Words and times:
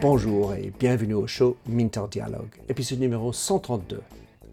Bonjour 0.00 0.54
et 0.54 0.72
bienvenue 0.78 1.14
au 1.14 1.26
show 1.26 1.56
Minter 1.66 2.02
Dialogue, 2.10 2.54
épisode 2.68 3.00
numéro 3.00 3.32
132. 3.32 4.00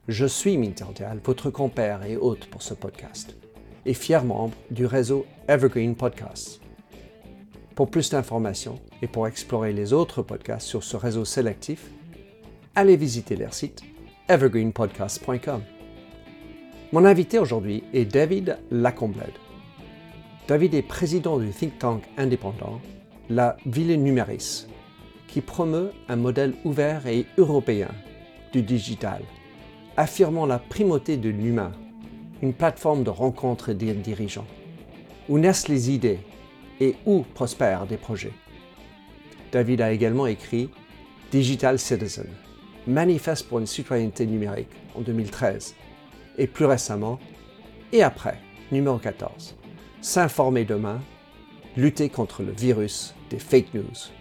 Je 0.07 0.25
suis 0.25 0.57
Minter 0.57 0.85
Dial, 0.95 1.19
votre 1.23 1.49
compère 1.49 2.03
et 2.03 2.17
hôte 2.17 2.47
pour 2.47 2.61
ce 2.61 2.73
podcast, 2.73 3.35
et 3.85 3.93
fier 3.93 4.23
membre 4.23 4.55
du 4.71 4.85
réseau 4.85 5.25
Evergreen 5.47 5.95
Podcasts. 5.95 6.59
Pour 7.75 7.89
plus 7.89 8.09
d'informations 8.09 8.79
et 9.01 9.07
pour 9.07 9.27
explorer 9.27 9.73
les 9.73 9.93
autres 9.93 10.21
podcasts 10.21 10.67
sur 10.67 10.83
ce 10.83 10.97
réseau 10.97 11.25
sélectif, 11.25 11.89
allez 12.75 12.97
visiter 12.97 13.35
leur 13.35 13.53
site 13.53 13.81
evergreenpodcast.com. 14.29 15.61
Mon 16.91 17.05
invité 17.05 17.39
aujourd'hui 17.39 17.83
est 17.93 18.05
David 18.05 18.59
Lacombled. 18.71 19.42
David 20.45 20.73
est 20.73 20.81
président 20.81 21.37
du 21.37 21.51
think 21.51 21.79
tank 21.79 22.03
indépendant, 22.17 22.81
la 23.29 23.55
Ville 23.65 24.01
Numéris, 24.01 24.67
qui 25.27 25.39
promeut 25.39 25.91
un 26.09 26.17
modèle 26.17 26.53
ouvert 26.65 27.07
et 27.07 27.25
européen 27.37 27.87
du 28.51 28.61
digital, 28.61 29.21
affirmant 29.95 30.45
la 30.45 30.59
primauté 30.59 31.15
de 31.15 31.29
l'humain, 31.29 31.71
une 32.41 32.53
plateforme 32.53 33.05
de 33.05 33.09
rencontres 33.09 33.71
des 33.71 33.93
dirigeants, 33.93 34.45
où 35.29 35.39
naissent 35.39 35.69
les 35.69 35.91
idées 35.91 36.19
et 36.81 36.95
où 37.05 37.23
prospèrent 37.33 37.87
des 37.87 37.97
projets. 37.97 38.33
David 39.53 39.79
a 39.79 39.93
également 39.93 40.27
écrit 40.27 40.69
Digital 41.31 41.79
Citizen, 41.79 42.27
manifeste 42.85 43.47
pour 43.47 43.59
une 43.59 43.65
citoyenneté 43.65 44.25
numérique 44.25 44.75
en 44.93 44.99
2013, 44.99 45.73
et 46.37 46.47
plus 46.47 46.65
récemment, 46.65 47.17
et 47.93 48.03
après, 48.03 48.39
numéro 48.73 48.97
14, 48.97 49.55
S'informer 50.03 50.65
demain, 50.65 50.99
lutter 51.77 52.09
contre 52.09 52.43
le 52.43 52.51
virus 52.51 53.15
des 53.29 53.39
fake 53.39 53.73
news, 53.73 54.11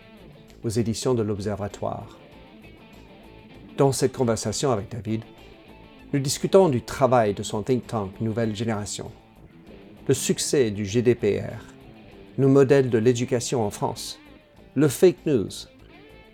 aux 0.62 0.68
éditions 0.68 1.12
de 1.12 1.24
l'Observatoire. 1.24 2.20
Dans 3.76 3.90
cette 3.90 4.12
conversation 4.12 4.70
avec 4.70 4.92
David, 4.92 5.24
nous 6.12 6.20
discutons 6.20 6.68
du 6.68 6.82
travail 6.82 7.34
de 7.34 7.42
son 7.42 7.64
think 7.64 7.84
tank 7.88 8.12
Nouvelle 8.20 8.54
Génération, 8.54 9.10
le 10.06 10.14
succès 10.14 10.70
du 10.70 10.84
GDPR, 10.84 11.58
nos 12.38 12.48
modèles 12.48 12.88
de 12.88 12.98
l'éducation 12.98 13.66
en 13.66 13.70
France, 13.70 14.20
le 14.76 14.86
fake 14.86 15.26
news 15.26 15.50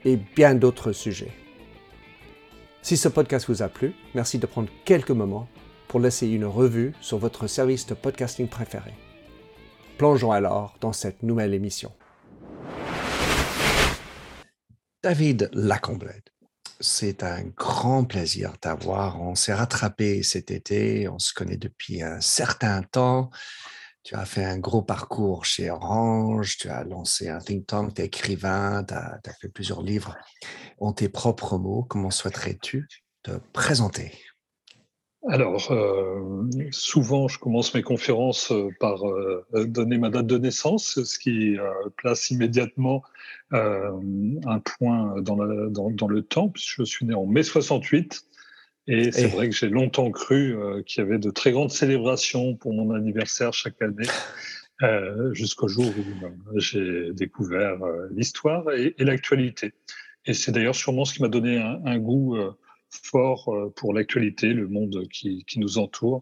et 0.04 0.18
bien 0.36 0.56
d'autres 0.56 0.92
sujets. 0.92 1.32
Si 2.82 2.98
ce 2.98 3.08
podcast 3.08 3.48
vous 3.48 3.62
a 3.62 3.68
plu, 3.68 3.94
merci 4.14 4.36
de 4.38 4.44
prendre 4.44 4.68
quelques 4.84 5.10
moments 5.10 5.48
pour 5.88 6.00
laisser 6.00 6.28
une 6.28 6.44
revue 6.44 6.92
sur 7.00 7.16
votre 7.16 7.46
service 7.46 7.86
de 7.86 7.94
podcasting 7.94 8.46
préféré. 8.46 8.92
Plongeons 9.98 10.30
alors 10.30 10.76
dans 10.80 10.92
cette 10.92 11.24
nouvelle 11.24 11.54
émission. 11.54 11.92
David 15.02 15.50
Lacombled, 15.52 16.22
c'est 16.78 17.24
un 17.24 17.42
grand 17.42 18.04
plaisir 18.04 18.52
d'avoir. 18.62 19.20
On 19.20 19.34
s'est 19.34 19.52
rattrapé 19.52 20.22
cet 20.22 20.52
été, 20.52 21.08
on 21.08 21.18
se 21.18 21.34
connaît 21.34 21.56
depuis 21.56 22.00
un 22.00 22.20
certain 22.20 22.82
temps. 22.84 23.30
Tu 24.04 24.14
as 24.14 24.24
fait 24.24 24.44
un 24.44 24.58
gros 24.58 24.82
parcours 24.82 25.44
chez 25.44 25.68
Orange, 25.68 26.58
tu 26.58 26.68
as 26.68 26.84
lancé 26.84 27.28
un 27.28 27.40
think 27.40 27.66
tank, 27.66 27.94
tu 27.94 28.02
es 28.02 28.04
écrivain, 28.04 28.84
tu 28.84 28.94
as, 28.94 29.18
fait 29.40 29.48
plusieurs 29.48 29.82
livres. 29.82 30.16
En 30.78 30.92
tes 30.92 31.08
propres 31.08 31.58
mots, 31.58 31.82
comment 31.82 32.12
souhaiterais-tu 32.12 32.86
te 33.24 33.32
présenter? 33.52 34.12
Alors, 35.28 35.70
euh, 35.72 36.48
souvent, 36.70 37.28
je 37.28 37.38
commence 37.38 37.74
mes 37.74 37.82
conférences 37.82 38.50
euh, 38.50 38.70
par 38.80 39.06
euh, 39.06 39.44
donner 39.66 39.98
ma 39.98 40.08
date 40.08 40.26
de 40.26 40.38
naissance, 40.38 41.02
ce 41.04 41.18
qui 41.18 41.56
place 41.96 42.30
immédiatement 42.30 43.02
un 43.52 44.60
point 44.60 45.20
dans, 45.20 45.36
dans, 45.36 46.08
le 46.08 46.22
temps, 46.22 46.48
puisque 46.48 46.78
je 46.78 46.84
suis 46.84 47.06
né 47.06 47.14
en 47.14 47.26
mai 47.26 47.42
68. 47.42 48.22
Et 48.90 49.12
c'est 49.12 49.26
vrai 49.26 49.50
que 49.50 49.54
j'ai 49.54 49.68
longtemps 49.68 50.10
cru 50.10 50.56
qu'il 50.86 51.04
y 51.04 51.06
avait 51.06 51.18
de 51.18 51.30
très 51.30 51.52
grandes 51.52 51.70
célébrations 51.70 52.56
pour 52.56 52.72
mon 52.72 52.94
anniversaire 52.94 53.52
chaque 53.52 53.80
année, 53.82 54.08
jusqu'au 55.32 55.68
jour 55.68 55.86
où 55.86 56.58
j'ai 56.58 57.12
découvert 57.12 57.78
l'histoire 58.10 58.64
et, 58.72 58.94
l'actualité. 58.98 59.72
Et 60.24 60.34
c'est 60.34 60.52
d'ailleurs 60.52 60.74
sûrement 60.74 61.04
ce 61.04 61.14
qui 61.14 61.22
m'a 61.22 61.28
donné 61.28 61.58
un, 61.58 61.80
un 61.84 61.98
goût 61.98 62.36
fort 63.02 63.48
euh, 63.48 63.72
pour 63.74 63.92
l'actualité, 63.92 64.48
le 64.48 64.68
monde 64.68 65.06
qui, 65.10 65.44
nous 65.56 65.78
entoure. 65.78 66.20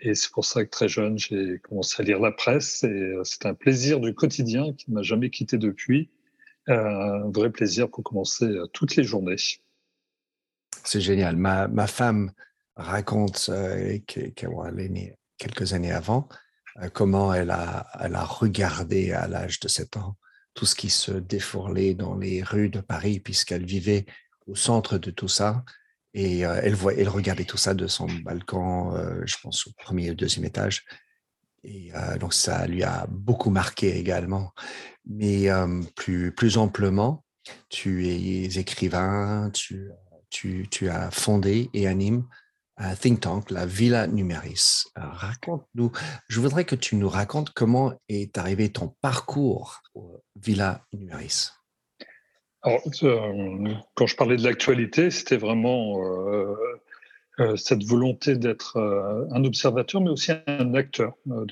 Et 0.00 0.14
c'est 0.14 0.30
pour 0.30 0.44
ça 0.44 0.64
que 0.64 0.70
très 0.70 0.88
jeune, 0.88 1.18
j'ai 1.18 1.58
commencé 1.58 2.02
à 2.02 2.04
lire 2.04 2.20
la 2.20 2.32
presse 2.32 2.84
et 2.84 2.88
euh, 2.88 3.22
c'est 3.24 3.46
un 3.46 3.54
plaisir 3.54 4.00
du 4.00 4.14
quotidien 4.14 4.72
qui 4.72 4.90
ne 4.90 4.96
m'a 4.96 5.02
jamais 5.02 5.30
quitté 5.30 5.58
depuis. 5.58 6.10
Euh, 6.68 6.74
un 6.74 7.30
vrai 7.30 7.50
plaisir 7.50 7.90
pour 7.90 8.04
commencer 8.04 8.46
toutes 8.72 8.96
les 8.96 9.04
journées. 9.04 9.36
C'est 10.84 11.00
génial. 11.00 11.36
Ma, 11.36 11.86
femme 11.86 12.32
raconte 12.76 13.50
qu'elle 14.06 14.80
est 14.80 14.88
née 14.88 15.14
quelques 15.38 15.72
années 15.72 15.92
avant, 15.92 16.28
comment 16.92 17.32
elle 17.32 17.50
a, 17.50 17.86
elle 18.00 18.14
a 18.14 18.24
regardé 18.24 19.12
à 19.12 19.26
l'âge 19.26 19.58
de 19.60 19.68
7 19.68 19.96
ans 19.96 20.16
tout 20.54 20.66
ce 20.66 20.74
qui 20.74 20.90
se 20.90 21.12
défourlait 21.12 21.94
dans 21.94 22.16
les 22.16 22.42
rues 22.42 22.68
de 22.68 22.80
Paris, 22.80 23.20
puisqu'elle 23.20 23.64
vivait 23.64 24.06
au 24.46 24.54
centre 24.54 24.98
de 24.98 25.10
tout 25.10 25.28
ça. 25.28 25.64
Et 26.12 26.40
elle, 26.40 26.74
voit, 26.74 26.94
elle 26.94 27.08
regardait 27.08 27.44
tout 27.44 27.56
ça 27.56 27.74
de 27.74 27.86
son 27.86 28.06
balcon, 28.24 28.96
je 29.24 29.36
pense 29.42 29.66
au 29.66 29.70
premier 29.76 30.10
ou 30.10 30.14
deuxième 30.14 30.44
étage. 30.44 30.84
Et 31.62 31.92
donc 32.18 32.34
ça 32.34 32.66
lui 32.66 32.82
a 32.82 33.06
beaucoup 33.08 33.50
marqué 33.50 33.96
également. 33.96 34.52
Mais 35.06 35.48
plus, 35.94 36.32
plus 36.34 36.58
amplement, 36.58 37.24
tu 37.68 38.08
es 38.08 38.58
écrivain, 38.58 39.50
tu, 39.52 40.88
as 40.88 41.10
fondé 41.10 41.70
et 41.74 41.86
animes 41.86 42.26
un 42.76 42.94
think 42.94 43.20
tank, 43.20 43.50
la 43.50 43.66
Villa 43.66 44.06
Numéris. 44.06 44.84
Raconte-nous, 44.96 45.92
je 46.28 46.40
voudrais 46.40 46.64
que 46.64 46.74
tu 46.74 46.96
nous 46.96 47.10
racontes 47.10 47.50
comment 47.50 47.92
est 48.08 48.38
arrivé 48.38 48.72
ton 48.72 48.96
parcours 49.02 49.82
au 49.94 50.22
Villa 50.34 50.86
Numéris. 50.94 51.50
Alors, 52.62 52.82
euh, 53.02 53.68
quand 53.94 54.06
je 54.06 54.16
parlais 54.16 54.36
de 54.36 54.44
l'actualité, 54.44 55.10
c'était 55.10 55.38
vraiment 55.38 56.04
euh, 56.04 56.54
euh, 57.38 57.56
cette 57.56 57.84
volonté 57.84 58.36
d'être 58.36 58.76
un 59.32 59.44
observateur, 59.44 60.00
mais 60.00 60.10
aussi 60.10 60.32
un 60.46 60.74
acteur 60.74 61.14
de, 61.26 61.44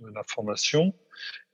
de 0.00 0.06
l'information. 0.14 0.94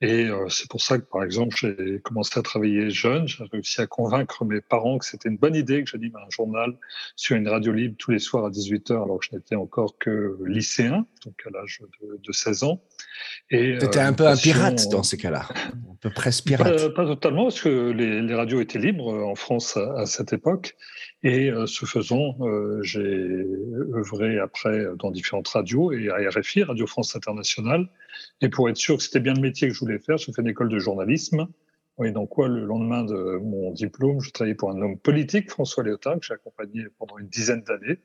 Et 0.03 0.29
c'est 0.49 0.69
pour 0.71 0.81
ça 0.81 0.99
que, 0.99 1.05
par 1.05 1.23
exemple, 1.23 1.55
j'ai 1.55 2.01
commencé 2.01 2.39
à 2.39 2.43
travailler 2.43 2.89
jeune. 2.89 3.29
J'ai 3.29 3.45
réussi 3.53 3.83
à 3.83 3.87
convaincre 3.87 4.47
mes 4.47 4.63
parents 4.63 4.97
que 4.97 5.05
c'était 5.05 5.29
une 5.29 5.37
bonne 5.37 5.55
idée 5.55 5.85
que 5.85 5.91
j'anime 5.91 6.17
un 6.17 6.31
journal 6.31 6.79
sur 7.17 7.37
une 7.37 7.47
radio 7.47 7.71
libre 7.73 7.97
tous 7.99 8.11
les 8.11 8.19
soirs 8.19 8.47
à 8.47 8.51
18h, 8.51 8.93
alors 8.93 9.19
que 9.19 9.27
je 9.31 9.37
n'étais 9.37 9.57
encore 9.57 9.99
que 9.99 10.39
lycéen, 10.47 11.05
donc 11.27 11.35
à 11.47 11.51
l'âge 11.51 11.83
de, 12.01 12.33
16 12.33 12.63
ans. 12.63 12.83
Tu 13.51 13.77
étais 13.77 13.99
un 13.99 14.15
peu 14.15 14.27
un 14.27 14.37
pirate 14.37 14.89
dans 14.91 15.03
ces 15.03 15.19
cas-là, 15.19 15.47
un 15.75 15.97
peu 16.01 16.09
presque 16.09 16.47
pirate. 16.47 16.95
Pas, 16.95 17.05
totalement, 17.05 17.45
parce 17.45 17.61
que 17.61 17.91
les, 17.91 18.35
radios 18.35 18.63
étaient 18.63 18.79
libres 18.79 19.13
en 19.13 19.35
France 19.35 19.77
à, 19.77 20.07
cette 20.07 20.33
époque. 20.33 20.77
Et 21.23 21.51
ce 21.67 21.85
faisant, 21.85 22.39
j'ai 22.83 23.45
œuvré 23.95 24.39
après 24.39 24.87
dans 24.99 25.11
différentes 25.11 25.49
radios 25.49 25.93
et 25.93 26.09
à 26.09 26.31
RFI, 26.31 26.63
Radio 26.63 26.87
France 26.87 27.15
Internationale. 27.15 27.87
Et 28.41 28.49
pour 28.49 28.69
être 28.69 28.77
sûr 28.77 28.97
que 28.97 29.03
c'était 29.03 29.21
bien 29.21 29.35
le 29.35 29.41
métier 29.41 29.69
que 29.69 29.75
je 29.75 29.81
voulais 29.81 29.90
faire, 29.99 30.17
j'ai 30.19 30.33
fait 30.33 30.43
une 30.43 30.49
école 30.49 30.69
de 30.69 30.79
journalisme. 30.79 31.47
Oui, 32.01 32.13
donc 32.13 32.31
quoi, 32.31 32.49
le 32.49 32.65
lendemain 32.65 33.05
de 33.05 33.39
mon 33.43 33.73
diplôme, 33.73 34.21
je 34.23 34.31
travaillais 34.31 34.55
pour 34.55 34.71
un 34.71 34.81
homme 34.81 34.99
politique, 34.99 35.51
François 35.51 35.85
Léotard, 35.85 36.19
que 36.19 36.25
j'ai 36.25 36.33
accompagné 36.33 36.87
pendant 36.99 37.19
une 37.19 37.29
dizaine 37.29 37.63
d'années, 37.63 37.99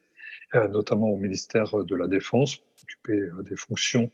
euh, 0.53 0.67
notamment 0.67 1.07
au 1.07 1.15
ministère 1.15 1.81
de 1.81 1.95
la 1.95 2.07
Défense, 2.07 2.57
occupé 2.83 3.13
euh, 3.13 3.41
des 3.43 3.55
fonctions 3.55 4.11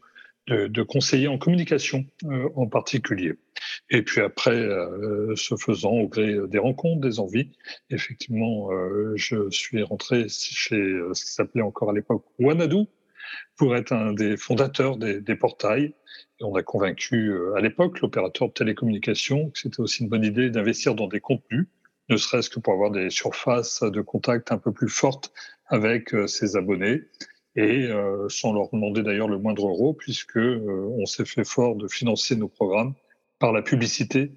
de, 0.48 0.84
conseiller 0.84 1.28
en 1.28 1.40
communication 1.40 2.06
euh, 2.26 2.50
en 2.56 2.68
particulier. 2.68 3.34
Et 3.90 4.03
puis 4.03 4.22
après, 4.22 4.68
ce 5.35 5.56
faisant, 5.56 5.94
au 5.94 6.08
gré 6.08 6.35
des 6.47 6.58
rencontres, 6.59 7.02
des 7.02 7.20
envies, 7.20 7.52
effectivement, 7.90 8.70
je 9.16 9.50
suis 9.50 9.82
rentré 9.82 10.28
chez 10.29 11.00
ce 11.14 11.26
qui 11.26 11.32
s'appelait 11.32 11.62
encore 11.62 11.91
à 11.91 11.94
l'époque 11.94 12.26
Wanadu, 12.40 12.85
pour 13.56 13.76
être 13.76 13.94
un 13.94 14.14
des 14.14 14.35
fondateurs 14.35 14.97
des 14.97 15.35
portails 15.35 15.94
on 16.43 16.55
a 16.55 16.64
convaincu 16.64 17.29
euh, 17.29 17.55
à 17.55 17.61
l'époque 17.61 18.02
l'opérateur 18.02 18.49
de 18.49 18.53
télécommunication 18.53 19.49
que 19.49 19.59
c'était 19.59 19.79
aussi 19.79 20.03
une 20.03 20.09
bonne 20.09 20.23
idée 20.23 20.49
d'investir 20.49 20.96
dans 20.96 21.08
des 21.08 21.20
contenus, 21.20 21.67
ne 22.09 22.17
serait-ce 22.17 22.49
que 22.49 22.59
pour 22.59 22.73
avoir 22.73 22.91
des 22.91 23.09
surfaces 23.09 23.82
de 23.84 24.02
contact 24.02 24.52
un 24.52 24.58
peu 24.58 24.72
plus 24.72 24.90
fortes 24.90 25.32
avec 25.67 26.14
euh, 26.14 26.28
ses 26.28 26.58
abonnés 26.58 27.02
et 27.55 27.88
euh, 27.88 28.28
sans 28.29 28.53
leur 28.53 28.70
demander 28.72 29.03
d'ailleurs 29.03 29.28
le 29.28 29.38
moindre 29.38 29.67
euro 29.67 29.93
puisque 29.93 30.38
on 30.38 31.05
s'est 31.05 31.26
fait 31.26 31.43
fort 31.43 31.76
de 31.76 31.88
financer 31.88 32.35
nos 32.35 32.47
programmes 32.47 32.94
par 33.40 33.52
la 33.52 33.61
publicité 33.61 34.32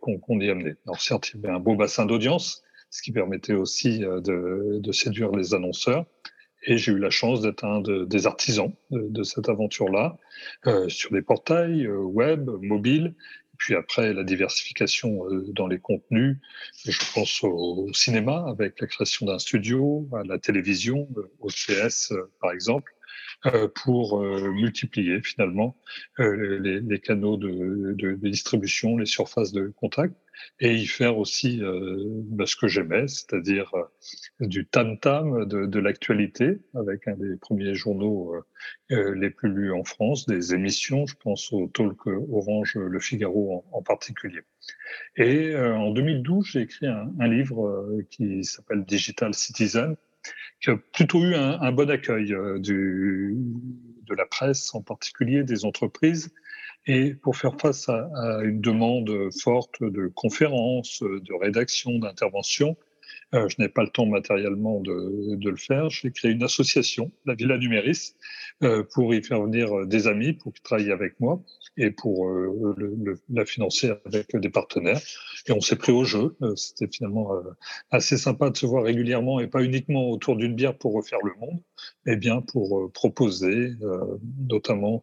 qu'on 0.00 0.40
y 0.40 0.50
amenait. 0.50 0.74
Alors 0.86 1.00
certes, 1.00 1.30
il 1.30 1.40
y 1.40 1.44
avait 1.44 1.54
un 1.54 1.60
beau 1.60 1.76
bassin 1.76 2.04
d'audience, 2.04 2.64
ce 2.90 3.00
qui 3.00 3.12
permettait 3.12 3.52
aussi 3.52 4.00
de 4.00 4.92
séduire 4.92 5.30
les 5.30 5.54
annonceurs, 5.54 6.04
Et 6.64 6.78
j'ai 6.78 6.92
eu 6.92 6.98
la 6.98 7.10
chance 7.10 7.40
d'être 7.40 7.64
un 7.64 7.80
des 7.80 8.26
artisans 8.26 8.72
de, 8.90 9.22
cette 9.22 9.48
aventure-là, 9.48 10.16
sur 10.88 11.10
des 11.10 11.22
portails 11.22 11.88
web, 11.88 12.48
mobiles, 12.60 13.14
puis 13.58 13.74
après 13.74 14.12
la 14.12 14.24
diversification 14.24 15.24
dans 15.48 15.66
les 15.66 15.78
contenus. 15.78 16.38
Je 16.84 17.12
pense 17.14 17.42
au 17.42 17.92
cinéma 17.92 18.44
avec 18.48 18.80
la 18.80 18.86
création 18.86 19.26
d'un 19.26 19.38
studio, 19.38 20.08
à 20.12 20.22
la 20.24 20.38
télévision, 20.38 21.08
au 21.40 21.48
CS 21.48 22.12
par 22.40 22.52
exemple. 22.52 22.92
Euh, 23.46 23.66
pour 23.66 24.22
euh, 24.22 24.52
multiplier 24.52 25.20
finalement 25.20 25.76
euh, 26.20 26.60
les, 26.60 26.80
les, 26.80 27.00
canaux 27.00 27.36
de, 27.36 28.16
distribution, 28.22 28.96
les 28.96 29.06
surfaces 29.06 29.50
de 29.50 29.72
contact, 29.80 30.14
et 30.60 30.74
y 30.74 30.86
faire 30.86 31.18
aussi 31.18 31.60
bah, 31.62 32.46
ce 32.46 32.56
que 32.56 32.68
j'aimais, 32.68 33.08
c'est-à-dire 33.08 33.72
du 34.40 34.66
tam-tam 34.66 35.46
de, 35.46 35.78
l'actualité, 35.78 36.60
avec 36.74 37.08
un 37.08 37.16
des 37.16 37.36
premiers 37.36 37.74
journaux 37.74 38.34
les 38.90 39.30
plus 39.30 39.50
lus 39.50 39.72
en 39.72 39.84
France, 39.84 40.26
des 40.26 40.54
émissions, 40.54 41.06
je 41.06 41.16
pense 41.16 41.52
au 41.52 41.68
Talk 41.68 42.06
Orange 42.06 42.76
Le 42.76 43.00
Figaro 43.00 43.64
en, 43.72 43.82
particulier. 43.82 44.40
Et 45.16 45.56
en 45.56 45.90
2012, 45.90 46.46
j'ai 46.46 46.60
écrit 46.60 46.86
un, 46.86 47.28
livre 47.28 48.00
qui 48.10 48.44
s'appelle 48.44 48.84
Digital 48.84 49.34
Citizen, 49.34 49.96
qui 50.60 50.70
a 50.70 50.76
plutôt 50.76 51.22
eu 51.22 51.34
un, 51.34 51.72
bon 51.72 51.90
accueil 51.90 52.32
euh, 52.32 52.58
de 52.58 54.14
la 54.14 54.26
presse, 54.26 54.74
en 54.74 54.82
particulier 54.82 55.42
des 55.42 55.64
entreprises. 55.64 56.32
Et 56.86 57.14
pour 57.14 57.36
faire 57.36 57.60
face 57.60 57.88
à, 57.88 58.08
une 58.42 58.60
demande 58.60 59.10
forte 59.40 59.82
de 59.82 60.08
conférences, 60.08 61.02
de 61.02 61.40
rédaction, 61.40 61.98
d'intervention, 61.98 62.76
euh, 63.34 63.48
je 63.48 63.56
n'ai 63.60 63.68
pas 63.68 63.82
le 63.82 63.88
temps 63.88 64.06
matériellement 64.06 64.80
de, 64.80 65.38
le 65.42 65.56
faire. 65.56 65.88
J'ai 65.90 66.10
créé 66.10 66.32
une 66.32 66.42
association, 66.42 67.10
la 67.24 67.34
Villa 67.34 67.58
Numéris, 67.58 68.14
euh, 68.62 68.84
pour 68.94 69.14
y 69.14 69.22
faire 69.22 69.42
venir 69.42 69.86
des 69.86 70.06
amis 70.06 70.34
pour 70.34 70.52
qu'ils 70.52 70.62
travaillent 70.62 70.92
avec 70.92 71.18
moi 71.20 71.42
et 71.76 71.90
pour 71.90 72.28
euh, 72.28 73.18
la 73.30 73.44
financer 73.44 73.92
avec 74.04 74.36
des 74.36 74.50
partenaires. 74.50 75.00
Et 75.48 75.52
on 75.52 75.60
s'est 75.60 75.76
pris 75.76 75.92
au 75.92 76.04
jeu. 76.04 76.36
Euh, 76.42 76.54
c'était 76.56 76.88
finalement 76.92 77.34
euh, 77.34 77.40
assez 77.90 78.16
sympa 78.16 78.50
de 78.50 78.56
se 78.56 78.66
voir 78.66 78.84
régulièrement 78.84 79.40
et 79.40 79.46
pas 79.46 79.62
uniquement 79.62 80.10
autour 80.10 80.36
d'une 80.36 80.54
bière 80.54 80.76
pour 80.76 80.94
refaire 80.94 81.20
le 81.24 81.32
monde, 81.40 81.60
mais 82.04 82.16
bien 82.16 82.42
pour 82.42 82.90
proposer, 82.92 83.72
notamment 84.48 85.02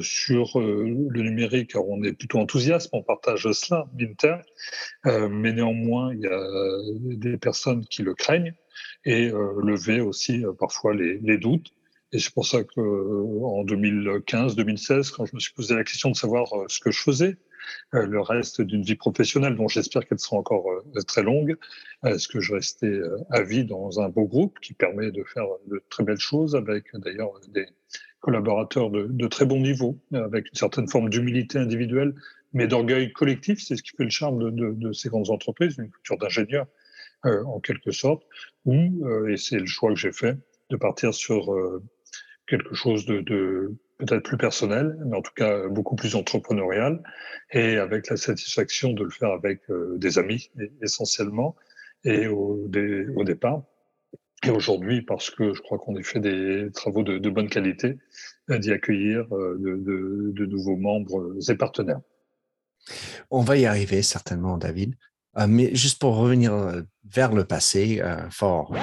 sur 0.00 0.58
le 0.58 1.22
numérique. 1.22 1.74
Alors 1.74 1.88
on 1.90 2.02
est 2.02 2.12
plutôt 2.12 2.38
enthousiaste, 2.38 2.88
on 2.92 3.02
partage 3.02 3.50
cela, 3.52 3.86
Minter, 3.98 4.36
mais 5.04 5.52
néanmoins 5.52 6.12
il 6.14 6.20
y 6.20 6.26
a 6.26 7.16
des 7.16 7.36
personnes 7.36 7.53
qui 7.90 8.02
le 8.02 8.14
craignent 8.14 8.54
et 9.04 9.28
lever 9.28 10.00
aussi 10.00 10.44
parfois 10.58 10.94
les, 10.94 11.38
doutes. 11.38 11.72
Et 12.14 12.20
c'est 12.20 12.32
pour 12.32 12.46
ça 12.46 12.62
que 12.62 12.80
euh, 12.80 13.44
en 13.44 13.64
2015-2016, 13.64 15.10
quand 15.10 15.26
je 15.26 15.34
me 15.34 15.40
suis 15.40 15.52
posé 15.52 15.74
la 15.74 15.82
question 15.82 16.12
de 16.12 16.16
savoir 16.16 16.52
euh, 16.54 16.64
ce 16.68 16.78
que 16.78 16.92
je 16.92 17.00
faisais, 17.00 17.36
euh, 17.94 18.06
le 18.06 18.20
reste 18.20 18.60
d'une 18.60 18.82
vie 18.82 18.94
professionnelle 18.94 19.56
dont 19.56 19.66
j'espère 19.66 20.06
qu'elle 20.06 20.20
sera 20.20 20.36
encore 20.36 20.66
très 21.08 21.24
longue, 21.24 21.56
est-ce 22.04 22.28
que 22.28 22.38
je 22.38 22.54
restais 22.54 23.00
à 23.30 23.42
vie 23.42 23.64
dans 23.64 24.00
un 24.00 24.08
beau 24.10 24.26
groupe 24.26 24.60
qui 24.60 24.74
permet 24.74 25.10
de 25.10 25.24
faire 25.24 25.46
de 25.66 25.82
très 25.90 26.04
belles 26.04 26.20
choses 26.20 26.54
avec 26.54 26.84
d'ailleurs 26.94 27.32
des 27.48 27.66
collaborateurs 28.20 28.90
de, 28.90 29.26
très 29.26 29.44
bon 29.44 29.60
niveau, 29.60 29.98
avec 30.12 30.46
une 30.48 30.54
certaine 30.54 30.88
forme 30.88 31.10
d'humilité 31.10 31.58
individuelle, 31.58 32.14
mais 32.52 32.68
d'orgueil 32.68 33.12
collectif? 33.12 33.60
C'est 33.60 33.76
ce 33.76 33.82
qui 33.82 33.90
fait 33.96 34.04
le 34.04 34.10
charme 34.10 34.52
de, 34.52 34.72
de, 34.72 34.92
ces 34.92 35.08
grandes 35.08 35.30
entreprises, 35.30 35.76
une 35.78 35.90
culture 35.90 36.16
d'ingénieur 36.16 36.66
en 37.24 37.60
quelque 37.60 37.90
sorte, 37.90 38.22
ou, 38.64 39.08
et 39.28 39.36
c'est 39.36 39.58
le 39.58 39.66
choix 39.66 39.90
que 39.90 39.98
j'ai 39.98 40.12
fait, 40.12 40.36
de 40.70 40.76
partir 40.76 41.14
sur 41.14 41.54
quelque 42.46 42.74
chose 42.74 43.06
de, 43.06 43.74
peut-être 43.98 44.22
plus 44.22 44.36
personnel, 44.36 44.98
mais 45.06 45.16
en 45.16 45.22
tout 45.22 45.32
cas 45.34 45.68
beaucoup 45.68 45.96
plus 45.96 46.14
entrepreneurial, 46.14 47.02
et 47.52 47.76
avec 47.76 48.08
la 48.08 48.16
satisfaction 48.16 48.92
de 48.92 49.04
le 49.04 49.10
faire 49.10 49.30
avec 49.30 49.60
euh, 49.70 49.96
des 49.98 50.18
amis 50.18 50.50
essentiellement, 50.82 51.56
et 52.04 52.26
au, 52.26 52.68
départ. 52.68 53.62
Et 54.44 54.50
aujourd'hui, 54.50 55.00
parce 55.00 55.30
que 55.30 55.54
je 55.54 55.62
crois 55.62 55.78
qu'on 55.78 55.96
a 55.96 56.02
fait 56.02 56.20
des 56.20 56.70
travaux 56.72 57.02
de, 57.02 57.30
bonne 57.30 57.48
qualité, 57.48 57.96
euh, 58.50 58.58
d'y 58.58 58.72
accueillir 58.72 59.26
euh, 59.34 59.56
de, 59.58 60.44
nouveaux 60.44 60.76
membres 60.76 61.34
et 61.48 61.54
partenaires. 61.54 62.00
On 63.30 63.40
va 63.40 63.56
y 63.56 63.64
arriver 63.64 64.02
certainement, 64.02 64.58
David. 64.58 64.96
Mais 65.48 65.74
juste 65.74 66.00
pour 66.00 66.16
revenir 66.16 66.82
vers 67.04 67.32
le 67.32 67.44
passé, 67.44 68.02
fort. 68.30 68.74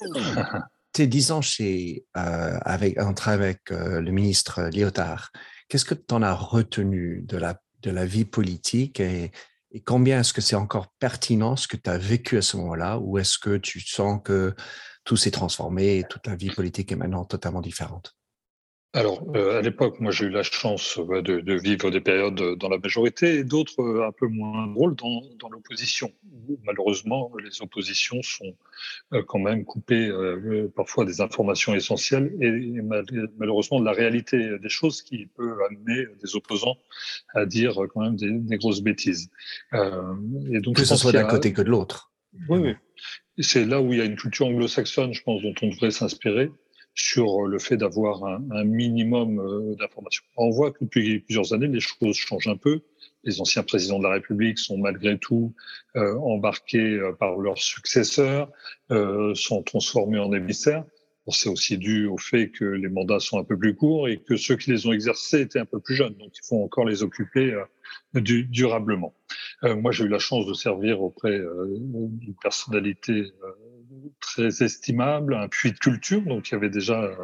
tes 0.98 1.06
dix 1.06 1.30
ans 1.30 1.40
chez, 1.40 2.04
euh, 2.16 2.58
avec, 2.62 3.00
entre 3.00 3.28
avec 3.28 3.70
euh, 3.70 4.00
le 4.00 4.10
ministre 4.10 4.62
Lyotard, 4.72 5.30
qu'est-ce 5.68 5.84
que 5.84 5.94
tu 5.94 6.12
en 6.12 6.22
as 6.22 6.34
retenu 6.34 7.22
de 7.22 7.36
la, 7.36 7.60
de 7.82 7.92
la 7.92 8.04
vie 8.04 8.24
politique 8.24 8.98
et, 8.98 9.30
et 9.70 9.80
combien 9.80 10.18
est-ce 10.18 10.32
que 10.32 10.40
c'est 10.40 10.56
encore 10.56 10.88
pertinent 10.98 11.54
ce 11.54 11.68
que 11.68 11.76
tu 11.76 11.88
as 11.88 11.98
vécu 11.98 12.36
à 12.38 12.42
ce 12.42 12.56
moment-là 12.56 12.98
ou 12.98 13.18
est-ce 13.18 13.38
que 13.38 13.58
tu 13.58 13.78
sens 13.78 14.20
que 14.24 14.56
tout 15.04 15.16
s'est 15.16 15.30
transformé 15.30 15.98
et 15.98 16.04
toute 16.04 16.26
la 16.26 16.34
vie 16.34 16.50
politique 16.50 16.90
est 16.90 16.96
maintenant 16.96 17.24
totalement 17.24 17.60
différente? 17.60 18.17
Alors, 18.94 19.22
euh, 19.36 19.58
à 19.58 19.60
l'époque, 19.60 20.00
moi, 20.00 20.10
j'ai 20.12 20.24
eu 20.24 20.30
la 20.30 20.42
chance 20.42 20.98
de, 20.98 21.40
de, 21.40 21.54
vivre 21.54 21.90
des 21.90 22.00
périodes 22.00 22.56
dans 22.56 22.70
la 22.70 22.78
majorité 22.78 23.34
et 23.34 23.44
d'autres 23.44 23.82
euh, 23.82 24.08
un 24.08 24.12
peu 24.12 24.26
moins 24.26 24.66
drôles 24.66 24.96
dans, 24.96 25.20
dans 25.38 25.50
l'opposition. 25.50 26.10
Malheureusement, 26.64 27.30
les 27.44 27.60
oppositions 27.60 28.22
sont 28.22 28.56
euh, 29.12 29.22
quand 29.28 29.40
même 29.40 29.66
coupées 29.66 30.10
parfois 30.74 31.04
des 31.04 31.20
informations 31.20 31.74
essentielles 31.74 32.34
et, 32.40 32.80
malheureusement 33.38 33.78
de 33.78 33.84
la 33.84 33.92
réalité 33.92 34.58
des 34.58 34.68
choses 34.70 35.02
qui 35.02 35.26
peut 35.26 35.54
amener 35.68 36.06
des 36.22 36.34
opposants 36.34 36.78
à 37.34 37.44
dire 37.44 37.74
quand 37.92 38.00
même 38.00 38.16
des, 38.16 38.30
des 38.30 38.56
grosses 38.56 38.80
bêtises. 38.80 39.28
et 39.74 40.60
donc, 40.60 40.76
que 40.76 40.84
ce 40.84 40.96
soit 40.96 41.12
d'un 41.12 41.24
côté 41.24 41.52
que 41.52 41.60
de 41.60 41.68
l'autre. 41.68 42.10
Oui, 42.48 42.58
oui. 42.58 42.74
C'est 43.40 43.66
là 43.66 43.82
où 43.82 43.92
il 43.92 43.98
y 43.98 44.02
a 44.02 44.04
une 44.04 44.16
culture 44.16 44.46
anglo-saxonne, 44.46 45.12
je 45.12 45.22
pense, 45.22 45.42
dont 45.42 45.54
on 45.62 45.68
devrait 45.68 45.90
s'inspirer 45.90 46.50
sur 46.98 47.42
le 47.42 47.58
fait 47.60 47.76
d'avoir 47.76 48.24
un, 48.24 48.64
minimum 48.64 49.38
euh, 49.38 49.76
d'informations. 49.76 50.24
On 50.36 50.50
voit 50.50 50.72
que 50.72 50.84
depuis 50.84 51.20
plusieurs 51.20 51.52
années, 51.52 51.68
les 51.68 51.80
choses 51.80 52.16
changent 52.16 52.48
un 52.48 52.56
peu. 52.56 52.80
Les 53.22 53.40
anciens 53.40 53.62
présidents 53.62 53.98
de 53.98 54.04
la 54.04 54.14
République 54.14 54.58
sont 54.58 54.78
malgré 54.78 55.16
tout 55.16 55.54
euh, 55.96 56.16
embarqués 56.18 56.94
euh, 56.94 57.12
par 57.12 57.36
leurs 57.36 57.58
successeurs, 57.58 58.50
euh, 58.90 59.32
sont 59.34 59.62
transformés 59.62 60.18
en 60.18 60.32
émissaires. 60.32 60.84
C'est 61.30 61.48
aussi 61.48 61.76
dû 61.76 62.06
au 62.06 62.16
fait 62.16 62.50
que 62.50 62.64
les 62.64 62.88
mandats 62.88 63.20
sont 63.20 63.38
un 63.38 63.44
peu 63.44 63.56
plus 63.56 63.74
courts 63.74 64.08
et 64.08 64.18
que 64.18 64.36
ceux 64.36 64.56
qui 64.56 64.70
les 64.70 64.86
ont 64.86 64.92
exercés 64.92 65.42
étaient 65.42 65.58
un 65.58 65.66
peu 65.66 65.78
plus 65.78 65.94
jeunes, 65.94 66.14
donc 66.14 66.30
il 66.34 66.46
faut 66.46 66.62
encore 66.64 66.86
les 66.86 67.02
occuper 67.02 67.52
euh, 67.52 68.20
du, 68.20 68.44
durablement. 68.44 69.14
Euh, 69.64 69.76
moi, 69.76 69.92
j'ai 69.92 70.04
eu 70.04 70.08
la 70.08 70.18
chance 70.18 70.46
de 70.46 70.54
servir 70.54 71.02
auprès 71.02 71.38
d'une 71.38 72.34
personnalité 72.42 73.30
très 74.20 74.62
estimable, 74.62 75.34
un 75.34 75.48
puits 75.48 75.72
de 75.72 75.78
culture. 75.78 76.22
Donc 76.22 76.48
il 76.48 76.52
y 76.52 76.54
avait 76.56 76.70
déjà 76.70 77.02
euh, 77.02 77.14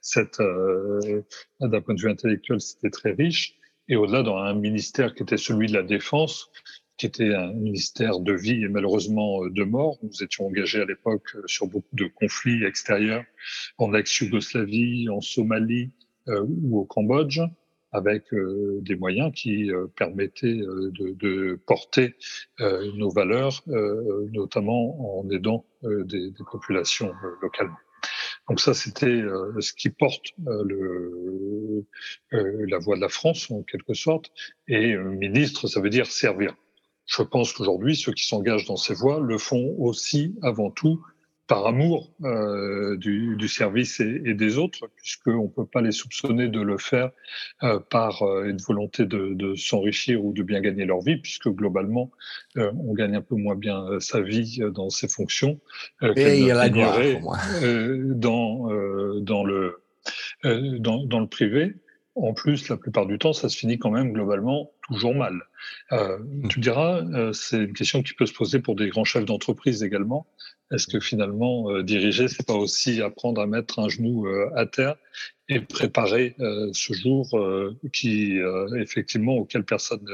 cette, 0.00 0.40
euh, 0.40 1.22
d'un 1.60 1.80
point 1.80 1.94
de 1.94 2.00
vue 2.00 2.10
intellectuel, 2.10 2.60
c'était 2.60 2.90
très 2.90 3.12
riche. 3.12 3.54
Et 3.88 3.96
au-delà, 3.96 4.22
dans 4.22 4.36
un 4.36 4.54
ministère 4.54 5.14
qui 5.14 5.22
était 5.22 5.38
celui 5.38 5.66
de 5.66 5.72
la 5.72 5.82
défense, 5.82 6.50
qui 6.98 7.06
était 7.06 7.32
un 7.32 7.52
ministère 7.52 8.18
de 8.18 8.32
vie 8.32 8.64
et 8.64 8.68
malheureusement 8.68 9.44
euh, 9.44 9.50
de 9.50 9.62
mort. 9.62 9.96
Nous 10.02 10.22
étions 10.22 10.46
engagés 10.46 10.82
à 10.82 10.84
l'époque 10.84 11.36
sur 11.46 11.66
beaucoup 11.68 11.94
de 11.94 12.06
conflits 12.06 12.64
extérieurs 12.64 13.24
en 13.78 13.94
ex-Yougoslavie, 13.94 15.08
en 15.08 15.20
Somalie 15.20 15.92
euh, 16.28 16.44
ou 16.44 16.80
au 16.80 16.84
Cambodge 16.84 17.40
avec 17.92 18.32
euh, 18.32 18.80
des 18.82 18.96
moyens 18.96 19.32
qui 19.34 19.72
euh, 19.72 19.86
permettaient 19.96 20.60
euh, 20.60 20.90
de, 20.92 21.12
de, 21.12 21.60
porter 21.66 22.14
nos 22.96 23.10
valeurs, 23.10 23.62
notamment 24.32 25.18
en 25.18 25.28
aidant 25.30 25.64
des, 25.82 26.30
des, 26.30 26.44
populations 26.50 27.12
localement. 27.42 27.76
Donc 28.48 28.60
ça, 28.60 28.74
c'était 28.74 29.22
ce 29.60 29.72
qui 29.72 29.90
porte 29.90 30.26
le, 30.46 31.84
la 32.32 32.78
voix 32.78 32.96
de 32.96 33.00
la 33.00 33.08
France, 33.08 33.50
en 33.50 33.62
quelque 33.62 33.94
sorte. 33.94 34.32
Et 34.66 34.96
ministre, 34.96 35.66
ça 35.66 35.80
veut 35.80 35.90
dire 35.90 36.06
servir. 36.06 36.54
Je 37.06 37.22
pense 37.22 37.52
qu'aujourd'hui, 37.52 37.96
ceux 37.96 38.12
qui 38.12 38.26
s'engagent 38.26 38.66
dans 38.66 38.76
ces 38.76 38.94
voies 38.94 39.20
le 39.20 39.38
font 39.38 39.74
aussi, 39.78 40.34
avant 40.42 40.70
tout, 40.70 41.04
par 41.48 41.66
amour 41.66 42.12
euh, 42.22 42.96
du, 42.98 43.34
du, 43.36 43.48
service 43.48 44.00
et, 44.00 44.22
et, 44.26 44.34
des 44.34 44.58
autres, 44.58 44.90
puisqu'on 44.96 45.44
ne 45.44 45.48
peut 45.48 45.66
pas 45.66 45.80
les 45.80 45.92
soupçonner 45.92 46.46
de 46.46 46.60
le 46.60 46.76
faire 46.76 47.10
euh, 47.62 47.80
par 47.80 48.22
euh, 48.22 48.44
une 48.44 48.58
volonté 48.58 49.06
de, 49.06 49.32
de 49.32 49.54
s'enrichir 49.54 50.22
ou 50.22 50.34
de 50.34 50.42
bien 50.42 50.60
gagner 50.60 50.84
leur 50.84 51.00
vie, 51.00 51.16
puisque 51.16 51.48
globalement, 51.48 52.10
euh, 52.58 52.70
on 52.78 52.92
gagne 52.92 53.16
un 53.16 53.22
peu 53.22 53.34
moins 53.34 53.56
bien 53.56 53.82
euh, 53.86 53.98
sa 53.98 54.20
vie 54.20 54.60
dans 54.74 54.90
ses 54.90 55.08
fonctions. 55.08 55.58
et 56.02 56.38
il 56.38 56.46
y 56.46 56.50
a 56.50 56.54
la 56.54 56.68
gloire, 56.68 57.00
dans, 58.14 58.68
dans, 59.20 59.44
le, 59.44 59.82
dans, 60.44 61.04
dans, 61.04 61.20
le 61.20 61.26
privé. 61.26 61.74
En 62.14 62.34
plus, 62.34 62.68
la 62.68 62.76
plupart 62.76 63.06
du 63.06 63.18
temps, 63.18 63.32
ça 63.32 63.48
se 63.48 63.56
finit 63.56 63.78
quand 63.78 63.90
même 63.90 64.12
globalement 64.12 64.70
toujours 64.82 65.14
mal. 65.14 65.42
Euh, 65.92 66.18
tu 66.48 66.60
diras, 66.60 67.02
euh, 67.14 67.32
c'est 67.32 67.58
une 67.58 67.72
question 67.72 68.02
qui 68.02 68.14
peut 68.14 68.26
se 68.26 68.32
poser 68.32 68.58
pour 68.58 68.74
des 68.74 68.88
grands 68.88 69.04
chefs 69.04 69.24
d'entreprise 69.24 69.82
également. 69.82 70.26
Est-ce 70.70 70.86
que 70.86 71.00
finalement, 71.00 71.70
euh, 71.70 71.82
diriger, 71.82 72.28
c'est 72.28 72.46
pas 72.46 72.54
aussi 72.54 73.00
apprendre 73.00 73.40
à 73.40 73.46
mettre 73.46 73.78
un 73.78 73.88
genou 73.88 74.26
euh, 74.26 74.50
à 74.54 74.66
terre 74.66 74.96
et 75.48 75.60
préparer 75.60 76.36
euh, 76.40 76.68
ce 76.74 76.92
jour 76.92 77.26
qui, 77.94 78.38
effectivement, 78.76 79.36
auquel 79.36 79.64
personne 79.64 80.04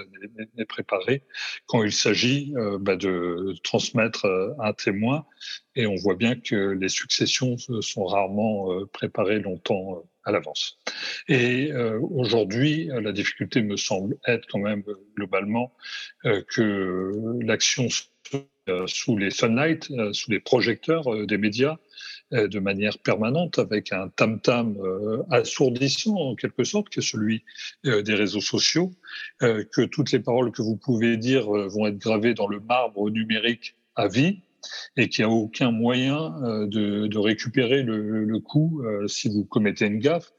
n'est 0.56 0.64
préparé? 0.64 1.22
Quand 1.66 1.82
il 1.82 1.92
s'agit 1.92 2.54
bah, 2.78 2.94
de 2.94 3.54
transmettre 3.64 4.26
un 4.60 4.72
témoin. 4.72 5.26
Et 5.74 5.86
on 5.86 5.96
voit 5.96 6.14
bien 6.14 6.36
que 6.36 6.54
les 6.54 6.88
successions 6.88 7.56
sont 7.58 8.04
rarement 8.04 8.86
préparées 8.92 9.40
longtemps 9.40 10.04
à 10.22 10.30
l'avance. 10.30 10.78
Et 11.26 11.72
aujourd'hui, 12.12 12.88
la 12.92 13.10
difficulté 13.10 13.60
me 13.60 13.76
semble 13.76 14.16
être 14.28 14.46
quand 14.48 14.60
même 14.60 14.84
globalement 15.16 15.74
que 16.22 17.12
l'action 17.42 17.88
euh, 18.34 18.38
sous 18.86 19.16
les 19.16 19.30
sunlight, 19.30 19.90
euh, 19.90 20.12
sous 20.12 20.30
les 20.30 20.40
projecteurs 20.40 21.12
euh, 21.12 21.26
des 21.26 21.38
médias, 21.38 21.76
de 22.32 22.58
manière 22.58 22.98
permanente, 22.98 23.60
avec 23.60 23.92
un 23.92 24.08
tam-tam 24.08 24.76
assourdissant 25.30 26.16
en 26.16 26.34
quelque 26.34 26.64
sorte, 26.64 26.88
qui 26.88 26.98
est 26.98 27.02
celui 27.02 27.44
des 27.84 28.14
réseaux 28.14 28.40
sociaux, 28.40 28.92
que 29.38 29.84
toutes 29.84 30.10
les 30.10 30.18
paroles 30.18 30.50
que 30.50 30.62
vous 30.62 30.74
pouvez 30.74 31.16
dire 31.16 31.48
vont 31.48 31.86
être 31.86 31.98
gravées 31.98 32.34
dans 32.34 32.48
le 32.48 32.58
marbre 32.58 33.08
numérique 33.10 33.76
à 33.94 34.08
vie, 34.08 34.40
et 34.96 35.08
qu'il 35.08 35.24
n'y 35.24 35.30
a 35.30 35.34
aucun 35.34 35.70
moyen 35.70 36.30
de, 36.66 37.18
récupérer 37.18 37.84
le, 37.84 38.24
le 38.24 38.38
coup 38.40 38.82
si 39.06 39.28
vous 39.28 39.44
commettez 39.44 39.86
une 39.86 40.00
gaffe. 40.00 40.32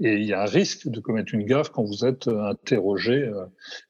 Et 0.00 0.14
il 0.14 0.24
y 0.24 0.32
a 0.32 0.42
un 0.42 0.46
risque 0.46 0.88
de 0.88 1.00
commettre 1.00 1.34
une 1.34 1.44
gaffe 1.44 1.68
quand 1.68 1.84
vous 1.84 2.06
êtes 2.06 2.28
interrogé 2.28 3.30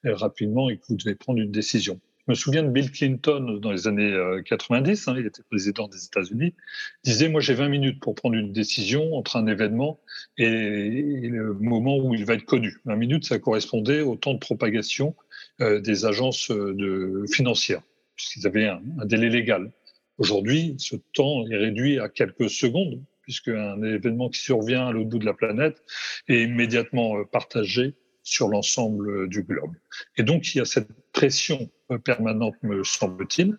rapidement 0.03 0.69
et 0.69 0.79
que 0.79 0.87
vous 0.89 0.97
devez 0.97 1.15
prendre 1.15 1.39
une 1.39 1.53
décision. 1.53 2.01
Je 2.29 2.31
me 2.31 2.35
souviens 2.37 2.63
de 2.63 2.69
Bill 2.69 2.93
Clinton 2.93 3.59
dans 3.61 3.73
les 3.73 3.89
années 3.89 4.17
90, 4.47 5.09
euh, 5.09 5.11
hein, 5.11 5.17
il 5.19 5.27
était 5.27 5.43
président 5.43 5.89
des 5.89 6.05
États-Unis, 6.05 6.55
disait 7.03 7.29
Moi, 7.29 7.41
j'ai 7.41 7.55
20 7.55 7.69
minutes 7.69 8.01
pour 8.01 8.15
prendre 8.15 8.37
une 8.37 8.53
décision 8.53 9.17
entre 9.17 9.35
un 9.35 9.49
événement 9.49 9.99
et, 10.39 10.49
le 10.49 11.53
moment 11.55 11.99
où 11.99 12.15
il 12.15 12.25
va 12.25 12.35
être 12.35 12.45
connu. 12.45 12.77
20 12.85 12.95
minutes, 12.95 13.25
ça 13.25 13.41
correspondait 13.41 14.03
au 14.03 14.15
temps 14.15 14.35
de 14.35 14.39
propagation 14.39 15.17
euh, 15.61 15.81
des 15.81 16.05
agences 16.05 16.53
euh, 16.53 17.27
financières, 17.29 17.83
puisqu'ils 18.15 18.47
avaient 18.47 18.69
un, 18.69 18.81
un 19.01 19.05
délai 19.05 19.29
légal. 19.29 19.73
Aujourd'hui, 20.19 20.77
ce 20.79 20.95
temps 21.15 21.45
est 21.49 21.57
réduit 21.57 21.99
à 21.99 22.09
quelques 22.09 22.51
secondes, 22.51 23.03
puisque 23.23 23.49
un 23.49 23.83
événement 23.83 24.29
qui 24.29 24.39
survient 24.39 24.87
à 24.87 24.93
l'autre 24.93 25.09
bout 25.09 25.19
de 25.19 25.27
la 25.27 25.35
planète 25.35 25.83
est 26.29 26.45
immédiatement 26.45 27.25
partagé 27.25 27.95
sur 28.23 28.47
l'ensemble 28.47 29.29
du 29.29 29.43
globe. 29.43 29.73
Et 30.17 30.23
donc, 30.23 30.55
il 30.55 30.59
y 30.59 30.61
a 30.61 30.65
cette 30.65 30.87
pression 31.13 31.71
permanente, 32.05 32.55
me 32.63 32.83
semble-t-il, 32.85 33.59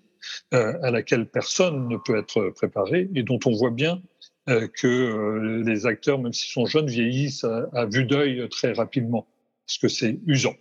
euh, 0.53 0.73
à 0.81 0.91
laquelle 0.91 1.27
personne 1.27 1.87
ne 1.87 1.97
peut 1.97 2.17
être 2.17 2.49
préparé 2.51 3.09
et 3.15 3.23
dont 3.23 3.39
on 3.45 3.51
voit 3.51 3.71
bien 3.71 4.01
euh, 4.49 4.67
que 4.67 4.87
euh, 4.87 5.63
les 5.63 5.85
acteurs, 5.85 6.19
même 6.19 6.33
s'ils 6.33 6.51
sont 6.51 6.65
jeunes, 6.65 6.87
vieillissent 6.87 7.43
à, 7.43 7.85
vue 7.85 8.05
d'œil 8.05 8.47
très 8.49 8.73
rapidement, 8.73 9.27
parce 9.65 9.77
que 9.77 9.87
c'est 9.87 10.19
usant. 10.25 10.55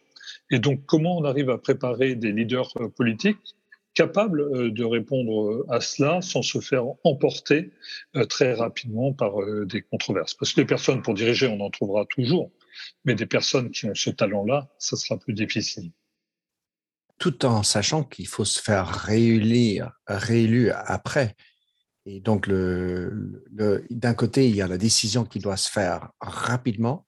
Et 0.51 0.59
donc, 0.59 0.85
comment 0.87 1.17
on 1.17 1.25
arrive 1.25 1.51
à 1.51 1.59
préparer 1.59 2.15
des 2.15 2.33
leaders 2.33 2.73
politiques 2.97 3.39
capables 3.95 4.73
de 4.73 4.85
répondre 4.85 5.65
à 5.69 5.81
cela 5.81 6.23
sans 6.23 6.43
se 6.43 6.61
faire 6.61 6.85
emporter 7.05 7.71
très 8.29 8.55
rapidement 8.55 9.13
par 9.13 9.33
des 9.67 9.83
controverses? 9.83 10.35
Parce 10.35 10.53
que 10.53 10.61
les 10.61 10.67
personnes 10.67 11.03
pour 11.03 11.15
diriger, 11.15 11.47
on 11.47 11.61
en 11.61 11.71
trouvera 11.71 12.05
toujours, 12.07 12.51
mais 13.05 13.15
des 13.15 13.27
personnes 13.27 13.71
qui 13.71 13.87
ont 13.87 13.95
ce 13.95 14.11
talent-là, 14.11 14.69
ça 14.79 14.97
sera 14.97 15.19
plus 15.19 15.35
difficile 15.35 15.91
tout 17.23 17.47
en 17.47 17.63
sachant 17.63 18.03
qu'il 18.03 18.27
faut 18.27 18.45
se 18.45 18.61
faire 18.61 18.89
réélire, 18.89 19.93
réélu 20.09 20.73
après. 20.73 21.37
Et 22.05 22.19
donc, 22.19 22.49
d'un 22.49 24.15
côté, 24.15 24.49
il 24.49 24.57
y 24.57 24.61
a 24.61 24.67
la 24.67 24.77
décision 24.77 25.25
qui 25.25 25.39
doit 25.39 25.57
se 25.57 25.71
faire 25.71 26.11
rapidement, 26.21 27.07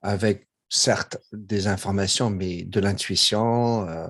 avec 0.00 0.48
certes 0.68 1.18
des 1.32 1.68
informations, 1.68 2.28
mais 2.28 2.64
de 2.64 2.80
l'intuition, 2.80 3.86
euh, 3.88 4.08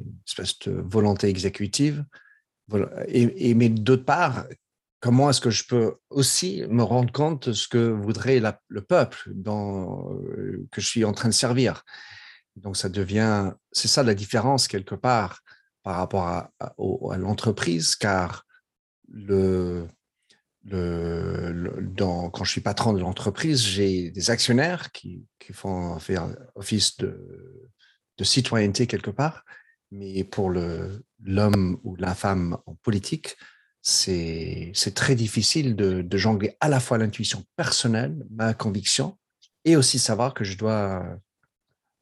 une 0.00 0.14
espèce 0.28 0.60
de 0.60 0.70
volonté 0.70 1.26
exécutive. 1.26 2.04
Et, 3.08 3.52
mais 3.54 3.70
d'autre 3.70 4.04
part, 4.04 4.46
comment 5.00 5.28
est-ce 5.28 5.40
que 5.40 5.50
je 5.50 5.64
peux 5.66 5.96
aussi 6.08 6.62
me 6.68 6.84
rendre 6.84 7.10
compte 7.10 7.48
de 7.48 7.52
ce 7.52 7.66
que 7.66 7.90
voudrait 7.90 8.40
le 8.68 8.80
peuple 8.80 9.32
euh, 9.48 10.68
que 10.70 10.80
je 10.80 10.86
suis 10.86 11.04
en 11.04 11.12
train 11.12 11.30
de 11.30 11.34
servir? 11.34 11.82
Donc, 12.56 12.76
ça 12.76 12.88
devient, 12.88 13.52
c'est 13.72 13.88
ça 13.88 14.02
la 14.02 14.14
différence 14.14 14.68
quelque 14.68 14.94
part 14.94 15.40
par 15.82 15.96
rapport 15.96 16.26
à, 16.26 16.50
l'entreprise, 17.18 17.94
car 17.96 18.46
le, 19.08 19.86
quand 20.70 22.44
je 22.44 22.50
suis 22.50 22.60
patron 22.62 22.92
de 22.94 23.00
l'entreprise, 23.00 23.62
j'ai 23.62 24.10
des 24.10 24.30
actionnaires 24.30 24.92
qui, 24.92 25.26
qui 25.38 25.52
font 25.52 25.98
faire 25.98 26.28
office 26.54 26.96
de, 26.96 27.70
citoyenneté 28.22 28.86
quelque 28.86 29.10
part, 29.10 29.44
mais 29.90 30.24
pour 30.24 30.50
l'homme 30.50 31.80
ou 31.82 31.96
la 31.96 32.14
femme 32.14 32.56
en 32.64 32.74
politique, 32.76 33.36
c'est 33.82 34.72
très 34.94 35.14
difficile 35.14 35.76
de 35.76 36.16
jongler 36.16 36.56
à 36.60 36.70
la 36.70 36.80
fois 36.80 36.96
l'intuition 36.96 37.44
personnelle, 37.56 38.24
ma 38.30 38.54
conviction, 38.54 39.18
et 39.64 39.76
aussi 39.76 39.98
savoir 39.98 40.32
que 40.32 40.44
je 40.44 40.56
dois 40.56 41.18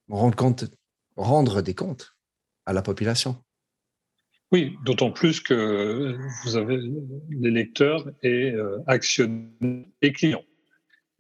rendre, 0.09 0.37
compte, 0.37 0.65
rendre 1.17 1.63
des 1.63 1.75
comptes 1.75 2.17
à 2.67 2.73
la 2.73 2.83
population. 2.83 3.43
Oui, 4.53 4.77
d'autant 4.85 5.11
plus 5.11 5.41
que 5.41 6.15
vous 6.45 6.57
avez 6.57 6.79
les 7.31 7.51
lecteurs 7.51 8.11
et 8.23 8.51
euh, 8.51 8.79
actionnaires 8.87 9.87
et 10.03 10.13
clients. 10.13 10.45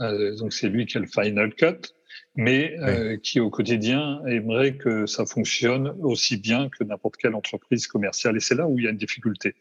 Euh, 0.02 0.36
donc 0.36 0.52
c'est 0.52 0.68
lui 0.68 0.84
qui 0.84 0.98
a 0.98 1.00
le 1.00 1.06
final 1.06 1.54
cut, 1.54 1.94
mais 2.34 2.76
euh, 2.80 3.16
qui 3.16 3.40
au 3.40 3.48
quotidien 3.48 4.22
aimerait 4.26 4.76
que 4.76 5.06
ça 5.06 5.24
fonctionne 5.24 5.94
aussi 6.00 6.36
bien 6.36 6.68
que 6.68 6.84
n'importe 6.84 7.16
quelle 7.16 7.34
entreprise 7.34 7.86
commerciale. 7.86 8.36
Et 8.36 8.40
c'est 8.40 8.54
là 8.54 8.68
où 8.68 8.78
il 8.78 8.84
y 8.84 8.88
a 8.88 8.90
une 8.90 8.98
difficulté 8.98 9.54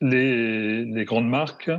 les, 0.00 1.04
grandes 1.04 1.28
marques 1.28 1.70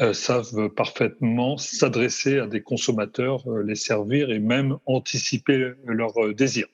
euh, 0.00 0.12
savent 0.12 0.70
parfaitement 0.70 1.56
s'adresser 1.56 2.38
à 2.38 2.46
des 2.46 2.62
consommateurs, 2.62 3.46
euh, 3.50 3.62
les 3.62 3.74
servir 3.74 4.30
et 4.30 4.38
même 4.38 4.78
anticiper 4.86 5.72
leurs 5.84 6.18
euh, 6.24 6.34
désirs. 6.34 6.68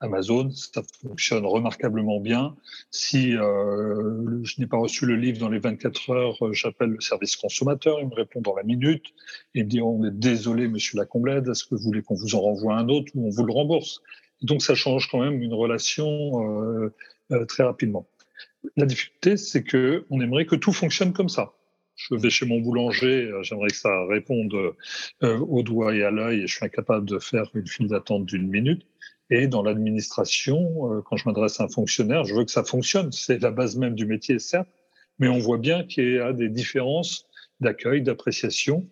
Amazon, 0.00 0.50
ça 0.50 0.82
fonctionne 1.00 1.46
remarquablement 1.46 2.20
bien. 2.20 2.54
Si 2.90 3.30
je 3.30 4.60
n'ai 4.60 4.66
pas 4.66 4.76
reçu 4.76 5.06
le 5.06 5.16
livre 5.16 5.38
dans 5.38 5.48
les 5.48 5.58
24 5.58 6.10
heures, 6.10 6.52
j'appelle 6.52 6.90
le 6.90 7.00
service 7.00 7.34
consommateur, 7.34 7.98
il 8.00 8.08
me 8.08 8.14
répond 8.14 8.42
dans 8.42 8.54
la 8.54 8.62
minute. 8.62 9.06
Il 9.54 9.64
me 9.64 9.70
dit 9.70 9.80
on 9.80 10.04
est 10.04 10.10
désolé, 10.10 10.68
monsieur 10.68 10.98
Lacomblède, 10.98 11.48
est-ce 11.48 11.64
que 11.64 11.76
vous 11.76 11.80
voulez 11.80 12.02
qu'on 12.02 12.14
vous 12.14 12.34
en 12.34 12.42
renvoie 12.42 12.76
un 12.76 12.90
autre 12.90 13.10
ou 13.14 13.26
on 13.26 13.30
vous 13.30 13.46
le 13.46 13.54
rembourse? 13.54 14.02
Donc 14.42 14.60
ça 14.60 14.74
change 14.74 15.08
quand 15.10 15.20
même 15.20 15.40
une 15.40 15.54
relation 15.54 16.92
très 17.48 17.62
rapidement. 17.62 18.06
La 18.76 18.86
difficulté, 18.86 19.36
c'est 19.36 19.62
que 19.62 20.06
on 20.10 20.20
aimerait 20.20 20.46
que 20.46 20.56
tout 20.56 20.72
fonctionne 20.72 21.12
comme 21.12 21.28
ça. 21.28 21.52
Je 21.96 22.14
vais 22.14 22.30
chez 22.30 22.44
mon 22.44 22.60
boulanger, 22.60 23.24
euh, 23.24 23.42
j'aimerais 23.42 23.68
que 23.68 23.76
ça 23.76 24.04
réponde 24.06 24.54
euh, 25.22 25.38
au 25.38 25.62
doigt 25.62 25.94
et 25.94 26.04
à 26.04 26.10
l'œil, 26.10 26.42
et 26.42 26.46
je 26.46 26.54
suis 26.54 26.64
incapable 26.64 27.08
de 27.08 27.18
faire 27.18 27.50
une 27.54 27.66
file 27.66 27.88
d'attente 27.88 28.26
d'une 28.26 28.48
minute. 28.48 28.86
Et 29.30 29.48
dans 29.48 29.62
l'administration, 29.62 30.92
euh, 30.92 31.00
quand 31.02 31.16
je 31.16 31.24
m'adresse 31.26 31.58
à 31.58 31.64
un 31.64 31.68
fonctionnaire, 31.68 32.24
je 32.24 32.34
veux 32.34 32.44
que 32.44 32.50
ça 32.50 32.64
fonctionne. 32.64 33.10
C'est 33.12 33.40
la 33.40 33.50
base 33.50 33.76
même 33.76 33.94
du 33.94 34.04
métier, 34.04 34.38
certes, 34.38 34.68
mais 35.18 35.28
on 35.28 35.38
voit 35.38 35.58
bien 35.58 35.84
qu'il 35.84 36.12
y 36.12 36.18
a 36.18 36.32
des 36.32 36.50
différences 36.50 37.26
d'accueil, 37.60 38.02
d'appréciation, 38.02 38.86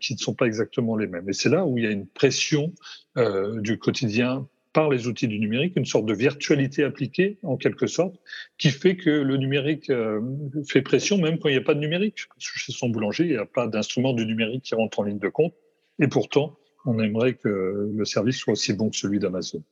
qui 0.00 0.14
ne 0.14 0.18
sont 0.18 0.34
pas 0.34 0.46
exactement 0.46 0.96
les 0.96 1.06
mêmes. 1.06 1.28
Et 1.28 1.32
c'est 1.32 1.48
là 1.48 1.64
où 1.64 1.78
il 1.78 1.84
y 1.84 1.86
a 1.86 1.92
une 1.92 2.08
pression 2.08 2.74
du 3.16 3.78
quotidien 3.78 4.48
par 4.72 4.88
les 4.88 5.06
outils 5.06 5.26
du 5.26 5.38
numérique, 5.38 5.74
une 5.76 5.84
sorte 5.84 6.06
de 6.06 6.14
virtualité 6.14 6.84
appliquée 6.84 7.38
en 7.42 7.56
quelque 7.56 7.86
sorte, 7.86 8.16
qui 8.56 8.70
fait 8.70 8.96
que 8.96 9.10
le 9.10 9.36
numérique 9.36 9.90
euh, 9.90 10.20
fait 10.68 10.82
pression 10.82 11.18
même 11.18 11.38
quand 11.38 11.48
il 11.48 11.52
n'y 11.52 11.58
a 11.58 11.64
pas 11.64 11.74
de 11.74 11.80
numérique. 11.80 12.20
Chez 12.38 12.72
son 12.72 12.88
boulanger, 12.88 13.24
il 13.24 13.30
n'y 13.30 13.36
a 13.36 13.46
pas 13.46 13.66
d'instrument 13.66 14.12
du 14.12 14.24
numérique 14.26 14.62
qui 14.62 14.74
rentre 14.74 15.00
en 15.00 15.02
ligne 15.04 15.18
de 15.18 15.28
compte. 15.28 15.54
Et 15.98 16.06
pourtant, 16.06 16.56
on 16.84 16.98
aimerait 17.00 17.34
que 17.34 17.90
le 17.92 18.04
service 18.04 18.36
soit 18.36 18.52
aussi 18.52 18.72
bon 18.72 18.90
que 18.90 18.96
celui 18.96 19.18
d'Amazon. 19.18 19.62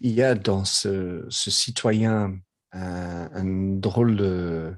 Il 0.00 0.12
y 0.12 0.22
a 0.22 0.34
dans 0.34 0.64
ce, 0.64 1.26
citoyen 1.28 2.38
un, 2.72 3.44
drôle 3.78 4.16
de, 4.16 4.72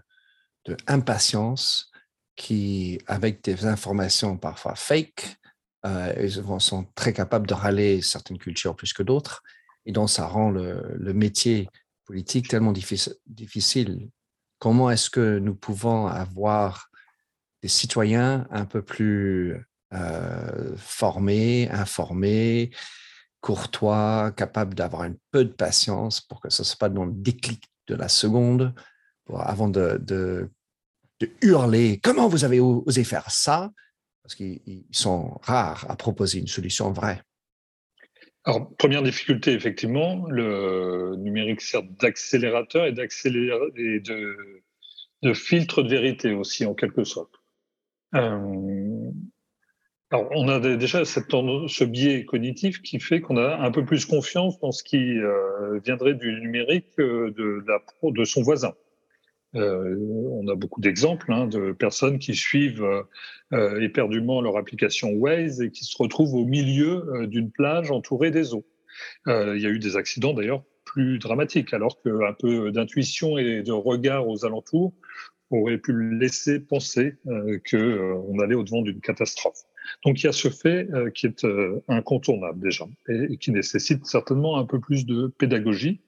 de 0.64 0.76
impatience 0.86 1.92
qui, 2.36 2.98
avec 3.06 3.44
des 3.44 3.66
informations 3.66 4.36
parfois 4.36 4.74
fake, 4.74 5.38
euh, 5.86 6.12
ils 6.20 6.60
sont 6.60 6.86
très 6.94 7.12
capables 7.12 7.46
de 7.46 7.54
râler 7.54 8.02
certaines 8.02 8.38
cultures 8.38 8.74
plus 8.74 8.92
que 8.92 9.02
d'autres. 9.02 9.42
Et 9.84 9.92
donc, 9.92 10.10
ça 10.10 10.26
rend 10.26 10.50
le, 10.50 11.12
métier 11.12 11.68
politique 12.04 12.48
tellement 12.48 12.72
difficile. 12.72 14.10
Comment 14.58 14.90
est-ce 14.90 15.10
que 15.10 15.38
nous 15.38 15.54
pouvons 15.54 16.06
avoir 16.06 16.90
des 17.62 17.68
citoyens 17.68 18.46
un 18.50 18.64
peu 18.64 18.82
plus 18.82 19.56
euh, 19.94 20.76
formés, 20.76 21.68
informés, 21.70 22.70
courtois, 23.40 24.32
capables 24.36 24.74
d'avoir 24.74 25.02
un 25.02 25.14
peu 25.30 25.44
de 25.44 25.52
patience 25.52 26.20
pour 26.20 26.40
que 26.40 26.50
ce 26.50 26.62
ne 26.62 26.66
soit 26.66 26.78
pas 26.78 26.88
dans 26.88 27.04
le 27.04 27.12
déclic 27.12 27.62
de 27.86 27.94
la 27.94 28.08
seconde, 28.08 28.74
avant 29.34 29.68
de, 29.68 29.98
de, 30.00 30.50
hurler 31.40 31.98
comment 32.02 32.28
vous 32.28 32.44
avez 32.44 32.60
osé 32.60 33.04
faire 33.04 33.30
ça, 33.30 33.70
parce 34.26 34.34
qu'ils 34.34 34.82
sont 34.90 35.38
rares 35.42 35.88
à 35.88 35.94
proposer 35.94 36.40
une 36.40 36.48
solution 36.48 36.90
vraie. 36.90 37.22
Alors, 38.42 38.74
première 38.76 39.04
difficulté, 39.04 39.52
effectivement, 39.52 40.26
le 40.28 41.14
numérique 41.16 41.60
sert 41.60 41.84
d'accélérateur 41.84 42.86
et, 42.86 42.90
et 42.90 44.00
de, 44.00 45.32
filtre 45.32 45.84
de 45.84 45.88
vérité 45.88 46.32
aussi, 46.32 46.66
en 46.66 46.74
quelque 46.74 47.04
sorte. 47.04 47.34
Euh, 48.16 49.10
alors, 50.10 50.28
on 50.32 50.48
a 50.48 50.58
déjà 50.76 51.04
cette, 51.04 51.30
ce 51.30 51.84
biais 51.84 52.24
cognitif 52.24 52.82
qui 52.82 52.98
fait 52.98 53.20
qu'on 53.20 53.36
a 53.36 53.58
un 53.58 53.70
peu 53.70 53.84
plus 53.84 54.06
confiance 54.06 54.58
dans 54.58 54.72
ce 54.72 54.82
qui 54.82 55.18
euh, 55.18 55.78
viendrait 55.84 56.14
du 56.14 56.40
numérique 56.40 56.98
la, 56.98 57.78
de 58.02 58.24
son 58.24 58.42
voisin. 58.42 58.74
Euh, 59.56 59.96
on 60.30 60.46
a 60.48 60.54
beaucoup 60.54 60.80
d'exemples 60.80 61.32
hein, 61.32 61.46
de 61.46 61.72
personnes 61.72 62.18
qui 62.18 62.34
suivent 62.34 62.84
euh, 63.52 63.80
éperdument 63.80 64.40
leur 64.40 64.56
application 64.56 65.12
Waze 65.12 65.60
et 65.62 65.70
qui 65.70 65.84
se 65.84 65.96
retrouvent 65.98 66.34
au 66.34 66.44
milieu 66.44 67.04
euh, 67.08 67.26
d'une 67.26 67.50
plage 67.50 67.90
entourée 67.90 68.30
des 68.30 68.54
eaux. 68.54 68.66
il 69.26 69.58
y 69.60 69.66
a 69.66 69.70
eu 69.70 69.78
des 69.78 69.96
accidents 69.96 70.34
d'ailleurs 70.34 70.62
plus 70.84 71.18
dramatiques, 71.18 71.74
alors 71.74 72.00
qu'un 72.02 72.32
peu 72.38 72.70
d'intuition 72.70 73.38
et 73.38 73.62
de 73.62 73.72
regard 73.72 74.28
aux 74.28 74.44
alentours 74.44 74.92
aurait 75.50 75.78
pu 75.78 76.16
laisser 76.18 76.60
penser 76.60 77.16
qu'on 77.24 78.38
allait 78.38 78.54
au-devant 78.54 78.82
d'une 78.82 79.00
catastrophe. 79.00 79.65
Donc 80.04 80.22
il 80.22 80.26
y 80.26 80.28
a 80.28 80.32
ce 80.32 80.48
fait 80.48 80.88
euh, 80.92 81.10
qui 81.10 81.26
est 81.26 81.44
euh, 81.44 81.82
incontournable 81.88 82.60
déjà 82.60 82.84
et, 83.08 83.36
qui 83.38 83.50
nécessite 83.50 84.06
certainement 84.06 84.58
un 84.58 84.64
peu 84.64 84.80
plus 84.80 85.06
de 85.06 85.28
pédagogie 85.38 86.00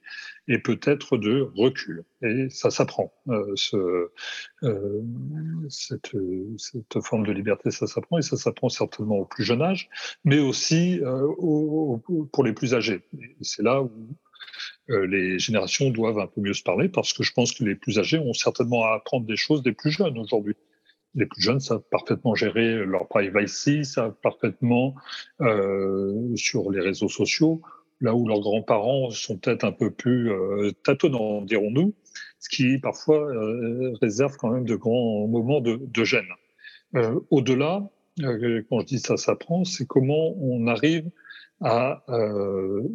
et 0.46 0.58
peut-être 0.58 1.18
de 1.18 1.50
recul. 1.56 2.04
Et 2.22 2.48
ça 2.48 2.70
s'apprend. 2.70 3.12
Euh, 3.28 3.52
ce, 3.54 4.10
cette, 5.68 6.16
cette, 6.56 7.02
forme 7.02 7.26
de 7.26 7.32
liberté, 7.32 7.70
ça 7.70 7.86
s'apprend 7.86 8.18
et 8.18 8.22
ça 8.22 8.36
s'apprend 8.36 8.70
certainement 8.70 9.18
au 9.18 9.24
plus 9.26 9.44
jeune 9.44 9.60
âge, 9.60 9.90
mais 10.24 10.38
aussi 10.38 11.00
pour 12.32 12.44
les 12.44 12.54
plus 12.54 12.74
âgés. 12.74 13.04
C'est 13.42 13.62
là 13.62 13.82
où 13.82 13.92
les 14.88 15.38
générations 15.38 15.90
doivent 15.90 16.18
un 16.18 16.26
peu 16.26 16.40
mieux 16.40 16.54
se 16.54 16.62
parler 16.62 16.88
parce 16.88 17.12
que 17.12 17.22
je 17.22 17.32
pense 17.34 17.52
que 17.52 17.62
les 17.62 17.74
plus 17.74 17.98
âgés 17.98 18.18
ont 18.18 18.32
certainement 18.32 18.86
à 18.86 18.94
apprendre 18.94 19.26
des 19.26 19.36
choses 19.36 19.62
des 19.62 19.72
plus 19.72 19.90
jeunes 19.90 20.16
aujourd'hui 20.16 20.56
les 21.14 21.26
plus 21.26 21.42
jeunes 21.42 21.60
savent 21.60 21.82
parfaitement 21.90 22.34
gérer 22.34 22.84
leur 22.84 23.08
privacy, 23.08 23.84
savent 23.84 24.14
parfaitement 24.22 24.94
euh, 25.40 26.34
sur 26.36 26.70
les 26.70 26.80
réseaux 26.80 27.08
sociaux, 27.08 27.62
là 28.00 28.14
où 28.14 28.28
leurs 28.28 28.40
grands-parents 28.40 29.10
sont 29.10 29.36
peut-être 29.38 29.64
un 29.64 29.72
peu 29.72 29.90
plus 29.90 30.30
euh, 30.30 30.72
tâtonnants, 30.84 31.42
dirons-nous, 31.42 31.94
ce 32.38 32.48
qui 32.48 32.78
parfois 32.78 33.20
euh, 33.20 33.94
réserve 34.00 34.36
quand 34.36 34.50
même 34.50 34.64
de 34.64 34.76
grands 34.76 35.26
moments 35.26 35.60
de, 35.60 35.80
de 35.80 36.04
gêne. 36.04 36.28
Euh, 36.94 37.18
au-delà, 37.30 37.88
euh, 38.22 38.62
quand 38.68 38.80
je 38.80 38.86
dis 38.86 38.98
ça 38.98 39.16
s'apprend, 39.16 39.64
c'est 39.64 39.86
comment 39.86 40.34
on 40.40 40.66
arrive 40.66 41.10
à 41.60 42.04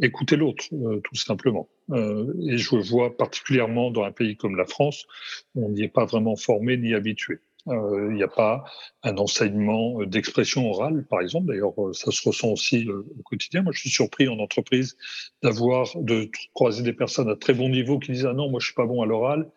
écouter 0.02 0.38
l'autre, 0.38 0.64
tout 0.70 1.16
simplement. 1.16 1.68
et 1.92 2.58
je 2.58 2.76
vois 2.78 3.18
particulièrement 3.18 3.92
dans 3.92 4.04
un 4.04 4.14
pays 4.14 4.38
comme 4.38 4.56
la 4.56 4.64
France, 4.64 5.06
on 5.54 5.68
n'y 5.68 5.84
est 5.84 5.90
pas 5.90 6.06
vraiment 6.06 6.38
formé 6.38 6.78
ni 6.78 6.94
habitué. 6.94 7.42
Euh, 7.70 8.08
il 8.10 8.16
n'y 8.16 8.24
a 8.24 8.28
pas 8.28 8.66
un 9.04 9.18
enseignement 9.18 10.02
euh, 10.02 10.06
d'expression 10.06 10.70
orale, 10.70 11.06
par 11.10 11.22
exemple. 11.22 11.48
D'ailleurs, 11.48 11.74
euh, 11.82 11.94
ça 11.94 12.12
se 12.12 12.28
ressent 12.28 12.50
aussi 12.50 12.90
au 12.90 13.24
quotidien. 13.24 13.62
Moi, 13.62 13.72
je 13.74 13.80
suis 13.80 13.90
surpris 13.90 14.28
en 14.28 14.38
entreprise 14.40 14.98
d'avoir 15.42 15.88
de 15.96 16.30
croiser 16.54 16.84
des 16.84 16.94
personnes 16.94 17.30
à 17.30 17.36
très 17.38 17.54
bon 17.54 17.70
niveau 17.70 18.00
qui 18.00 18.12
disent 18.12 18.26
ah 18.26 18.34
non, 18.34 18.50
moi 18.50 18.60
je 18.60 18.66
suis 18.66 18.76
pas 18.76 18.86
bon 18.86 19.02
à 19.02 19.06
l'oral 19.06 19.50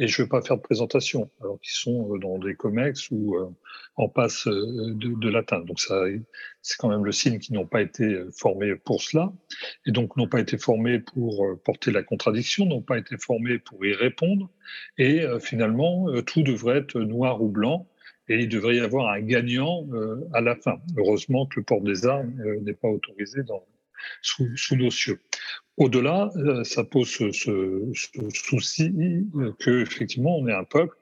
et 0.00 0.08
je 0.08 0.20
ne 0.20 0.24
veux 0.24 0.28
pas 0.28 0.40
faire 0.40 0.56
de 0.56 0.62
présentation, 0.62 1.30
alors 1.40 1.60
qu'ils 1.60 1.74
sont 1.74 2.16
dans 2.16 2.38
des 2.38 2.54
comex 2.54 3.10
ou 3.10 3.36
en 3.96 4.08
passe 4.08 4.46
de, 4.46 5.20
de 5.20 5.28
l'atteindre. 5.28 5.66
Donc 5.66 5.78
ça, 5.78 6.02
c'est 6.62 6.78
quand 6.78 6.88
même 6.88 7.04
le 7.04 7.12
signe 7.12 7.38
qu'ils 7.38 7.54
n'ont 7.54 7.66
pas 7.66 7.82
été 7.82 8.18
formés 8.32 8.74
pour 8.76 9.02
cela, 9.02 9.30
et 9.86 9.92
donc 9.92 10.16
n'ont 10.16 10.26
pas 10.26 10.40
été 10.40 10.56
formés 10.56 11.00
pour 11.00 11.46
porter 11.64 11.90
la 11.92 12.02
contradiction, 12.02 12.64
n'ont 12.64 12.80
pas 12.80 12.98
été 12.98 13.16
formés 13.18 13.58
pour 13.58 13.84
y 13.84 13.92
répondre, 13.92 14.50
et 14.96 15.22
finalement, 15.38 16.06
tout 16.22 16.42
devrait 16.42 16.78
être 16.78 16.98
noir 16.98 17.42
ou 17.42 17.48
blanc, 17.48 17.86
et 18.28 18.38
il 18.38 18.48
devrait 18.48 18.76
y 18.76 18.80
avoir 18.80 19.12
un 19.12 19.20
gagnant 19.20 19.86
à 20.32 20.40
la 20.40 20.56
fin. 20.56 20.80
Heureusement 20.96 21.44
que 21.44 21.60
le 21.60 21.64
port 21.64 21.82
des 21.82 22.06
armes 22.06 22.32
n'est 22.62 22.72
pas 22.72 22.88
autorisé 22.88 23.42
dans, 23.42 23.66
sous, 24.22 24.76
nos 24.76 24.90
cieux. 24.90 25.20
Au-delà, 25.76 26.30
euh, 26.36 26.64
ça 26.64 26.84
pose 26.84 27.08
ce, 27.08 27.30
souci 28.34 28.92
que 29.58 29.82
effectivement 29.82 30.36
on 30.36 30.46
est 30.46 30.52
un 30.52 30.64
peuple 30.64 30.96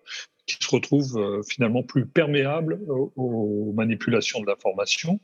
qui 0.46 0.56
se 0.60 0.70
retrouve 0.70 1.18
euh, 1.18 1.42
finalement 1.42 1.82
plus 1.82 2.06
perméable 2.06 2.80
aux, 2.88 3.72
manipulations 3.74 4.40
de 4.40 4.46
l'information, 4.46 5.20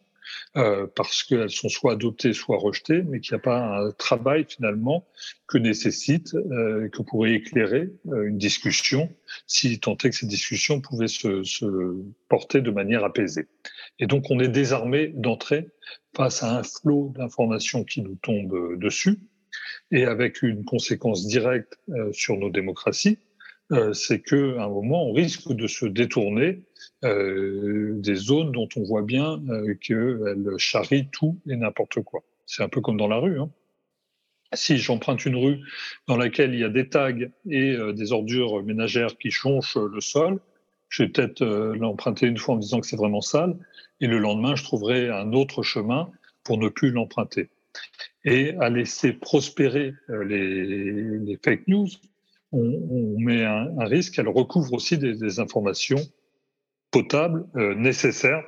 euh, 0.56 0.86
parce 0.94 1.22
qu'elles 1.22 1.50
sont 1.50 1.68
soit 1.68 1.92
adoptées, 1.92 2.32
soit 2.32 2.58
rejetées, 2.58 3.02
mais 3.02 3.20
qu'il 3.20 3.34
n'y 3.34 3.40
a 3.40 3.42
pas 3.42 3.78
un 3.78 3.90
travail 3.92 4.44
finalement 4.48 5.06
que 5.46 5.58
nécessite, 5.58 6.32
que 6.32 7.02
pourrait 7.02 7.34
éclairer 7.34 7.90
une 8.06 8.38
discussion, 8.38 9.14
si 9.46 9.78
tant 9.78 9.96
est 9.98 10.10
que 10.10 10.16
cette 10.16 10.28
discussion 10.28 10.80
pouvait 10.80 11.08
se, 11.08 11.42
porter 12.28 12.60
de 12.60 12.70
manière 12.70 13.04
apaisée. 13.04 13.46
Et 13.98 14.06
donc 14.06 14.30
on 14.30 14.40
est 14.40 14.48
désarmé 14.48 15.08
d'entrée 15.08 15.68
face 16.16 16.42
à 16.42 16.58
un 16.58 16.62
flot 16.62 17.12
d'informations 17.16 17.84
qui 17.84 18.02
nous 18.02 18.16
tombe 18.16 18.78
dessus, 18.78 19.18
et 19.90 20.04
avec 20.04 20.42
une 20.42 20.64
conséquence 20.64 21.26
directe 21.26 21.78
euh, 21.90 22.12
sur 22.12 22.36
nos 22.36 22.50
démocraties, 22.50 23.18
euh, 23.72 23.92
c'est 23.92 24.20
qu'à 24.20 24.36
un 24.36 24.68
moment, 24.68 25.08
on 25.08 25.12
risque 25.12 25.52
de 25.52 25.66
se 25.66 25.86
détourner 25.86 26.62
euh, 27.04 27.92
des 27.96 28.14
zones 28.14 28.52
dont 28.52 28.68
on 28.76 28.82
voit 28.82 29.02
bien 29.02 29.42
qu'elles 29.80 30.58
charrient 30.58 31.08
tout 31.10 31.40
et 31.48 31.56
n'importe 31.56 32.02
quoi. 32.02 32.22
C'est 32.46 32.62
un 32.62 32.68
peu 32.68 32.80
comme 32.80 32.96
dans 32.96 33.08
la 33.08 33.16
rue. 33.16 33.40
Hein. 33.40 33.50
Si 34.52 34.76
j'emprunte 34.76 35.24
une 35.24 35.36
rue 35.36 35.60
dans 36.06 36.16
laquelle 36.16 36.54
il 36.54 36.60
y 36.60 36.64
a 36.64 36.68
des 36.68 36.88
tags 36.88 37.12
et 37.50 37.76
des 37.92 38.12
ordures 38.12 38.62
ménagères 38.62 39.16
qui 39.18 39.30
chonchent 39.30 39.76
le 39.76 40.00
sol, 40.00 40.38
je 40.88 41.02
vais 41.02 41.08
peut-être 41.08 41.44
l'emprunter 41.44 42.26
une 42.26 42.38
fois 42.38 42.54
en 42.54 42.56
me 42.58 42.62
disant 42.62 42.80
que 42.80 42.86
c'est 42.86 42.96
vraiment 42.96 43.20
sale, 43.20 43.56
et 44.00 44.06
le 44.06 44.18
lendemain, 44.18 44.54
je 44.54 44.64
trouverai 44.64 45.10
un 45.10 45.32
autre 45.32 45.62
chemin 45.62 46.10
pour 46.42 46.58
ne 46.58 46.68
plus 46.68 46.90
l'emprunter 46.90 47.48
et 48.24 48.54
à 48.60 48.70
laisser 48.70 49.12
prospérer 49.12 49.94
euh, 50.10 50.24
les, 50.24 51.38
fake 51.44 51.68
news, 51.68 51.88
on, 52.52 53.18
met 53.18 53.44
un, 53.44 53.84
risque, 53.84 54.18
elle 54.18 54.28
recouvre 54.28 54.72
aussi 54.72 54.96
des, 54.96 55.40
informations 55.40 56.00
potables, 56.90 57.46
euh, 57.56 57.74
nécessaires 57.74 58.42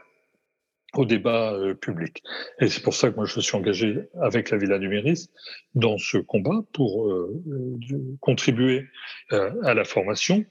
au 0.94 1.04
débat 1.04 1.52
euh, 1.52 1.74
public. 1.74 2.22
Et 2.60 2.68
c'est 2.68 2.82
pour 2.82 2.94
ça 2.94 3.10
que 3.10 3.16
moi 3.16 3.26
je 3.26 3.40
suis 3.40 3.56
engagé 3.56 3.98
avec 4.22 4.50
la 4.50 4.58
Villa 4.58 4.78
Numéris 4.78 5.28
dans 5.74 5.98
ce 5.98 6.18
combat 6.18 6.62
pour 6.72 7.12
contribuer 8.20 8.86
à 9.30 9.74
la 9.74 9.84
formation, 9.84 10.44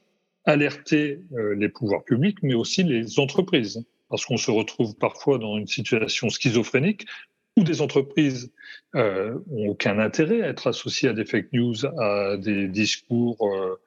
alerter 0.46 1.20
les 1.56 1.70
pouvoirs 1.70 2.04
publics, 2.04 2.38
mais 2.44 2.54
aussi 2.54 2.84
les 2.84 3.20
entreprises 3.20 3.84
parce 4.10 4.26
qu'on 4.26 4.38
se 4.38 4.52
retrouve 4.52 4.96
parfois 4.96 5.38
dans 5.38 5.58
une 5.58 5.68
situation 5.68 6.30
schizophrénique 6.30 7.06
où 7.58 7.64
des 7.64 7.82
entreprises 7.82 8.52
euh, 8.96 9.38
ont 9.50 9.70
aucun 9.70 9.98
intérêt 10.00 10.42
à 10.42 10.50
être 10.50 10.68
associées 10.68 11.10
à 11.10 11.14
des 11.14 11.26
fake 11.26 11.54
news, 11.54 11.86
à 12.00 12.38
des 12.38 12.68
discours 12.68 13.38
euh, 13.42 13.80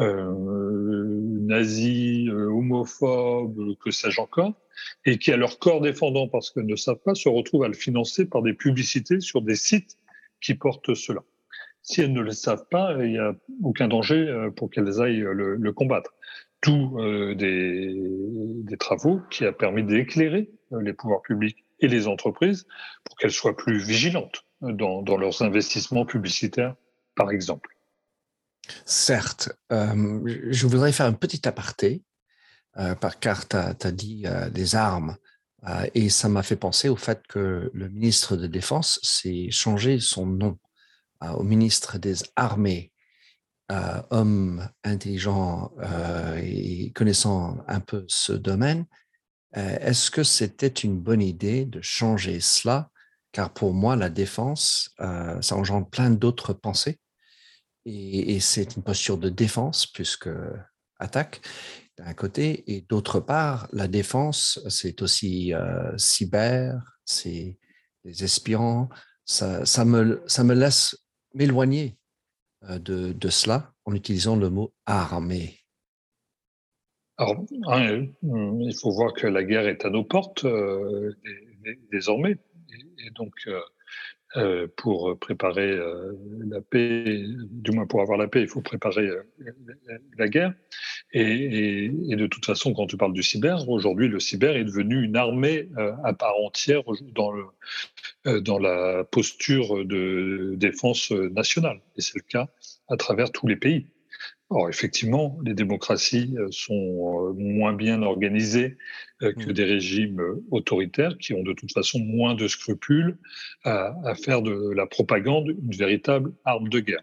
euh, 0.00 1.20
nazis, 1.40 2.28
euh, 2.28 2.46
homophobes, 2.46 3.76
que 3.78 3.90
sais-je 3.90 4.20
encore, 4.20 4.54
et 5.04 5.18
qui, 5.18 5.30
à 5.32 5.36
leur 5.36 5.58
corps 5.58 5.80
défendant, 5.80 6.26
parce 6.28 6.50
qu'elles 6.50 6.66
ne 6.66 6.76
savent 6.76 7.02
pas, 7.04 7.14
se 7.14 7.28
retrouvent 7.28 7.64
à 7.64 7.68
le 7.68 7.74
financer 7.74 8.24
par 8.28 8.42
des 8.42 8.54
publicités 8.54 9.20
sur 9.20 9.42
des 9.42 9.54
sites 9.54 9.96
qui 10.40 10.54
portent 10.54 10.94
cela. 10.94 11.22
Si 11.82 12.00
elles 12.00 12.12
ne 12.12 12.20
le 12.20 12.30
savent 12.30 12.66
pas, 12.70 12.94
il 13.00 13.12
n'y 13.12 13.18
a 13.18 13.34
aucun 13.62 13.88
danger 13.88 14.28
euh, 14.28 14.50
pour 14.50 14.70
qu'elles 14.70 15.00
aillent 15.00 15.24
le, 15.26 15.72
combattre. 15.72 16.14
Tout 16.60 16.96
euh, 16.98 17.34
des, 17.34 18.76
travaux 18.78 19.20
qui 19.30 19.44
a 19.44 19.52
permis 19.52 19.82
d'éclairer 19.82 20.50
les 20.80 20.92
pouvoirs 20.92 21.22
publics 21.22 21.64
et 21.80 21.88
les 21.88 22.06
entreprises 22.06 22.66
pour 23.04 23.16
qu'elles 23.16 23.32
soient 23.32 23.56
plus 23.56 23.78
vigilantes 23.78 24.44
dans, 24.60 25.16
leurs 25.16 25.42
investissements 25.42 26.06
publicitaires, 26.06 26.76
par 27.16 27.30
exemple. 27.30 27.76
Certes, 28.86 29.50
euh, 29.72 30.20
je 30.50 30.66
voudrais 30.66 30.92
faire 30.92 31.06
un 31.06 31.12
petit 31.12 31.46
aparté, 31.46 32.04
euh, 32.78 32.94
car 33.20 33.48
tu 33.48 33.56
as, 33.56 33.92
dit 33.92 34.22
euh, 34.24 34.48
des 34.48 34.76
armes, 34.76 35.16
euh, 35.68 35.86
et 35.94 36.08
ça 36.08 36.28
m'a 36.28 36.42
fait 36.42 36.56
penser 36.56 36.88
au 36.88 36.96
fait 36.96 37.22
que 37.28 37.70
le 37.72 37.88
ministre 37.88 38.36
de 38.36 38.46
Défense 38.46 38.98
s'est 39.02 39.50
changé 39.50 40.00
son 40.00 40.26
nom 40.26 40.58
euh, 40.58 40.61
au 41.36 41.42
ministre 41.42 41.98
des 41.98 42.16
Armées, 42.36 42.92
euh, 43.70 44.02
homme 44.10 44.68
intelligent 44.84 45.72
et 46.36 46.92
connaissant 46.92 47.58
un 47.68 47.80
peu 47.80 48.04
ce 48.08 48.32
domaine. 48.32 48.86
Euh, 49.56 49.78
est-ce 49.80 50.10
que 50.10 50.22
c'était 50.22 50.66
une 50.68 50.98
bonne 50.98 51.22
idée 51.22 51.64
de 51.64 51.80
changer 51.82 52.40
cela? 52.40 52.90
Car 53.32 53.52
pour 53.52 53.72
moi, 53.72 53.96
la 53.96 54.10
défense, 54.10 54.90
euh, 55.00 55.40
ça 55.40 55.56
engendre 55.56 55.88
plein 55.88 56.10
d'autres 56.10 56.52
pensées. 56.52 56.98
et, 57.84 58.38
c'est 58.40 58.76
une 58.76 58.82
posture 58.82 59.18
de 59.18 59.28
défense 59.28 59.86
plus 59.86 60.16
que 60.16 60.52
attaque 61.00 61.40
d'un 61.98 62.14
côté, 62.14 62.64
et 62.72 62.82
d'autre 62.82 63.20
part, 63.20 63.68
la 63.72 63.88
défense, 63.88 64.60
c'est 64.68 65.02
aussi 65.02 65.52
euh, 65.52 65.96
cyber, 65.98 66.80
c'est 67.04 67.58
des 68.04 68.24
espions, 68.24 68.88
ça, 69.24 69.66
ça, 69.66 69.84
me, 69.84 70.22
ça 70.26 70.44
me 70.44 70.54
laisse 70.54 70.96
m'éloigner 71.34 71.96
euh, 72.64 72.78
de, 72.78 73.12
de, 73.12 73.28
cela 73.28 73.72
en 73.84 73.94
utilisant 73.94 74.36
le 74.36 74.50
mot 74.50 74.72
armée. 74.86 75.58
Alors, 77.18 77.44
hein, 77.66 78.06
il 78.22 78.74
faut 78.80 78.90
voir 78.90 79.12
que 79.12 79.26
la 79.26 79.44
guerre 79.44 79.68
est 79.68 79.84
à 79.84 79.90
nos 79.90 80.04
portes 80.04 80.44
euh, 80.44 81.12
désormais. 81.90 82.38
Et, 83.04 83.10
donc, 83.10 83.34
euh, 84.36 84.66
pour 84.78 85.18
préparer 85.18 85.70
euh, 85.72 86.12
la 86.48 86.62
paix, 86.62 87.22
du 87.50 87.70
moins 87.72 87.86
pour 87.86 88.00
avoir 88.00 88.16
la 88.16 88.28
paix, 88.28 88.40
il 88.40 88.48
faut 88.48 88.62
préparer 88.62 89.06
euh, 89.06 89.22
la 90.16 90.28
guerre. 90.28 90.54
Et, 91.14 91.90
et, 92.08 92.16
de 92.16 92.26
toute 92.26 92.46
façon, 92.46 92.72
quand 92.72 92.86
tu 92.86 92.96
parles 92.96 93.12
du 93.12 93.22
cyber, 93.22 93.68
aujourd'hui, 93.68 94.08
le 94.08 94.18
cyber 94.18 94.56
est 94.56 94.64
devenu 94.64 95.02
une 95.02 95.16
armée 95.16 95.68
à 96.04 96.14
part 96.14 96.34
entière 96.42 96.82
dans, 97.14 97.32
le, 97.32 98.40
dans 98.40 98.58
la 98.58 99.04
posture 99.04 99.84
de 99.84 100.54
défense 100.56 101.10
nationale. 101.10 101.80
Et 101.96 102.00
c'est 102.00 102.16
le 102.16 102.24
cas 102.26 102.48
à 102.88 102.96
travers 102.96 103.30
tous 103.30 103.46
les 103.46 103.56
pays. 103.56 103.86
Or, 104.54 104.68
effectivement, 104.68 105.38
les 105.46 105.54
démocraties 105.54 106.34
euh, 106.36 106.48
sont 106.50 106.74
euh, 106.74 107.32
moins 107.32 107.72
bien 107.72 108.02
organisées 108.02 108.76
euh, 109.22 109.32
que 109.32 109.48
mmh. 109.48 109.52
des 109.54 109.64
régimes 109.64 110.22
autoritaires 110.50 111.16
qui 111.16 111.32
ont 111.32 111.42
de 111.42 111.54
toute 111.54 111.72
façon 111.72 111.98
moins 112.00 112.34
de 112.34 112.46
scrupules 112.46 113.16
à, 113.64 114.14
faire 114.14 114.42
de 114.42 114.72
la 114.74 114.86
propagande 114.86 115.48
une 115.48 115.74
véritable 115.74 116.34
arme 116.44 116.68
de 116.68 116.80
guerre. 116.80 117.02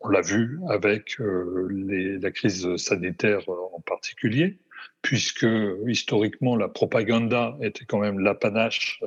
On 0.00 0.08
l'a 0.08 0.20
vu 0.20 0.60
avec 0.68 1.16
la 1.18 2.30
crise 2.30 2.76
sanitaire 2.76 3.48
en 3.48 3.80
particulier, 3.80 4.58
puisque 5.02 5.46
historiquement 5.86 6.56
la 6.56 6.68
propaganda 6.68 7.56
était 7.60 7.84
quand 7.84 7.98
même 7.98 8.20
l'apanage 8.20 9.00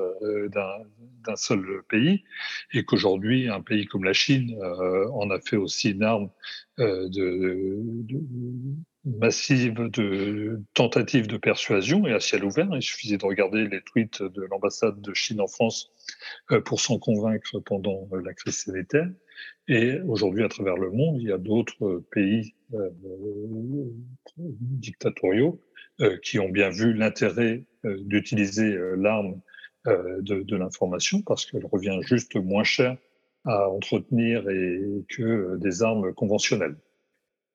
d'un 0.50 1.36
seul 1.36 1.82
pays, 1.90 2.24
et 2.74 2.84
qu'aujourd'hui 2.84 3.48
un 3.48 3.62
pays 3.62 3.86
comme 3.86 4.04
la 4.04 4.14
Chine 4.14 4.58
en 5.14 5.30
a 5.30 5.40
fait 5.40 5.58
aussi 5.58 5.92
une 5.92 6.04
arme 6.04 6.30
euh, 6.80 7.10
massive 9.04 9.90
de 9.90 10.62
tentatives 10.74 11.28
de 11.28 11.38
persuasion 11.38 12.08
et 12.08 12.14
à 12.14 12.20
ciel 12.20 12.44
ouvert. 12.44 12.70
Il 12.74 12.82
suffisait 12.82 13.18
de 13.18 13.26
regarder 13.26 13.68
les 13.68 13.82
tweets 13.82 14.22
de 14.22 14.42
l'ambassade 14.44 15.02
de 15.02 15.14
Chine 15.14 15.42
en 15.42 15.48
France 15.48 15.92
euh, 16.52 16.62
pour 16.62 16.80
s'en 16.80 17.00
convaincre 17.00 17.60
pendant 17.60 18.08
la 18.24 18.34
crise 18.34 18.58
sanitaire. 18.58 19.10
Et 19.68 20.00
aujourd'hui, 20.02 20.44
à 20.44 20.50
travers 20.50 20.78
le 20.78 20.92
monde, 20.92 21.18
il 21.22 21.28
y 21.28 21.32
a 21.32 21.38
d'autres 21.38 22.04
pays 22.12 22.56
euh, 22.74 22.90
dictatoriaux 24.38 25.60
qui 26.24 26.40
ont 26.40 26.50
bien 26.50 26.70
vu 26.70 26.94
l'intérêt 26.94 27.64
d'utiliser 27.84 28.76
l'arme 28.98 29.40
de, 29.86 30.56
l'information 30.56 31.22
parce 31.22 31.46
qu'elle 31.46 31.66
revient 31.66 32.00
juste 32.02 32.36
moins 32.36 32.64
cher 32.64 32.98
à 33.46 33.70
entretenir 33.70 34.50
et 34.50 34.82
que 35.10 35.58
des 35.58 35.84
armes 35.84 36.12
conventionnelles. 36.14 36.76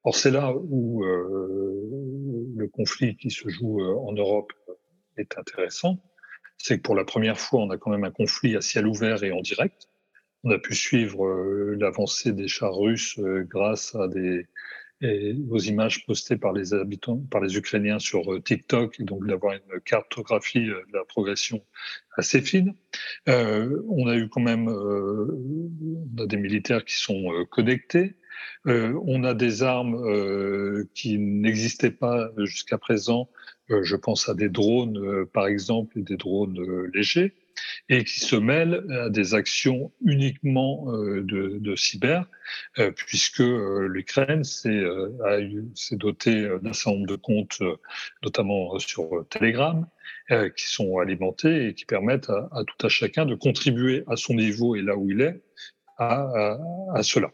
Or, 0.07 0.14
c'est 0.14 0.31
là 0.31 0.55
où 0.55 1.05
euh, 1.05 2.53
le 2.55 2.68
conflit 2.68 3.16
qui 3.16 3.29
se 3.29 3.49
joue 3.49 3.81
euh, 3.81 3.96
en 3.96 4.12
Europe 4.12 4.53
est 5.16 5.37
intéressant. 5.37 5.99
C'est 6.59 6.77
que 6.77 6.83
pour 6.83 6.94
la 6.94 7.05
première 7.05 7.40
fois, 7.40 7.62
on 7.62 7.70
a 7.70 7.77
quand 7.77 7.90
même 7.90 8.05
un 8.05 8.12
conflit 8.12 8.55
à 8.55 8.61
ciel 8.61 8.87
ouvert 8.87 9.25
et 9.25 9.33
en 9.33 9.40
direct. 9.40 9.88
On 10.47 10.51
a 10.53 10.59
pu 10.59 10.77
suivre 10.77 11.27
euh, 11.27 11.77
l'avancée 11.81 12.31
des 12.31 12.47
chars 12.47 12.77
russes 12.77 13.19
grâce 13.19 13.97
à 13.97 14.07
des, 14.07 14.47
aux 15.51 15.59
images 15.59 16.07
postées 16.07 16.37
par 16.37 16.53
les 16.53 16.73
habitants, 16.73 17.23
par 17.31 17.41
les 17.41 17.57
Ukrainiens 17.57 17.99
sur 17.99 18.33
euh, 18.33 18.41
TikTok, 18.41 18.99
et 18.99 19.05
donc 19.05 19.27
d'avoir 19.27 19.55
une 19.55 19.81
cartographie 19.81 20.71
euh, 20.71 20.83
de 20.93 20.97
la 20.97 21.05
progression 21.05 21.63
assez 22.17 22.41
fine. 22.41 22.75
Euh, 23.29 23.83
on 23.89 24.07
a 24.07 24.17
eu 24.17 24.29
quand 24.29 24.41
même 24.41 24.69
euh, 24.69 25.27
on 26.17 26.23
a 26.23 26.27
des 26.27 26.39
militaires 26.39 26.85
qui 26.85 26.97
sont 26.97 27.45
connectés. 27.51 28.15
on 28.65 29.25
a 29.25 29.35
des 29.35 29.63
armes 29.63 29.97
qui 30.95 31.19
n'existaient 31.19 31.91
pas 31.91 32.31
jusqu'à 32.39 32.79
présent. 32.79 33.29
je 33.69 33.97
pense 33.97 34.29
à 34.29 34.35
des 34.35 34.49
drones, 34.49 35.27
par 35.27 35.47
exemple, 35.47 35.99
et 35.99 36.03
des 36.03 36.17
drones 36.17 36.87
légers 36.93 37.35
et 37.88 38.05
qui 38.05 38.21
se 38.21 38.37
mêlent 38.37 38.85
à 38.90 39.11
des 39.11 39.35
actions 39.35 39.92
uniquement 40.05 40.87
euh, 40.92 41.23
de, 41.23 41.77
cyber, 41.77 42.27
euh, 42.79 42.90
puisque 42.90 43.40
euh, 43.40 43.87
l'Ukraine 43.88 44.45
s'est 44.45 44.83
dotée 45.92 46.49
d'un 46.62 46.73
certain 46.73 46.99
nombre 46.99 47.07
de 47.07 47.16
comptes, 47.16 47.62
notamment 48.23 48.79
sur 48.79 49.27
Telegram, 49.31 49.87
qui 50.29 50.66
sont 50.66 50.99
alimentés 50.99 51.69
et 51.69 51.75
qui 51.75 51.85
permettent 51.85 52.31
à, 52.31 52.64
tout 52.66 52.87
à 52.87 52.88
chacun 52.88 53.27
de 53.27 53.35
contribuer 53.35 54.05
à 54.09 54.16
son 54.16 54.35
niveau 54.35 54.75
et 54.75 54.83
là 54.83 54.97
où 54.97 55.11
il 55.11 55.21
est 55.21 55.40
à 55.99 56.59
cela. 57.03 57.31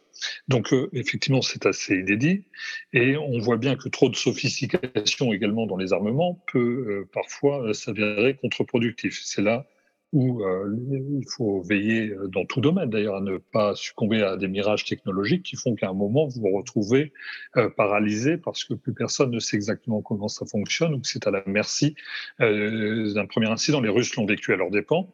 Donc 0.48 0.72
effectivement, 0.92 1.42
c'est 1.42 1.66
assez 1.66 1.96
inédit 1.96 2.44
et 2.92 3.16
on 3.16 3.38
voit 3.38 3.56
bien 3.56 3.76
que 3.76 3.88
trop 3.88 4.08
de 4.08 4.14
sophistication 4.14 5.32
également 5.32 5.66
dans 5.66 5.76
les 5.76 5.92
armements 5.92 6.44
peut 6.52 7.06
parfois 7.12 7.74
s'avérer 7.74 8.36
contre-productif. 8.36 9.20
C'est 9.24 9.42
là 9.42 9.66
où 10.12 10.44
euh, 10.44 10.76
il 11.20 11.26
faut 11.28 11.62
veiller 11.62 12.10
euh, 12.10 12.28
dans 12.28 12.44
tout 12.44 12.60
domaine 12.60 12.90
d'ailleurs 12.90 13.16
à 13.16 13.20
ne 13.20 13.38
pas 13.38 13.74
succomber 13.74 14.22
à 14.22 14.36
des 14.36 14.48
mirages 14.48 14.84
technologiques 14.84 15.42
qui 15.42 15.56
font 15.56 15.74
qu'à 15.74 15.88
un 15.88 15.94
moment 15.94 16.26
vous 16.26 16.42
vous 16.42 16.56
retrouvez 16.56 17.12
euh, 17.56 17.70
paralysé 17.70 18.36
parce 18.36 18.64
que 18.64 18.74
plus 18.74 18.92
personne 18.92 19.30
ne 19.30 19.38
sait 19.38 19.56
exactement 19.56 20.02
comment 20.02 20.28
ça 20.28 20.44
fonctionne 20.44 20.94
ou 20.94 21.00
que 21.00 21.06
c'est 21.06 21.26
à 21.26 21.30
la 21.30 21.42
merci 21.46 21.94
d'un 22.38 23.26
premier 23.26 23.48
incident. 23.48 23.80
Les 23.80 23.88
Russes 23.88 24.14
l'ont 24.16 24.26
vécu 24.26 24.52
à 24.52 24.56
leur 24.56 24.70
dépens 24.70 25.12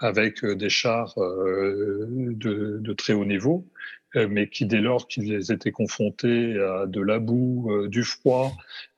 avec 0.00 0.44
des 0.44 0.68
chars 0.68 1.14
de, 1.16 2.78
de 2.80 2.92
très 2.92 3.12
haut 3.12 3.24
niveau 3.24 3.66
euh, 3.66 3.95
mais 4.16 4.48
qui, 4.48 4.64
dès 4.66 4.80
lors 4.80 5.08
qu'ils 5.08 5.52
étaient 5.52 5.72
confrontés 5.72 6.58
à 6.58 6.86
de 6.86 7.00
la 7.00 7.18
boue, 7.18 7.70
euh, 7.70 7.88
du 7.88 8.02
froid, 8.02 8.52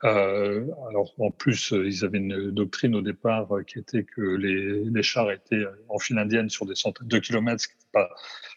euh, 0.04 0.64
alors 0.88 1.12
en 1.18 1.30
plus, 1.30 1.72
ils 1.72 2.04
avaient 2.04 2.18
une 2.18 2.50
doctrine 2.50 2.94
au 2.94 3.02
départ 3.02 3.48
qui 3.66 3.78
était 3.78 4.04
que 4.04 4.20
les, 4.20 4.84
les 4.84 5.02
chars 5.02 5.30
étaient 5.32 5.64
en 5.88 5.98
file 5.98 6.18
indienne 6.18 6.48
sur 6.48 6.66
des 6.66 6.74
centaines 6.74 7.08
de 7.08 7.18
kilomètres, 7.18 7.62
ce 7.62 7.68
qui 7.68 7.74
n'était 7.74 7.90
pas 7.92 8.10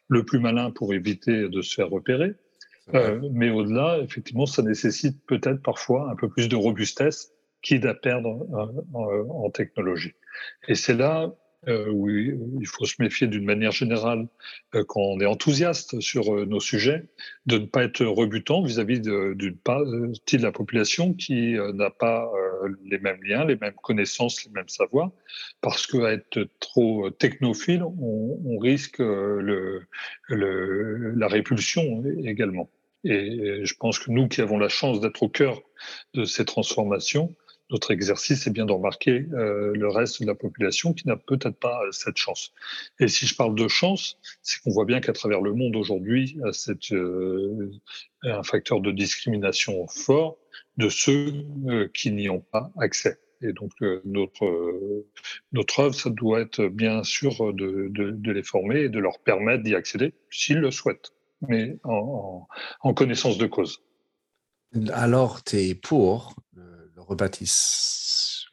le 0.08 0.24
plus 0.24 0.40
malin 0.40 0.72
pour 0.72 0.94
éviter 0.94 1.50
de 1.50 1.62
se 1.62 1.74
faire 1.74 1.90
repérer. 1.90 2.34
Euh, 2.94 3.22
mais 3.32 3.50
au-delà, 3.50 4.00
effectivement, 4.00 4.46
ça 4.46 4.62
nécessite 4.62 5.26
peut-être 5.26 5.62
parfois 5.62 6.12
un 6.12 6.16
peu 6.16 6.30
plus 6.30 6.50
de 6.50 6.56
robustesse, 6.56 7.32
quitte 7.62 7.86
à 7.86 7.94
perdre 7.94 8.48
en, 8.94 9.46
en 9.46 9.50
technologie. 9.50 10.14
Et 10.68 10.76
c'est 10.76 10.96
là 10.96 11.34
euh, 11.68 11.92
où 11.92 12.10
il 12.10 12.66
faut 12.66 12.86
se 12.86 12.96
méfier 12.98 13.28
d'une 13.28 13.46
manière 13.46 13.72
générale 13.72 14.28
euh, 14.74 14.84
quand 14.84 15.00
on 15.00 15.20
est 15.20 15.28
enthousiaste 15.28 16.00
sur 16.00 16.36
euh, 16.36 16.46
nos 16.46 16.60
sujets, 16.60 17.04
de 17.46 17.60
ne 17.60 17.68
pas 17.68 17.84
être 17.84 18.04
rebutant 18.04 18.64
vis-à-vis 18.64 19.00
d'une 19.00 19.58
partie 19.58 20.38
de 20.38 20.42
la 20.42 20.52
population 20.52 21.14
qui 21.14 21.54
n'a 21.76 21.92
pas 21.92 22.32
les 22.84 22.98
mêmes 22.98 23.22
liens, 23.24 23.46
les 23.46 23.58
mêmes 23.58 23.76
connaissances, 23.76 24.44
les 24.46 24.52
mêmes 24.52 24.70
savoirs, 24.70 25.12
parce 25.62 25.86
qu'à 25.86 26.14
être 26.14 26.48
trop 26.60 27.12
technophile, 27.12 27.84
on, 27.84 28.58
risque 28.58 29.00
la 30.30 31.28
répulsion 31.28 32.04
également. 32.24 32.72
Et 33.04 33.66
je 33.66 33.74
pense 33.76 34.00
que 34.00 34.12
nous 34.12 34.28
qui 34.28 34.42
avons 34.42 34.58
la 34.58 34.70
chance 34.70 35.00
d'être 35.00 35.24
au 35.24 35.30
cœur 35.30 35.62
de 36.14 36.26
ces 36.26 36.46
transformations, 36.46 37.36
notre 37.72 37.92
exercice 37.92 38.46
est 38.48 38.52
bien 38.52 38.66
de 38.66 38.74
remarquer 38.74 39.26
euh, 39.34 39.72
le 39.74 39.88
reste 39.88 40.22
de 40.22 40.28
la 40.28 40.36
population 40.36 40.94
qui 40.94 41.08
n'a 41.08 41.16
peut-être 41.16 41.58
pas 41.58 41.82
euh, 41.82 41.92
cette 41.92 42.18
chance. 42.18 42.54
Et 43.00 43.08
si 43.08 43.26
je 43.26 43.36
parle 43.36 43.56
de 43.56 43.68
chance, 43.68 44.20
c'est 44.42 44.62
qu'on 44.62 44.72
voit 44.72 44.86
bien 44.86 45.00
qu'à 45.00 45.14
travers 45.14 45.42
le 45.42 45.54
monde 45.54 45.76
aujourd'hui, 45.78 46.38
c'est 46.52 46.92
euh, 46.92 47.72
un 48.24 48.44
facteur 48.44 48.82
de 48.82 48.92
discrimination 48.92 49.88
fort 49.88 50.38
de 50.78 50.90
ceux 50.90 51.46
qui 51.94 52.12
n'y 52.12 52.30
ont 52.30 52.42
pas 52.42 52.72
accès. 52.78 53.20
Et 53.42 53.54
donc 53.54 53.72
notre 54.06 55.04
notre 55.52 55.80
œuvre, 55.80 55.96
ça 55.96 56.12
doit 56.12 56.42
être 56.42 56.68
bien 56.68 57.04
sûr 57.04 57.54
de, 57.54 58.32
les 58.32 58.44
former 58.44 58.82
et 58.82 58.90
de 58.90 59.00
leur 59.00 59.18
permettre 59.20 59.64
d'y 59.64 59.74
accéder 59.74 60.14
s'ils 60.30 60.60
le 60.60 60.70
souhaitent, 60.70 61.12
mais 61.48 61.78
en, 61.84 62.48
en 62.82 62.94
connaissance 62.94 63.40
de 63.40 63.48
cause. 63.48 63.82
Alors, 64.94 65.44
tu 65.44 65.58
es 65.58 65.76
pour 65.76 66.36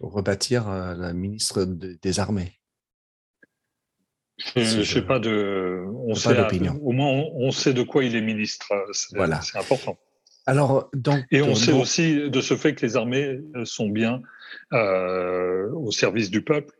rebâtir 0.01 0.69
euh, 0.69 0.95
la 0.95 1.13
ministre 1.13 1.65
des 1.65 2.21
Armées 2.21 2.53
Je 4.57 4.79
ne 4.79 4.85
sais 4.85 5.03
pas 5.03 5.19
de. 5.19 5.85
On 6.07 6.15
sait, 6.15 6.37
au 6.83 6.93
moins, 6.93 7.25
on, 7.35 7.51
sait 7.51 7.75
de 7.75 7.83
quoi 7.83 8.05
il 8.05 8.17
est 8.17 8.21
ministre. 8.21 8.73
Voilà. 9.13 9.41
C'est 9.41 9.59
important. 9.59 9.99
Alors, 10.47 10.89
donc, 10.95 11.25
Et 11.31 11.43
on 11.43 11.55
sait 11.55 11.73
aussi 11.73 12.31
de 12.31 12.41
ce 12.41 12.57
fait 12.57 12.75
que 12.75 12.87
les 12.87 12.97
armées 12.97 13.41
sont 13.65 13.89
bien 13.89 14.23
euh, 14.73 15.71
au 15.73 15.91
service 15.91 16.31
du 16.31 16.43
peuple. 16.43 16.75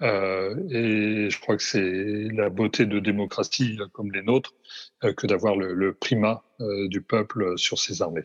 et 0.00 1.28
je 1.30 1.40
crois 1.40 1.56
que 1.56 1.62
c'est 1.62 2.28
la 2.32 2.48
beauté 2.48 2.86
de 2.86 2.98
démocratie 2.98 3.78
comme 3.92 4.10
les 4.10 4.22
nôtres 4.22 4.54
que 5.16 5.26
d'avoir 5.26 5.54
le, 5.56 5.74
le, 5.74 5.92
primat 5.92 6.42
du 6.88 7.00
peuple 7.00 7.56
sur 7.58 7.78
ses 7.78 8.02
armées. 8.02 8.24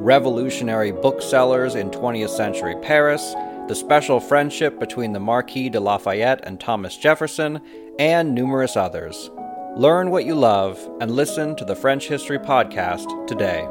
revolutionary 0.00 0.92
booksellers 0.92 1.74
in 1.74 1.90
20th 1.90 2.30
century 2.30 2.74
Paris, 2.80 3.34
the 3.68 3.74
special 3.74 4.18
friendship 4.18 4.80
between 4.80 5.12
the 5.12 5.20
Marquis 5.20 5.68
de 5.68 5.78
Lafayette 5.78 6.40
and 6.44 6.58
Thomas 6.58 6.96
Jefferson, 6.96 7.60
and 7.98 8.34
numerous 8.34 8.76
others. 8.76 9.30
Learn 9.76 10.10
what 10.10 10.24
you 10.24 10.34
love 10.34 10.78
and 11.02 11.10
listen 11.10 11.54
to 11.56 11.66
the 11.66 11.76
French 11.76 12.08
History 12.08 12.38
Podcast 12.38 13.06
today. 13.26 13.68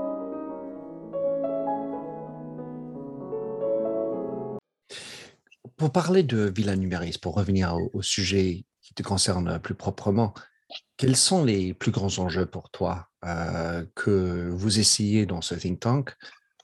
Pour 5.78 5.90
parler 5.90 6.22
de 6.22 6.52
Villa 6.52 6.76
Numéris, 6.76 7.18
pour 7.20 7.36
revenir 7.36 7.74
au, 7.74 7.90
au 7.94 8.02
sujet 8.04 8.66
qui 8.84 8.94
te 8.94 9.02
concerne 9.02 9.60
plus 9.60 9.76
proprement, 9.76 10.34
quels 10.98 11.16
sont 11.16 11.44
les 11.44 11.74
plus 11.74 11.92
grands 11.92 12.20
enjeux 12.20 12.46
pour 12.46 12.70
toi 12.70 13.08
euh, 13.26 13.86
que 13.96 14.50
vous 14.50 14.80
essayez 14.80 15.26
dans 15.26 15.42
ce 15.42 15.56
think 15.56 15.80
tank 15.80 16.16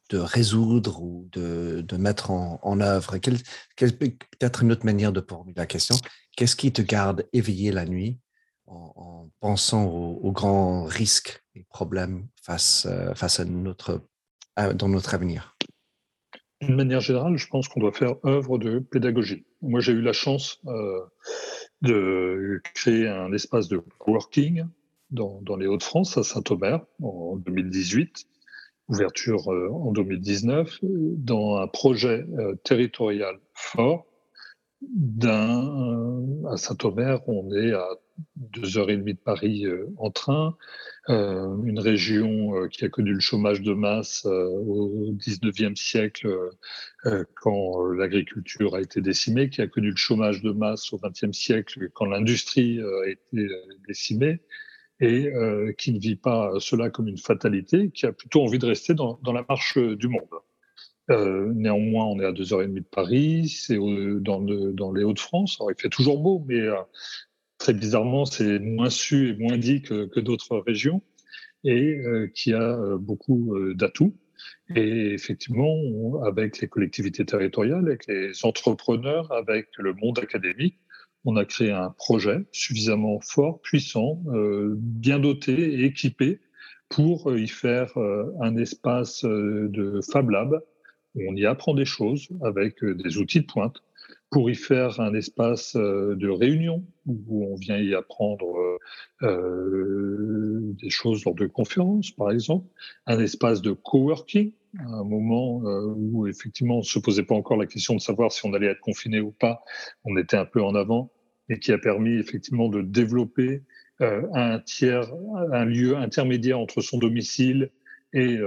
de 0.09 0.19
résoudre 0.19 1.01
ou 1.01 1.27
de, 1.31 1.81
de 1.81 1.97
mettre 1.97 2.31
en, 2.31 2.59
en 2.61 2.81
œuvre? 2.81 3.17
Peut-être 3.17 4.63
une 4.63 4.71
autre 4.71 4.85
manière 4.85 5.11
de 5.11 5.25
formuler 5.27 5.55
la 5.57 5.65
question. 5.65 5.95
Qu'est-ce 6.35 6.55
qui 6.55 6.71
te 6.71 6.81
garde 6.81 7.27
éveillé 7.33 7.71
la 7.71 7.85
nuit 7.85 8.19
en, 8.67 8.93
en 8.95 9.29
pensant 9.39 9.85
aux, 9.85 10.31
grands 10.31 10.83
risques 10.83 11.43
et 11.55 11.65
problèmes 11.69 12.27
face, 12.43 12.85
euh, 12.89 13.13
face 13.15 13.39
à 13.39 13.45
notre, 13.45 14.01
dans 14.75 14.89
notre 14.89 15.13
avenir? 15.13 15.55
D'une 16.61 16.75
manière 16.75 17.01
générale, 17.01 17.37
je 17.37 17.47
pense 17.47 17.67
qu'on 17.67 17.79
doit 17.79 17.91
faire 17.91 18.15
œuvre 18.25 18.57
de 18.57 18.79
pédagogie. 18.79 19.45
Moi, 19.61 19.81
j'ai 19.81 19.91
eu 19.91 20.01
la 20.01 20.13
chance 20.13 20.59
euh, 20.67 21.01
de 21.85 22.61
créer 22.73 23.07
un 23.07 23.31
espace 23.31 23.67
de 23.67 23.81
coworking 23.99 24.65
dans, 25.11 25.41
dans 25.41 25.55
les 25.55 25.67
Hauts-de-France, 25.67 26.17
à 26.17 26.23
Saint-Omer, 26.23 26.85
en 27.01 27.37
2018, 27.37 28.25
ouverture 28.89 29.51
euh, 29.51 29.69
en 29.71 29.91
2019, 29.91 30.79
dans 30.81 31.57
un 31.57 31.67
projet 31.67 32.25
euh, 32.37 32.55
territorial 32.63 33.39
fort. 33.53 34.05
À 35.11 36.57
Saint-Omer, 36.57 37.27
on 37.27 37.51
est 37.53 37.73
à 37.73 37.87
deux 38.35 38.77
heures 38.77 38.89
et 38.89 38.97
demie 38.97 39.13
de 39.13 39.19
Paris 39.19 39.65
en 39.97 40.11
train, 40.11 40.55
euh, 41.07 41.55
une 41.63 41.79
région 41.79 42.55
euh, 42.55 42.67
qui 42.67 42.83
a 42.83 42.89
connu 42.89 43.13
le 43.13 43.19
chômage 43.19 43.61
de 43.61 43.73
masse 43.73 44.25
euh, 44.25 44.47
au 44.47 45.13
19e 45.13 45.75
siècle 45.75 46.27
quand 47.35 47.85
l'agriculture 47.91 48.73
a 48.73 48.81
été 48.81 48.99
décimée, 49.01 49.49
qui 49.51 49.61
a 49.61 49.67
connu 49.67 49.91
le 49.91 49.95
chômage 49.95 50.41
de 50.41 50.51
masse 50.51 50.91
au 50.91 50.97
20e 50.97 51.33
siècle 51.33 51.89
quand 51.93 52.05
l'industrie 52.05 52.81
a 52.81 53.07
été 53.07 53.47
décimée 53.87 54.41
et 54.99 55.31
qui 55.77 55.93
ne 55.93 55.99
vit 55.99 56.15
pas 56.15 56.53
cela 56.59 56.89
comme 56.89 57.07
une 57.07 57.19
fatalité, 57.19 57.91
qui 57.91 58.07
a 58.07 58.11
plutôt 58.11 58.41
envie 58.41 58.57
de 58.57 58.65
rester 58.65 58.95
dans, 58.95 59.19
la 59.23 59.45
marche 59.47 59.77
du 59.77 60.07
monde. 60.07 60.23
Euh, 61.11 61.51
néanmoins, 61.53 62.05
on 62.05 62.19
est 62.19 62.25
à 62.25 62.31
2h30 62.31 62.73
de 62.73 62.79
Paris, 62.79 63.49
c'est 63.49 63.77
dans, 63.77 64.41
les 64.91 65.03
Hauts-de-France. 65.03 65.57
Alors, 65.59 65.71
il 65.71 65.79
fait 65.79 65.89
toujours 65.89 66.19
beau, 66.19 66.43
mais 66.47 66.59
euh, 66.59 66.75
très 67.65 67.73
bizarrement, 67.73 68.25
c'est 68.25 68.59
moins 68.59 68.91
su 68.91 69.29
et 69.29 69.33
moins 69.33 69.57
dit 69.57 69.81
que, 69.81 70.19
d'autres 70.19 70.59
régions 70.59 71.01
et 71.63 71.97
euh, 71.97 72.27
qui 72.27 72.53
a 72.53 72.61
euh, 72.61 72.99
beaucoup 72.99 73.55
euh, 73.55 73.73
d'atouts. 73.73 74.15
Et 74.75 75.13
effectivement, 75.15 75.75
avec 76.23 76.59
les 76.59 76.67
collectivités 76.67 77.25
territoriales, 77.25 77.87
avec 77.87 78.05
les 78.05 78.33
entrepreneurs, 78.45 79.31
avec 79.31 79.69
le 79.79 79.95
monde 79.95 80.19
académique, 80.19 80.77
on 81.23 81.37
a 81.37 81.45
créé 81.45 81.71
un 81.71 81.89
projet 81.89 82.45
suffisamment 82.51 83.19
fort, 83.19 83.59
puissant, 83.61 84.21
bien 84.77 85.17
doté 85.17 85.53
et 85.53 85.85
équipé 85.85 86.39
pour 86.89 87.35
y 87.35 87.47
faire 87.47 87.91
un 88.41 88.57
espace 88.57 89.25
de 89.25 90.01
Fab 90.11 90.29
Lab 90.29 90.61
où 91.15 91.21
on 91.27 91.35
y 91.35 91.47
apprend 91.47 91.73
des 91.73 91.85
choses 91.85 92.27
avec 92.43 92.83
des 92.85 93.17
outils 93.17 93.41
de 93.41 93.47
pointe 93.47 93.81
pour 94.35 94.49
y 94.49 94.55
faire 94.55 94.99
un 94.99 95.13
espace 95.13 95.77
euh, 95.77 96.13
de 96.17 96.27
réunion 96.27 96.83
où 97.05 97.45
on 97.45 97.55
vient 97.55 97.77
y 97.77 97.95
apprendre 97.95 98.57
euh, 98.57 98.77
euh, 99.23 100.73
des 100.81 100.89
choses 100.89 101.23
lors 101.23 101.35
de 101.35 101.47
conférences, 101.47 102.11
par 102.11 102.31
exemple, 102.31 102.67
un 103.05 103.17
espace 103.19 103.61
de 103.61 103.71
coworking, 103.71 104.51
un 104.79 105.05
moment 105.05 105.61
où 105.95 106.27
effectivement 106.27 106.75
on 106.75 106.79
ne 106.79 106.83
se 106.83 106.99
posait 106.99 107.23
pas 107.23 107.33
encore 107.33 107.55
la 107.55 107.65
question 107.65 107.95
de 107.95 108.01
savoir 108.01 108.33
si 108.33 108.45
on 108.45 108.53
allait 108.53 108.67
être 108.67 108.81
confiné 108.81 109.21
ou 109.21 109.31
pas, 109.31 109.63
on 110.03 110.17
était 110.17 110.35
un 110.35 110.43
peu 110.43 110.61
en 110.61 110.75
avant 110.75 111.13
et 111.47 111.57
qui 111.59 111.71
a 111.71 111.77
permis 111.77 112.15
effectivement 112.15 112.67
de 112.67 112.81
développer 112.81 113.63
un 114.01 114.59
tiers, 114.59 115.09
un 115.53 115.63
lieu 115.63 115.95
intermédiaire 115.95 116.59
entre 116.59 116.81
son 116.81 116.97
domicile 116.97 117.71
et 118.11 118.37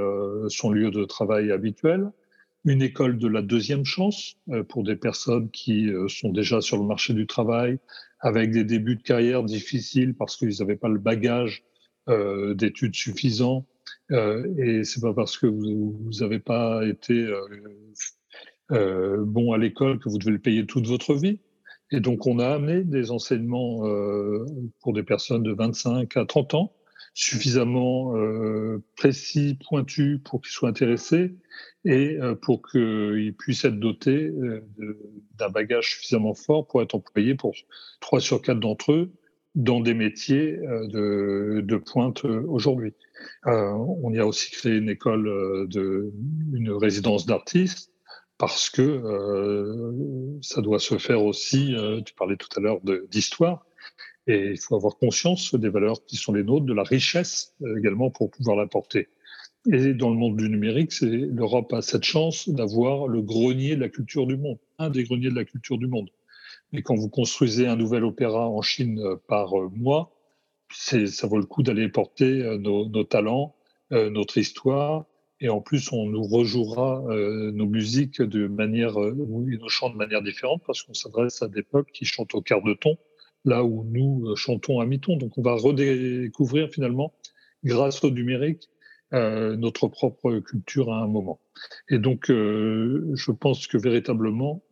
son 0.48 0.70
lieu 0.70 0.90
de 0.90 1.04
travail 1.04 1.50
habituel 1.50 2.10
une 2.68 2.82
école 2.82 3.18
de 3.18 3.28
la 3.28 3.42
deuxième 3.42 3.84
chance 3.84 4.36
euh, 4.50 4.62
pour 4.62 4.84
des 4.84 4.96
personnes 4.96 5.50
qui 5.50 5.88
euh, 5.88 6.08
sont 6.08 6.30
déjà 6.30 6.60
sur 6.60 6.76
le 6.76 6.84
marché 6.84 7.14
du 7.14 7.26
travail, 7.26 7.78
avec 8.20 8.50
des 8.50 8.64
débuts 8.64 8.96
de 8.96 9.02
carrière 9.02 9.42
difficiles 9.42 10.14
parce 10.14 10.36
qu'ils 10.36 10.58
n'avaient 10.60 10.76
pas 10.76 10.88
le 10.88 10.98
bagage 10.98 11.64
euh, 12.08 12.54
d'études 12.54 12.94
suffisant. 12.94 13.66
et 14.10 14.84
c'est 14.84 15.00
pas 15.00 15.14
parce 15.14 15.38
que 15.38 15.46
vous 15.46 16.10
n'avez 16.20 16.38
pas 16.38 16.86
été 16.86 17.26
bon 18.70 19.52
à 19.52 19.58
l'école 19.58 19.98
que 19.98 20.08
vous 20.08 20.18
devez 20.18 20.32
le 20.32 20.38
payer 20.38 20.66
toute 20.66 20.86
votre 20.86 21.14
vie. 21.14 21.40
Et 21.90 22.00
donc, 22.00 22.26
on 22.26 22.38
a 22.38 22.48
amené 22.48 22.84
des 22.84 23.10
enseignements 23.10 23.82
pour 24.80 24.92
des 24.92 25.02
personnes 25.02 25.42
de 25.42 25.52
25 25.52 26.16
à 26.16 26.24
30 26.26 26.54
ans 26.54 26.72
suffisamment 27.18 28.16
euh, 28.16 28.80
précis, 28.96 29.58
pointu 29.68 30.20
pour 30.24 30.40
qu'ils 30.40 30.52
soient 30.52 30.68
intéressés 30.68 31.34
et 31.84 32.16
euh, 32.20 32.36
pour 32.36 32.62
qu'ils 32.62 33.34
puissent 33.36 33.64
être 33.64 33.80
dotés 33.80 34.28
euh, 34.28 34.64
d'un 35.36 35.48
bagage 35.48 35.90
suffisamment 35.90 36.34
fort 36.34 36.68
pour 36.68 36.80
être 36.80 36.94
employés 36.94 37.34
pour 37.34 37.56
trois 37.98 38.20
sur 38.20 38.40
quatre 38.40 38.60
d'entre 38.60 38.92
eux 38.92 39.10
dans 39.56 39.80
des 39.80 39.94
métiers 39.94 40.60
euh, 40.60 40.86
de, 40.86 41.60
de, 41.62 41.76
pointe 41.76 42.24
euh, 42.24 42.44
aujourd'hui. 42.46 42.94
on 43.46 44.12
y 44.12 44.20
a 44.20 44.26
aussi 44.26 44.52
créé 44.52 44.76
une 44.76 44.88
école, 44.88 45.24
de, 45.68 46.12
une 46.52 46.70
résidence 46.70 47.26
d'artistes 47.26 47.90
parce 48.38 48.70
que 48.70 50.38
ça 50.42 50.60
doit 50.60 50.78
se 50.78 50.96
faire 50.98 51.24
aussi, 51.24 51.74
tu 52.06 52.14
parlais 52.14 52.36
tout 52.36 52.48
à 52.56 52.60
l'heure 52.60 52.78
d'histoire, 53.10 53.66
et 54.28 54.50
il 54.50 54.58
faut 54.58 54.76
avoir 54.76 54.96
conscience 54.98 55.54
des 55.54 55.70
valeurs 55.70 56.04
qui 56.04 56.16
sont 56.16 56.32
les 56.32 56.44
nôtres, 56.44 56.66
de 56.66 56.74
la 56.74 56.82
richesse 56.82 57.54
euh, 57.62 57.78
également 57.78 58.10
pour 58.10 58.30
pouvoir 58.30 58.56
l'apporter. 58.56 59.08
Et 59.72 59.94
dans 59.94 60.10
le 60.10 60.16
monde 60.16 60.36
du 60.36 60.48
numérique, 60.48 60.92
l'Europe 61.00 61.72
a 61.72 61.82
cette 61.82 62.04
chance 62.04 62.48
d'avoir 62.48 63.08
le 63.08 63.22
grenier 63.22 63.74
de 63.74 63.80
la 63.80 63.88
culture 63.88 64.26
du 64.26 64.36
monde, 64.36 64.58
un 64.78 64.90
des 64.90 65.02
greniers 65.02 65.30
de 65.30 65.34
la 65.34 65.44
culture 65.44 65.78
du 65.78 65.86
monde. 65.86 66.10
Et 66.72 66.82
quand 66.82 66.94
vous 66.94 67.08
construisez 67.08 67.66
un 67.66 67.76
nouvel 67.76 68.04
opéra 68.04 68.48
en 68.48 68.60
Chine 68.60 69.00
euh, 69.00 69.16
par 69.26 69.58
euh, 69.58 69.70
mois, 69.74 70.14
ça 70.70 71.26
vaut 71.26 71.38
le 71.38 71.46
coup 71.46 71.62
d'aller 71.62 71.88
porter 71.88 72.58
nos, 72.58 73.04
talents, 73.04 73.54
notre 73.90 74.36
histoire, 74.36 75.06
et 75.40 75.48
en 75.48 75.62
plus 75.62 75.90
on 75.92 76.04
nous 76.04 76.24
rejouera 76.24 77.04
nos 77.08 77.64
musiques 77.64 78.20
de 78.20 78.48
manière, 78.48 79.02
euh, 79.02 79.14
nos 79.14 79.68
chants 79.70 79.88
de 79.88 79.96
manière 79.96 80.20
différente 80.20 80.62
parce 80.66 80.82
qu'on 80.82 80.92
s'adresse 80.92 81.40
à 81.40 81.48
des 81.48 81.62
peuples 81.62 81.90
qui 81.90 82.04
chantent 82.04 82.34
au 82.34 82.42
quart 82.42 82.62
de 82.62 82.74
ton 82.74 82.98
là 83.48 83.64
où 83.64 83.84
nous 83.84 84.28
euh, 84.28 84.36
chantons 84.36 84.80
à 84.80 84.86
mi-ton. 84.86 85.16
Donc 85.16 85.36
on 85.38 85.42
va 85.42 85.54
redécouvrir 85.54 86.70
finalement, 86.70 87.14
grâce 87.64 88.04
au 88.04 88.10
numérique, 88.10 88.68
euh, 89.14 89.56
notre 89.56 89.88
propre 89.88 90.38
culture 90.40 90.92
à 90.92 91.02
un 91.02 91.08
moment. 91.08 91.40
Et 91.88 91.98
donc 91.98 92.30
euh, 92.30 93.10
je 93.14 93.32
pense 93.32 93.66
que 93.66 93.78
véritablement, 93.78 94.62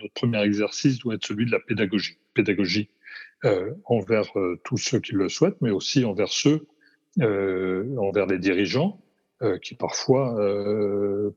notre 0.00 0.14
premier 0.14 0.42
exercice 0.42 0.98
doit 0.98 1.14
être 1.14 1.24
celui 1.24 1.46
de 1.46 1.52
la 1.52 1.60
pédagogie. 1.60 2.18
Pédagogie 2.34 2.88
envers 3.84 4.32
tous 4.64 4.76
ceux 4.76 4.98
qui 4.98 5.12
le 5.12 5.28
souhaitent, 5.28 5.60
mais 5.60 5.70
aussi 5.70 6.04
envers 6.04 6.30
ceux, 6.30 6.66
envers 7.20 8.26
les 8.26 8.38
dirigeants, 8.38 9.00
qui 9.62 9.74
parfois 9.76 10.34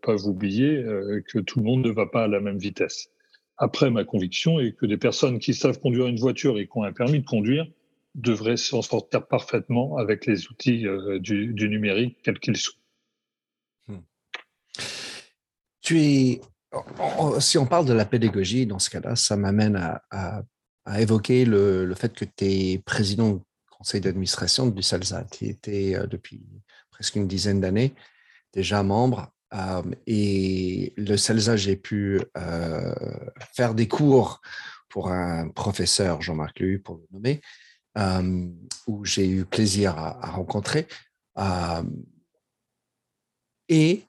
peuvent 0.02 0.26
oublier 0.26 0.84
que 1.28 1.40
tout 1.40 1.60
le 1.60 1.66
monde 1.66 1.86
ne 1.86 1.92
va 1.92 2.08
pas 2.08 2.24
à 2.24 2.28
la 2.28 2.40
même 2.40 2.58
vitesse. 2.58 3.12
Après, 3.58 3.90
ma 3.90 4.04
conviction 4.04 4.60
est 4.60 4.74
que 4.74 4.86
des 4.86 4.98
personnes 4.98 5.40
qui 5.40 5.54
savent 5.54 5.80
conduire 5.80 6.08
une 6.08 6.20
voiture 6.20 6.60
et 6.60 6.68
qui 6.68 6.78
ont 6.78 6.84
un 6.84 6.92
permis 6.92 7.20
de 7.20 7.26
conduire 7.26 7.66
devrait 8.14 8.58
s'en 8.58 8.82
sortir 8.82 9.28
parfaitement 9.28 9.98
avec 9.98 10.26
les 10.26 10.48
outils 10.48 10.86
du, 11.20 11.70
numérique, 11.70 12.18
quels 12.24 12.40
qu'ils 12.40 12.58
soient. 12.58 12.80
Hmm. 13.88 14.00
Tu 15.82 16.02
es, 16.02 16.42
si 17.40 17.58
on 17.58 17.66
parle 17.66 17.86
de 17.86 17.94
la 17.94 18.06
pédagogie, 18.06 18.66
dans 18.66 18.80
ce 18.80 18.90
cas-là, 18.90 19.16
ça 19.16 19.38
m'amène 19.38 19.76
à, 20.12 20.44
évoquer 20.98 21.46
le, 21.46 21.94
fait 21.96 22.14
que 22.14 22.26
tu 22.26 22.46
es 22.46 22.78
président 22.80 23.34
du 23.34 23.42
conseil 23.70 24.02
d'administration 24.02 24.68
du 24.68 24.82
CELSA. 24.82 25.26
Tu 25.32 25.46
étais 25.46 25.96
depuis 26.08 26.46
presque 26.90 27.16
une 27.16 27.28
dizaine 27.28 27.60
d'années 27.60 27.94
déjà 28.56 28.82
membre. 28.82 29.32
Et 30.08 30.94
le 30.98 31.18
CELSA, 31.18 31.56
j'ai 31.56 31.76
pu 31.76 32.22
faire 33.54 33.74
des 33.74 33.88
cours 33.88 34.42
pour 34.90 35.10
un 35.10 35.50
professeur, 35.50 36.22
Jean-Marc 36.22 36.60
Louis, 36.60 36.78
pour 36.78 36.98
le 36.98 37.08
nommer, 37.12 37.42
où 38.88 39.06
j'ai 39.06 39.28
eu 39.28 39.46
plaisir 39.46 39.98
à, 39.98 40.32
rencontrer. 40.32 40.88
et 43.70 44.04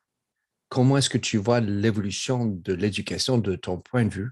comment 0.68 0.98
est-ce 0.98 1.10
que 1.10 1.18
tu 1.18 1.38
vois 1.38 1.60
l'évolution 1.60 2.46
de 2.46 2.72
l'éducation 2.72 3.38
de 3.38 3.56
ton 3.56 3.78
point 3.78 4.04
de 4.04 4.14
vue? 4.14 4.30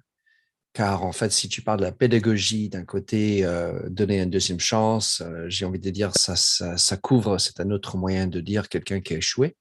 Car 0.72 1.04
en 1.04 1.12
fait, 1.12 1.30
si 1.30 1.48
tu 1.48 1.62
parles 1.62 1.78
de 1.78 1.84
la 1.84 1.92
pédagogie 1.92 2.68
d'un 2.68 2.84
côté, 2.84 3.46
donner 3.88 4.20
une 4.20 4.30
deuxième 4.30 4.60
chance, 4.60 5.22
j'ai 5.46 5.64
envie 5.64 5.78
de 5.78 5.90
dire 5.90 6.10
ça, 6.16 6.34
ça, 6.36 6.96
couvre, 6.96 7.38
c'est 7.38 7.60
un 7.60 7.70
autre 7.70 7.96
moyen 7.96 8.26
de 8.26 8.40
dire 8.40 8.68
quelqu'un 8.68 9.00
qui 9.00 9.14
a 9.14 9.18
échoué. 9.18 9.56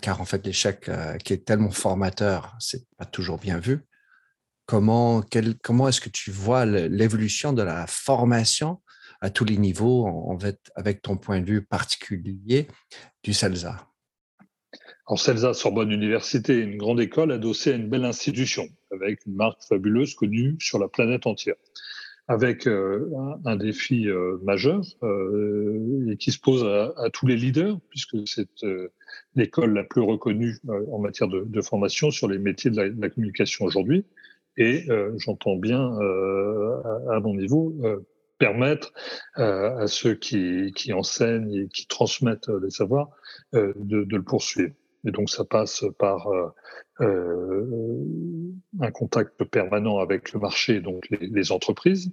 Car 0.00 0.20
en 0.20 0.24
fait, 0.24 0.44
l'échec 0.46 0.90
qui 1.24 1.32
est 1.32 1.44
tellement 1.44 1.70
formateur, 1.70 2.56
c'est 2.58 2.86
pas 2.96 3.04
toujours 3.04 3.38
bien 3.38 3.58
vu. 3.58 3.80
Comment, 4.66 5.22
comment 5.62 5.88
est-ce 5.88 6.00
que 6.00 6.08
tu 6.08 6.30
vois 6.30 6.64
l'évolution 6.64 7.52
de 7.52 7.62
la 7.62 7.86
formation 7.86 8.80
à 9.20 9.30
tous 9.30 9.44
les 9.44 9.56
niveaux, 9.56 10.06
en 10.06 10.38
fait, 10.38 10.58
avec 10.74 11.02
ton 11.02 11.16
point 11.16 11.40
de 11.40 11.46
vue 11.46 11.64
particulier 11.64 12.68
du 13.22 13.32
CELSA? 13.32 13.86
En 15.06 15.16
CELSA, 15.16 15.52
Sorbonne 15.52 15.92
Université, 15.92 16.58
une 16.58 16.78
grande 16.78 17.00
école 17.00 17.30
adossée 17.32 17.72
à 17.72 17.76
une 17.76 17.90
belle 17.90 18.04
institution, 18.06 18.68
avec 18.90 19.26
une 19.26 19.34
marque 19.34 19.62
fabuleuse 19.62 20.14
connue 20.14 20.56
sur 20.60 20.78
la 20.78 20.88
planète 20.88 21.26
entière, 21.26 21.56
avec 22.26 22.66
euh, 22.66 23.10
un, 23.44 23.56
défi 23.56 24.08
euh, 24.08 24.38
majeur 24.42 24.82
euh, 25.02 26.10
et 26.10 26.16
qui 26.16 26.32
se 26.32 26.38
pose 26.38 26.64
à, 26.64 27.10
tous 27.12 27.26
les 27.26 27.36
leaders, 27.36 27.78
puisque 27.90 28.16
c'est 28.26 28.48
l'école 29.34 29.74
la 29.74 29.84
plus 29.84 30.00
reconnue 30.00 30.56
en 30.90 30.98
matière 30.98 31.28
de, 31.28 31.62
formation 31.62 32.10
sur 32.10 32.28
les 32.28 32.38
métiers 32.38 32.70
de 32.70 32.94
la 32.98 33.08
communication 33.10 33.64
aujourd'hui 33.64 34.04
et 34.56 34.84
euh, 34.90 35.12
j'entends 35.18 35.56
bien 35.56 35.96
euh, 36.00 36.80
à, 37.10 37.20
mon 37.20 37.34
niveau 37.34 37.74
euh, 37.82 38.06
permettre 38.38 38.92
à 39.36 39.86
ceux 39.86 40.14
qui, 40.14 40.72
qui, 40.74 40.92
enseignent 40.92 41.54
et 41.54 41.68
qui 41.68 41.86
transmettent 41.86 42.48
les 42.48 42.70
savoirs 42.70 43.10
de, 43.52 43.72
de, 43.76 44.16
le 44.16 44.22
poursuivre. 44.22 44.74
Et 45.06 45.10
donc 45.10 45.28
ça 45.30 45.44
passe 45.44 45.84
par 45.98 46.28
euh, 46.28 46.48
un 48.80 48.90
contact 48.90 49.44
permanent 49.44 49.98
avec 49.98 50.32
le 50.32 50.40
marché, 50.40 50.80
donc 50.80 51.06
les, 51.10 51.52
entreprises, 51.52 52.12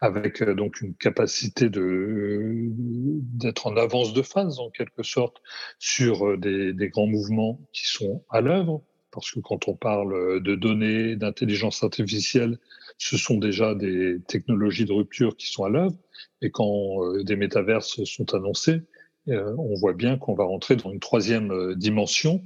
avec 0.00 0.42
donc 0.42 0.80
une 0.80 0.94
capacité 0.94 1.68
d'être 1.70 3.66
en 3.66 3.76
avance 3.76 4.12
de 4.12 4.22
phase 4.22 4.58
en 4.58 4.70
quelque 4.70 5.02
sorte 5.02 5.36
sur 5.78 6.36
des, 6.38 6.72
des 6.72 6.88
grands 6.88 7.06
mouvements 7.06 7.60
qui 7.72 7.86
sont 7.86 8.24
à 8.30 8.40
l'œuvre 8.40 8.82
parce 9.16 9.30
que 9.30 9.40
quand 9.40 9.66
on 9.66 9.74
parle 9.74 10.42
de 10.42 10.54
données, 10.54 11.16
d'intelligence 11.16 11.82
artificielle, 11.82 12.58
ce 12.98 13.16
sont 13.16 13.38
déjà 13.38 13.74
des 13.74 14.18
technologies 14.28 14.84
de 14.84 14.92
rupture 14.92 15.36
qui 15.38 15.46
sont 15.46 15.64
à 15.64 15.70
l'œuvre. 15.70 15.96
Et 16.42 16.50
quand 16.50 17.02
euh, 17.02 17.24
des 17.24 17.36
métaverses 17.36 18.04
sont 18.04 18.34
annoncés, 18.34 18.72
euh, 18.72 18.95
on 19.28 19.74
voit 19.74 19.92
bien 19.92 20.18
qu'on 20.18 20.34
va 20.34 20.44
rentrer 20.44 20.76
dans 20.76 20.90
une 20.90 21.00
troisième 21.00 21.50
euh, 21.50 21.74
dimension, 21.74 22.44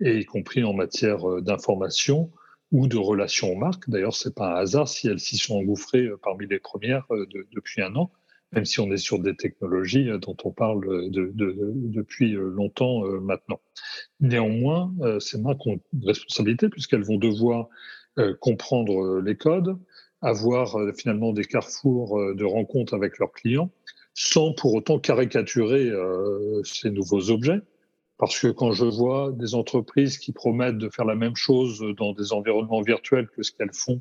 et 0.00 0.18
y 0.18 0.24
compris 0.24 0.64
en 0.64 0.72
matière 0.72 1.42
d'information 1.42 2.30
ou 2.70 2.88
de 2.88 2.96
relations 2.96 3.52
aux 3.52 3.56
marques. 3.56 3.88
D'ailleurs, 3.88 4.14
c'est 4.14 4.34
pas 4.34 4.54
un 4.54 4.56
hasard 4.56 4.88
si 4.88 5.08
elles 5.08 5.20
s'y 5.20 5.36
sont 5.36 5.56
engouffrées 5.56 6.08
parmi 6.22 6.46
les 6.46 6.58
premières 6.58 7.06
depuis 7.52 7.82
un 7.82 7.94
an 7.96 8.10
même 8.52 8.64
si 8.64 8.80
on 8.80 8.90
est 8.92 8.98
sur 8.98 9.18
des 9.18 9.34
technologies 9.34 10.08
euh, 10.08 10.18
dont 10.18 10.36
on 10.44 10.50
parle 10.50 10.86
euh, 10.86 11.08
de, 11.08 11.32
depuis 11.34 12.34
euh, 12.34 12.50
longtemps 12.50 13.02
maintenant. 13.20 13.60
Néanmoins, 14.20 14.92
ces 15.20 15.38
marques 15.38 15.66
ont 15.66 15.80
une 15.92 16.06
responsabilité 16.06 16.68
puisqu'elles 16.68 17.04
vont 17.04 17.16
devoir 17.16 17.68
comprendre 18.40 19.20
les 19.20 19.36
codes, 19.36 19.76
avoir 20.20 20.76
finalement 20.96 21.32
des 21.32 21.44
carrefours 21.44 22.34
de 22.34 22.44
rencontres 22.44 22.94
avec 22.94 23.18
leurs 23.18 23.32
clients, 23.32 23.70
sans 24.14 24.52
pour 24.52 24.74
autant 24.74 24.98
caricaturer 24.98 25.90
ces 26.64 26.90
nouveaux 26.90 27.30
objets. 27.30 27.60
Parce 28.22 28.38
que 28.38 28.46
quand 28.46 28.70
je 28.70 28.84
vois 28.84 29.32
des 29.32 29.56
entreprises 29.56 30.16
qui 30.16 30.30
promettent 30.30 30.78
de 30.78 30.88
faire 30.88 31.04
la 31.04 31.16
même 31.16 31.34
chose 31.34 31.84
dans 31.96 32.12
des 32.12 32.32
environnements 32.32 32.80
virtuels 32.80 33.26
que 33.26 33.42
ce 33.42 33.50
qu'elles 33.50 33.74
font 33.74 34.00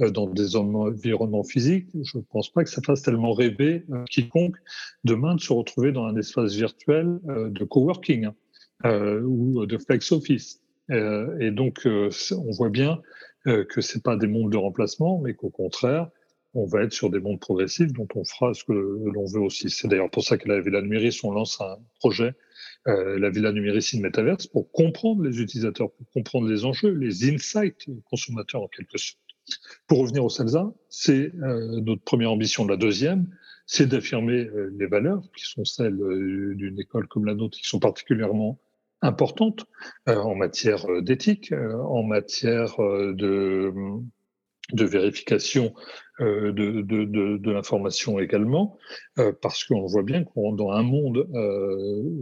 euh, 0.00 0.10
dans 0.10 0.26
des 0.26 0.56
environnements 0.56 1.42
physiques, 1.42 1.88
je 1.94 2.18
ne 2.18 2.22
pense 2.22 2.50
pas 2.50 2.64
que 2.64 2.68
ça 2.68 2.82
fasse 2.82 3.00
tellement 3.00 3.32
rêver 3.32 3.86
euh, 3.90 4.04
quiconque 4.10 4.56
demain 5.04 5.36
de 5.36 5.40
se 5.40 5.54
retrouver 5.54 5.90
dans 5.90 6.04
un 6.04 6.16
espace 6.16 6.52
virtuel 6.54 7.18
euh, 7.28 7.48
de 7.48 7.64
coworking 7.64 8.26
hein, 8.84 9.20
ou 9.24 9.64
de 9.64 9.78
flex 9.78 10.12
office. 10.12 10.60
et 10.90 11.50
donc, 11.50 11.86
on 11.86 12.50
voit 12.50 12.68
bien 12.68 13.00
que 13.46 13.80
c'est 13.80 14.02
pas 14.02 14.16
des 14.16 14.26
mondes 14.26 14.52
de 14.52 14.58
remplacement, 14.58 15.18
mais 15.18 15.32
qu'au 15.32 15.50
contraire, 15.50 16.10
on 16.54 16.66
va 16.66 16.82
être 16.82 16.92
sur 16.92 17.10
des 17.10 17.20
mondes 17.20 17.40
progressifs 17.40 17.92
dont 17.92 18.08
on 18.14 18.24
fera 18.24 18.54
ce 18.54 18.64
que 18.64 18.72
l'on 18.72 19.24
veut 19.26 19.40
aussi. 19.40 19.70
C'est 19.70 19.88
d'ailleurs 19.88 20.10
pour 20.10 20.24
ça 20.24 20.36
que 20.36 20.48
la 20.48 20.60
Villa 20.60 20.82
Numéris, 20.82 21.18
on 21.24 21.32
lance 21.32 21.60
un 21.60 21.78
projet, 21.98 22.34
la 22.84 23.30
Villa 23.30 23.52
Numéris 23.52 23.92
in 23.94 24.00
Metaverse, 24.00 24.48
pour 24.48 24.70
comprendre 24.72 25.22
les 25.22 25.40
utilisateurs, 25.40 25.90
pour 25.92 26.10
comprendre 26.10 26.48
les 26.48 26.64
enjeux, 26.64 26.90
les 26.90 27.30
insights 27.30 27.86
consommateurs 28.10 28.62
en 28.62 28.68
quelque 28.68 28.98
sorte. 28.98 29.18
Pour 29.86 29.98
revenir 29.98 30.24
au 30.24 30.28
CELSA, 30.28 30.72
c'est 30.88 31.32
euh, 31.42 31.80
notre 31.80 32.02
première 32.02 32.30
ambition. 32.30 32.66
La 32.66 32.76
deuxième, 32.76 33.26
c'est 33.66 33.86
d'affirmer 33.86 34.44
euh, 34.44 34.72
les 34.78 34.86
valeurs 34.86 35.22
qui 35.36 35.44
sont 35.46 35.64
celles 35.64 36.00
euh, 36.00 36.54
d'une 36.54 36.78
école 36.78 37.08
comme 37.08 37.26
la 37.26 37.34
nôtre, 37.34 37.58
qui 37.58 37.66
sont 37.66 37.80
particulièrement 37.80 38.60
importantes 39.04 39.66
en 40.06 40.36
matière 40.36 40.86
d'éthique, 41.02 41.52
en 41.52 42.04
matière 42.04 42.76
de, 42.78 43.72
de 44.72 44.84
vérification 44.84 45.74
de, 46.20 46.50
de, 46.50 46.82
de, 46.82 47.36
de 47.36 47.50
l'information 47.50 48.20
également, 48.20 48.78
parce 49.40 49.64
qu'on 49.64 49.86
voit 49.86 50.04
bien 50.04 50.24
qu'on 50.24 50.52
dans 50.52 50.70
un 50.70 50.82
monde 50.82 51.26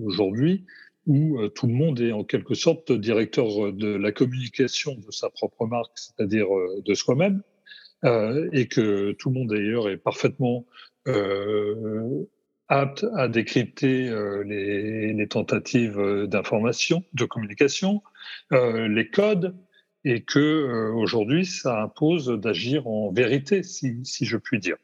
aujourd'hui 0.04 0.64
où 1.06 1.40
euh, 1.40 1.48
tout 1.48 1.66
le 1.66 1.72
monde 1.72 2.00
est 2.00 2.12
en 2.12 2.24
quelque 2.24 2.54
sorte 2.54 2.92
directeur 2.92 3.66
euh, 3.66 3.72
de 3.72 3.88
la 3.88 4.12
communication 4.12 4.94
de 4.94 5.10
sa 5.10 5.30
propre 5.30 5.66
marque, 5.66 5.92
c'est-à-dire 5.94 6.46
euh, 6.54 6.82
de 6.84 6.94
soi-même, 6.94 7.42
et 8.52 8.66
que 8.66 9.12
tout 9.12 9.28
le 9.28 9.34
monde 9.34 9.50
d'ailleurs 9.50 9.90
est 9.90 9.98
parfaitement 9.98 10.64
apte 12.68 13.04
à 13.14 13.28
décrypter 13.28 14.10
les, 14.46 15.12
les, 15.12 15.28
tentatives 15.28 16.00
d'information, 16.26 17.04
de 17.12 17.26
communication, 17.26 18.02
les 18.50 19.10
codes, 19.10 19.54
et 20.04 20.22
que 20.22 20.90
aujourd'hui 20.92 21.44
ça 21.44 21.82
impose 21.82 22.28
d'agir 22.28 22.86
en 22.86 23.12
vérité, 23.12 23.62
si, 23.62 24.00
si, 24.04 24.24
je 24.24 24.36
puis 24.36 24.58
dire. 24.58 24.76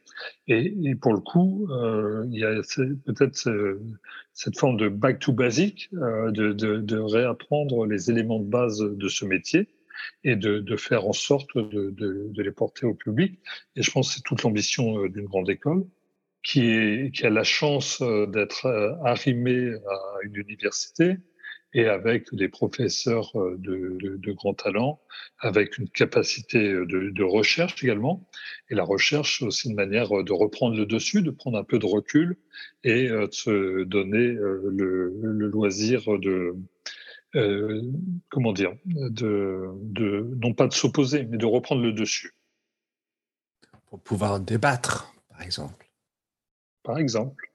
Et, 0.47 0.75
et 0.85 0.95
pour 0.95 1.13
le 1.15 1.21
coup, 1.21 1.69
il 2.31 2.39
y 2.39 2.45
a 2.45 2.61
peut-être 3.07 3.49
cette 4.37 4.59
forme 4.59 4.77
de 4.77 4.89
back 4.89 5.19
to 5.19 5.33
basic, 5.33 5.89
euh, 5.95 6.31
de, 6.31 6.53
de, 6.53 6.77
de, 6.77 6.99
réapprendre 6.99 7.87
les 7.87 8.11
éléments 8.11 8.39
de 8.39 8.45
base 8.45 8.79
de 8.79 9.09
ce 9.09 9.25
métier 9.25 9.67
et 10.25 10.37
de, 10.37 10.59
de 10.59 10.77
faire 10.77 11.09
en 11.09 11.15
sorte 11.15 11.57
de, 11.57 11.91
de, 11.91 12.43
les 12.43 12.53
porter 12.53 12.85
au 12.85 12.93
public. 12.93 13.41
Et 13.77 13.83
je 13.83 13.91
pense 13.91 14.11
que 14.11 14.17
c'est 14.17 14.23
toute 14.23 14.43
l'ambition 14.43 14.99
euh, 14.99 15.09
d'une 15.09 15.25
grande 15.25 15.49
école 15.49 15.87
qui, 16.43 16.69
est, 16.69 17.15
qui 17.15 17.25
a 17.25 17.31
la 17.31 17.45
chance 17.45 18.03
euh, 18.03 18.27
d'être 18.27 18.67
arrimée 19.03 19.73
à 19.73 19.99
une 20.23 20.37
université, 20.37 21.17
et 21.75 21.87
avec 21.87 22.35
des 22.35 22.49
professeurs 22.49 23.31
euh, 23.37 23.57
de, 23.59 23.97
de, 24.01 24.17
de 24.17 24.33
grand 24.33 24.55
talent, 24.55 25.01
avec 25.39 25.79
une 25.79 25.89
capacité 25.89 26.73
de, 26.73 27.11
de, 27.11 27.23
recherche 27.23 27.83
également. 27.85 28.27
Et 28.71 28.75
la 28.75 28.85
recherche, 28.85 29.39
c'est 29.39 29.45
aussi 29.45 29.69
une 29.69 29.75
manière 29.75 30.09
de 30.09 30.33
reprendre 30.33 30.77
le 30.77 30.87
dessus, 30.87 31.23
de 31.23 31.31
prendre 31.31 31.59
un 31.59 31.65
peu 31.65 31.79
de 31.79 31.87
recul 31.87 32.37
et 32.85 33.09
euh, 33.09 33.27
de 33.27 33.33
se 33.33 33.85
donner 33.85 34.27
euh, 34.27 34.71
le, 34.71 35.13
le 35.21 35.47
loisir 35.49 36.19
de, 36.19 36.57
euh, 37.37 37.83
comment 38.31 38.53
dire, 38.53 38.73
de, 38.85 39.69
de, 39.83 40.35
non 40.41 40.55
pas 40.55 40.69
de 40.69 40.73
s'opposer, 40.73 41.25
mais 41.25 41.37
de 41.37 41.47
reprendre 41.47 41.83
le 41.83 41.93
dessus. 41.93 42.35
Pour 43.87 44.01
pouvoir 44.01 44.41
débattre, 44.41 45.13
par 45.29 45.43
exemple. 45.43 45.91
Par 46.83 46.99
exemple. 46.99 47.51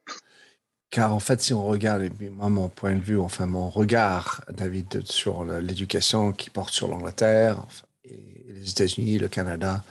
Car 0.91 1.15
en 1.15 1.19
fait, 1.19 1.41
si 1.41 1.53
on 1.53 1.65
regarde, 1.65 2.09
moi, 2.33 2.49
mon 2.49 2.67
point 2.67 2.93
de 2.93 2.99
vue, 3.01 3.17
enfin, 3.17 3.45
mon 3.45 3.69
regard, 3.69 4.43
David, 4.51 5.03
sur 5.05 5.45
l'éducation 5.45 6.33
qui 6.33 6.49
porte 6.49 6.73
sur 6.73 6.89
l'Angleterre, 6.89 7.65
les 8.03 8.69
États-Unis, 8.69 9.17
le 9.17 9.29
Canada 9.29 9.83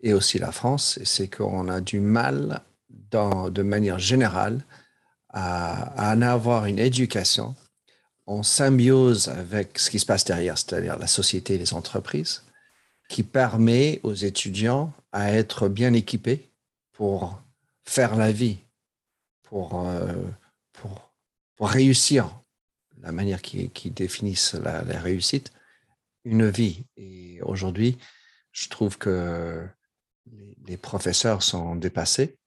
et 0.00 0.12
aussi 0.12 0.40
la 0.40 0.50
France, 0.50 0.98
c'est 1.04 1.28
qu'on 1.28 1.68
a 1.68 1.80
du 1.80 2.00
mal 2.00 2.60
de 2.90 3.62
manière 3.62 4.00
générale 4.00 4.64
à, 5.28 6.10
à 6.10 6.16
en 6.16 6.22
avoir 6.22 6.66
une 6.66 6.80
éducation 6.80 7.54
en 8.26 8.42
symbiose 8.42 9.28
avec 9.28 9.78
ce 9.78 9.90
qui 9.90 10.00
se 10.00 10.06
passe 10.06 10.24
derrière, 10.24 10.58
c'est-à-dire 10.58 10.98
la 10.98 11.06
société 11.06 11.54
et 11.54 11.58
les 11.58 11.74
entreprises, 11.74 12.42
qui 13.08 13.22
permet 13.22 14.00
aux 14.02 14.14
étudiants 14.14 14.92
à 15.12 15.32
être 15.32 15.68
bien 15.68 15.92
équipés 15.92 16.50
pour 16.92 17.40
faire 17.84 18.16
la 18.16 18.32
vie, 18.32 18.58
pour, 19.52 19.86
euh, 19.86 20.14
pour, 20.72 21.12
pour 21.56 21.68
réussir 21.68 22.40
la 23.02 23.12
manière 23.12 23.42
qui, 23.42 23.68
qui 23.68 23.90
définissent 23.90 24.54
la, 24.54 24.80
réussite, 24.98 25.52
une 26.24 26.48
vie. 26.48 26.86
Et 26.96 27.38
aujourd'hui, 27.42 27.98
je 28.52 28.70
trouve 28.70 28.96
que 28.96 29.62
les, 30.66 30.78
professeurs 30.78 31.42
sont 31.42 31.76
dépassés, 31.76 32.38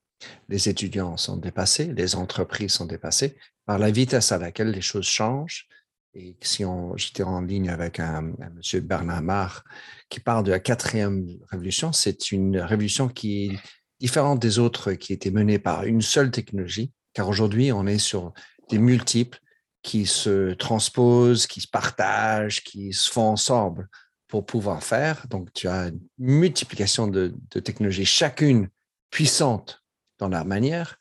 les 0.49 0.67
étudiants 0.67 1.15
sont 1.15 1.37
dépassés, 1.37 1.93
les 1.93 2.15
entreprises 2.15 2.71
sont 2.71 2.87
dépassées 2.87 3.37
par 3.67 3.77
la 3.77 3.91
vitesse 3.91 4.31
à 4.31 4.39
laquelle 4.39 4.71
les 4.71 4.81
choses 4.81 5.05
changent. 5.05 5.67
Et 6.15 6.35
si 6.41 6.63
j'étais 6.95 7.21
en 7.21 7.41
ligne 7.41 7.69
avec 7.69 7.99
un, 7.99 8.33
un 8.41 8.49
monsieur 8.49 8.79
Bernard 8.79 9.21
Marr 9.21 9.63
qui 10.09 10.19
parle 10.19 10.43
de 10.43 10.51
la 10.51 10.59
quatrième 10.59 11.37
révolution, 11.51 11.93
c'est 11.93 12.31
une 12.31 12.57
révolution 12.57 13.09
qui 13.09 13.59
différente 13.99 14.39
des 14.39 14.59
autres 14.59 14.93
qui 14.93 15.13
étaient 15.13 15.31
menées 15.31 15.59
par 15.59 15.85
une 15.85 16.01
seule 16.01 16.31
technologie, 16.31 16.91
car 17.13 17.29
aujourd'hui, 17.29 17.71
on 17.71 17.87
est 17.87 17.99
sur 17.99 18.33
des 18.69 18.77
multiples 18.77 19.39
qui 19.81 20.05
se 20.05 20.53
transposent, 20.53 21.47
qui 21.47 21.61
se 21.61 21.67
partagent, 21.67 22.63
qui 22.63 22.91
se 22.91 23.09
font 23.11 23.29
ensemble 23.29 23.87
pour 24.27 24.45
pouvoir 24.45 24.83
faire. 24.83 25.27
Donc, 25.27 25.53
tu 25.53 25.67
as 25.67 25.87
une 25.87 25.99
multiplication 26.17 27.07
de, 27.07 27.35
technologies, 27.63 28.05
chacune 28.05 28.69
puissante 29.11 29.83
dans 30.17 30.27
leur 30.27 30.45
manière, 30.45 30.97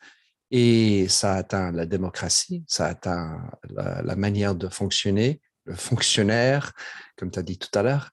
et 0.50 1.08
ça 1.08 1.34
atteint 1.34 1.72
la 1.72 1.86
démocratie, 1.86 2.64
ça 2.68 2.86
atteint 2.86 3.50
la 3.70 4.16
manière 4.16 4.54
de 4.54 4.68
fonctionner, 4.68 5.40
le 5.64 5.74
fonctionnaire, 5.74 6.72
comme 7.16 7.30
tu 7.30 7.38
as 7.38 7.42
dit 7.42 7.58
tout 7.58 7.76
à 7.76 7.82
l'heure. 7.82 8.10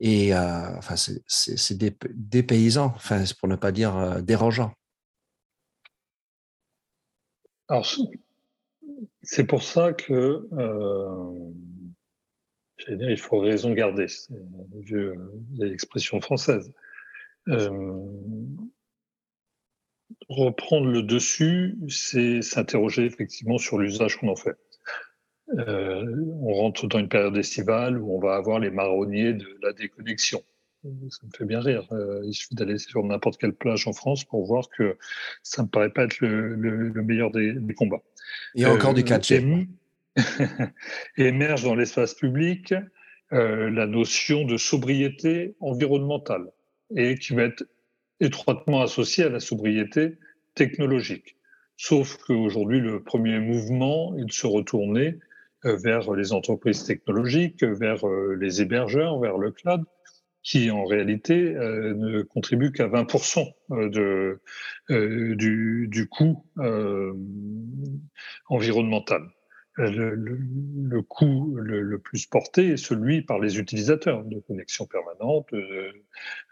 Et 0.00 0.32
euh, 0.32 0.76
enfin, 0.76 0.94
c'est 0.96 1.76
des, 1.76 2.42
paysans, 2.42 2.92
enfin, 2.94 3.24
pour 3.40 3.48
ne 3.48 3.56
pas 3.56 3.72
dire 3.72 3.96
euh, 3.96 4.20
dérangeant. 4.20 4.72
Alors, 7.68 7.86
c'est 9.22 9.44
pour 9.44 9.62
ça 9.62 9.92
que, 9.92 10.48
euh, 10.52 11.50
dire, 12.88 13.10
il 13.10 13.18
faut 13.18 13.40
raison 13.40 13.72
garder. 13.72 14.08
C'est 14.08 14.34
l'expression 15.56 16.20
française. 16.20 16.72
Euh, 17.48 17.98
reprendre 20.28 20.86
le 20.86 21.02
dessus, 21.02 21.76
c'est 21.88 22.42
s'interroger 22.42 23.04
effectivement 23.04 23.58
sur 23.58 23.78
l'usage 23.78 24.16
qu'on 24.16 24.28
en 24.28 24.36
fait. 24.36 24.56
Euh, 25.56 26.04
on 26.42 26.52
rentre 26.52 26.86
dans 26.88 26.98
une 26.98 27.08
période 27.08 27.36
estivale 27.36 27.98
où 27.98 28.14
on 28.14 28.20
va 28.20 28.34
avoir 28.34 28.58
les 28.58 28.70
marronniers 28.70 29.32
de 29.32 29.58
la 29.62 29.72
déconnexion. 29.72 30.42
Ça 30.84 31.26
me 31.26 31.30
fait 31.36 31.44
bien 31.44 31.60
rire. 31.60 31.86
Euh, 31.92 32.22
il 32.24 32.34
suffit 32.34 32.54
d'aller 32.54 32.78
sur 32.78 33.02
n'importe 33.04 33.40
quelle 33.40 33.54
plage 33.54 33.86
en 33.88 33.92
France 33.92 34.24
pour 34.24 34.46
voir 34.46 34.68
que 34.68 34.96
ça 35.42 35.62
me 35.62 35.68
paraît 35.68 35.90
pas 35.90 36.04
être 36.04 36.20
le, 36.20 36.54
le, 36.54 36.88
le 36.88 37.02
meilleur 37.02 37.30
des, 37.30 37.52
des, 37.52 37.74
combats. 37.74 38.02
Il 38.54 38.62
y 38.62 38.64
a 38.64 38.72
encore 38.72 38.90
euh, 38.90 38.94
du 38.94 39.04
catch. 39.04 39.32
émerge 41.16 41.62
dans 41.62 41.74
l'espace 41.74 42.14
public 42.14 42.74
euh, 43.32 43.70
la 43.70 43.86
notion 43.86 44.44
de 44.44 44.56
sobriété 44.56 45.54
environnementale 45.60 46.50
et 46.96 47.16
qui 47.16 47.34
va 47.34 47.42
être 47.42 47.64
étroitement 48.20 48.80
associée 48.80 49.24
à 49.24 49.28
la 49.28 49.40
sobriété 49.40 50.16
technologique. 50.54 51.36
Sauf 51.76 52.16
qu'aujourd'hui, 52.16 52.80
le 52.80 53.02
premier 53.02 53.38
mouvement 53.38 54.16
est 54.16 54.24
de 54.24 54.32
se 54.32 54.46
retourner 54.46 55.08
euh, 55.08 55.27
vers 55.64 56.12
les 56.12 56.32
entreprises 56.32 56.84
technologiques, 56.84 57.64
vers 57.64 58.06
euh, 58.06 58.36
les 58.40 58.62
hébergeurs, 58.62 59.18
vers 59.18 59.38
le 59.38 59.50
cloud, 59.50 59.84
qui 60.42 60.70
en 60.70 60.84
réalité 60.84 61.56
euh, 61.56 61.94
ne 61.94 62.22
contribuent 62.22 62.72
qu'à 62.72 62.86
20% 62.88 63.52
de, 63.70 64.40
du, 64.88 66.08
coût 66.08 66.44
environnemental. 68.48 69.22
Le, 69.76 71.02
coût 71.02 71.54
le, 71.56 71.98
plus 71.98 72.26
porté 72.26 72.70
est 72.70 72.76
celui 72.76 73.22
par 73.22 73.38
les 73.38 73.60
utilisateurs 73.60 74.24
de 74.24 74.40
connexion 74.40 74.86
permanente, 74.86 75.52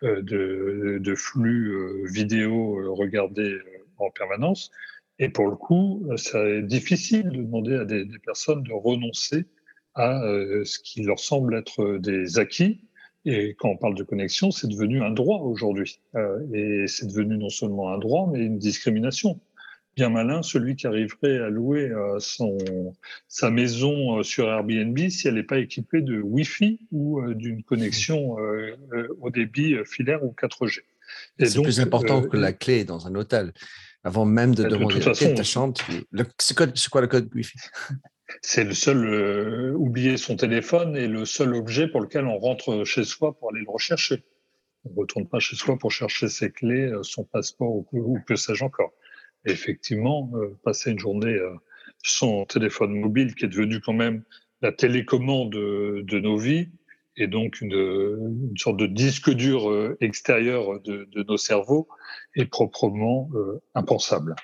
de 0.03 1.15
flux 1.17 2.07
vidéo 2.09 2.95
regardés 2.95 3.59
en 3.99 4.11
permanence, 4.11 4.71
et 5.19 5.29
pour 5.29 5.49
le 5.49 5.57
coup, 5.57 6.07
c'est 6.17 6.63
difficile 6.63 7.31
de 7.31 7.43
demander 7.43 7.77
à 7.77 7.85
des, 7.85 8.05
des, 8.05 8.19
personnes 8.19 8.63
de 8.63 8.73
renoncer 8.73 9.47
à 9.95 10.23
euh, 10.23 10.65
ce 10.65 10.79
qui 10.79 11.03
leur 11.03 11.19
semble 11.19 11.55
être 11.57 11.99
des 11.99 12.39
acquis. 12.39 12.83
Et 13.25 13.55
quand 13.59 13.71
on 13.71 13.77
parle 13.77 13.97
de 13.97 14.05
connexion, 14.05 14.51
c'est 14.51 14.69
devenu 14.69 15.03
un 15.03 15.11
droit 15.11 15.41
aujourd'hui. 15.41 16.01
Euh, 16.15 16.39
et 16.53 16.87
c'est 16.87 17.07
devenu 17.07 17.39
non 17.39 17.49
seulement 17.49 17.93
un 17.93 17.99
droit, 17.99 18.29
mais 18.33 18.45
une 18.45 18.59
discrimination. 18.59 19.41
Bien 19.97 20.11
malin, 20.11 20.43
celui 20.43 20.77
qui 20.77 20.87
arriverait 20.87 21.39
à 21.39 21.49
louer 21.49 21.89
euh, 21.89 22.19
son, 22.19 22.59
sa 23.29 23.51
maison 23.51 24.19
euh, 24.19 24.23
sur 24.23 24.47
Airbnb 24.47 24.99
si 25.09 25.27
elle 25.27 25.37
n'est 25.37 25.43
pas 25.43 25.59
équipée 25.59 26.03
de 26.03 26.21
Wi-Fi 26.21 26.79
ou 26.93 27.21
euh, 27.21 27.35
d'une 27.35 27.63
connexion 27.63 28.39
euh, 28.39 28.77
au 29.23 29.31
débit 29.31 29.75
filaire 29.87 30.23
ou 30.23 30.35
4G. 30.39 30.81
C'est 31.39 31.63
plus 31.63 31.81
important 31.81 32.21
que 32.21 32.37
la 32.37 32.53
clé 32.53 32.85
dans 32.85 33.07
un 33.07 33.15
hôtel 33.15 33.55
avant 34.07 34.25
même 34.25 34.55
de, 34.55 34.63
de 34.63 34.69
demander 34.69 35.01
de 35.01 35.35
ta 35.35 35.43
chambre. 35.43 35.75
C'est 36.39 36.57
quoi, 36.57 36.69
quoi, 36.91 37.01
le 37.01 37.09
code 37.09 37.29
Wi-Fi? 37.35 37.59
C'est 38.41 38.65
le 38.65 38.73
seul, 38.73 39.05
euh, 39.05 39.73
oublier 39.73 40.17
son 40.17 40.37
téléphone 40.37 40.97
est 40.97 41.09
le 41.09 41.25
seul 41.25 41.55
objet 41.55 41.89
pour 41.89 42.01
lequel 42.01 42.25
on 42.27 42.39
rentre 42.39 42.85
chez 42.85 43.05
soi 43.05 43.37
pour 43.37 43.51
aller 43.51 43.63
le 43.67 43.71
rechercher. 43.71 44.25
On 44.85 44.91
ne 44.91 44.97
retourne 44.97 45.27
pas 45.29 45.41
chez 45.41 45.57
soi 45.57 45.77
pour 45.77 45.91
chercher 45.91 46.29
ses 46.29 46.51
clés, 46.51 46.87
euh, 46.87 47.03
son 47.03 47.25
passeport 47.25 47.71
ou, 47.71 47.87
ou 47.93 48.19
que 48.27 48.37
sais-je 48.37 48.65
encore. 48.65 48.93
Et 49.45 49.51
effectivement, 49.51 50.31
euh, 50.35 50.57
passer 50.65 50.93
une 50.93 51.01
journée 51.01 51.35
euh, 51.35 51.55
son 52.03 52.45
téléphone 52.47 52.93
mobile 52.93 53.35
qui 53.35 53.45
est 53.45 53.49
devenu 53.49 53.81
quand 53.81 53.93
même 53.93 54.23
la 54.63 54.71
télécommande 54.71 55.51
de, 55.51 56.03
de 56.05 56.21
nos 56.21 56.37
vies, 56.37 56.69
et 57.17 57.27
donc 57.27 57.61
une, 57.61 57.73
une, 57.73 58.57
sorte 58.57 58.77
de 58.77 58.87
disque 58.87 59.31
dur 59.31 59.71
euh, 59.71 59.97
extérieur 60.01 60.81
de, 60.83 61.09
de 61.11 61.23
nos 61.23 61.37
cerveaux 61.37 61.89
est 62.35 62.47
proprement 62.47 63.31
euh, 63.35 63.61
impensable. 63.75 64.35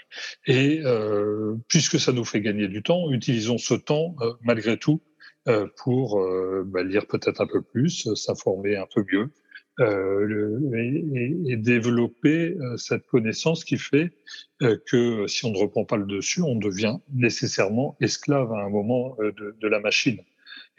Et 0.46 0.80
euh, 0.84 1.54
puisque 1.68 2.00
ça 2.00 2.12
nous 2.12 2.24
fait 2.24 2.40
gagner 2.40 2.68
du 2.68 2.82
temps, 2.82 3.10
utilisons 3.10 3.58
ce 3.58 3.74
temps 3.74 4.16
euh, 4.20 4.32
malgré 4.42 4.78
tout 4.78 5.02
euh, 5.48 5.66
pour 5.82 6.24
bah, 6.66 6.82
lire 6.82 7.06
peut-être 7.06 7.40
un 7.40 7.46
peu 7.46 7.62
plus, 7.62 8.12
s'informer 8.14 8.76
un 8.76 8.86
peu 8.92 9.04
mieux. 9.12 9.30
Le, 9.78 10.60
et, 10.76 11.52
et, 11.52 11.56
développer 11.56 12.56
cette 12.76 13.06
connaissance 13.06 13.64
qui 13.64 13.78
fait 13.78 14.12
que 14.60 15.26
si 15.26 15.44
on 15.46 15.50
ne 15.50 15.58
reprend 15.58 15.84
pas 15.84 15.96
le 15.96 16.04
dessus, 16.04 16.42
on 16.42 16.54
devient 16.54 16.98
nécessairement 17.12 17.96
esclave 18.00 18.52
à 18.52 18.58
un 18.58 18.68
moment 18.68 19.16
de, 19.18 19.56
de 19.58 19.68
la 19.68 19.80
machine. 19.80 20.18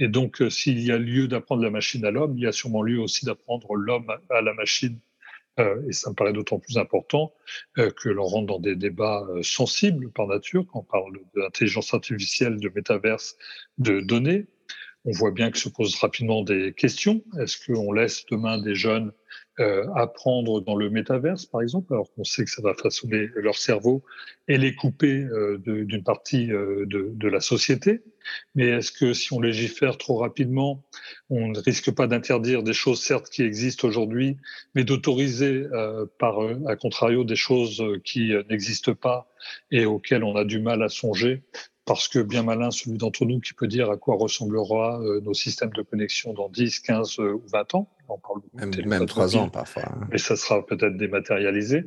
Et 0.04 0.10
donc, 0.10 0.42
euh, 0.42 0.50
s'il 0.50 0.82
y 0.82 0.92
a 0.92 0.98
lieu 0.98 1.30
d'apprendre 1.30 1.64
la 1.64 1.70
machine 1.70 2.04
à 2.04 2.12
l'homme, 2.12 2.38
il 2.38 2.44
y 2.44 2.46
a 2.46 2.52
sûrement 2.52 2.82
lieu 2.82 3.00
aussi 3.00 3.26
d'apprendre 3.26 3.74
l'homme 3.76 4.14
à 4.30 4.42
la 4.42 4.54
machine. 4.54 5.00
Euh, 5.60 5.82
et 5.88 5.94
ça 5.94 6.10
me 6.10 6.16
paraît 6.16 6.34
d'autant 6.34 6.60
plus 6.60 6.78
important 6.78 7.34
euh, 7.78 7.90
que 7.90 8.10
l'on 8.10 8.26
rentre 8.26 8.48
dans 8.48 8.60
des 8.60 8.76
débats 8.76 9.26
sensibles 9.44 10.12
par 10.12 10.28
nature, 10.28 10.66
quand 10.68 10.80
on 10.80 10.84
parle 10.84 11.14
d'intelligence 11.38 11.94
artificielle, 11.94 12.60
de 12.60 12.70
métaverse, 12.76 13.38
de 13.78 14.02
données. 14.02 14.48
On 15.06 15.12
voit 15.14 15.32
bien 15.32 15.52
que 15.52 15.58
se 15.58 15.70
posent 15.70 15.96
rapidement 15.96 16.44
des 16.44 16.74
questions. 16.74 17.24
Est-ce 17.40 17.66
qu'on 17.66 17.94
laisse 17.94 18.26
demain 18.30 18.58
des 18.58 18.76
jeunes 18.76 19.14
apprendre 19.96 20.62
dans 20.62 20.76
le 20.76 20.90
métaverse, 20.90 21.46
par 21.46 21.62
exemple, 21.62 21.94
alors 21.94 22.12
qu'on 22.14 22.24
sait 22.24 22.44
que 22.44 22.50
ça 22.50 22.62
va 22.62 22.74
façonner 22.74 23.28
leur 23.36 23.56
cerveau 23.56 24.04
et 24.48 24.58
les 24.58 24.76
couper 24.76 25.28
d'une 25.60 26.04
partie 26.04 26.48
de, 26.48 27.28
la 27.28 27.42
société? 27.42 28.02
Mais 28.56 28.68
est-ce 28.68 28.92
que 28.92 29.14
si 29.14 29.34
on 29.34 29.42
légifère 29.42 29.98
trop 29.98 30.18
rapidement, 30.18 30.84
on 31.30 31.50
ne 31.50 31.60
risque 31.60 31.92
pas 31.92 32.08
d'interdire 32.08 32.64
des 32.64 32.74
choses, 32.74 33.02
certes, 33.02 33.30
qui 33.30 33.44
existent 33.44 33.88
aujourd'hui, 33.88 34.38
mais 34.76 34.84
d'autoriser, 34.84 35.66
euh, 35.72 36.06
par 36.20 36.40
à 36.68 36.76
contrario, 36.76 37.24
des 37.24 37.36
choses 37.36 37.84
qui 38.04 38.32
n'existent 38.50 38.96
pas 38.96 39.28
et 39.72 39.86
auxquelles 39.86 40.24
on 40.24 40.36
a 40.36 40.46
du 40.46 40.60
mal 40.60 40.84
à 40.84 40.90
songer? 40.90 41.44
Parce 41.86 42.08
que 42.08 42.20
bien 42.20 42.44
malin 42.44 42.72
celui 42.72 42.98
d'entre 42.98 43.26
nous 43.26 43.42
qui 43.42 43.54
peut 43.54 43.68
dire 43.68 43.90
à 43.90 43.98
quoi 43.98 44.16
ressemblera 44.16 45.02
euh, 45.02 45.20
nos 45.20 45.34
systèmes 45.34 45.72
de 45.72 45.82
connexion 45.82 46.34
dans 46.34 46.48
10, 46.48 46.80
15 46.80 47.20
euh, 47.20 47.34
ou 47.34 47.44
20 47.52 47.76
ans. 47.76 47.90
On 48.08 48.18
parle 48.18 48.40
même, 48.54 48.72
même 48.86 49.06
3 49.06 49.36
ans 49.36 49.50
parfois. 49.50 49.84
Hein. 49.88 50.08
Mais 50.10 50.18
ça 50.18 50.38
sera 50.38 50.66
peut-être 50.66 50.96
dématérialisé. 50.96 51.84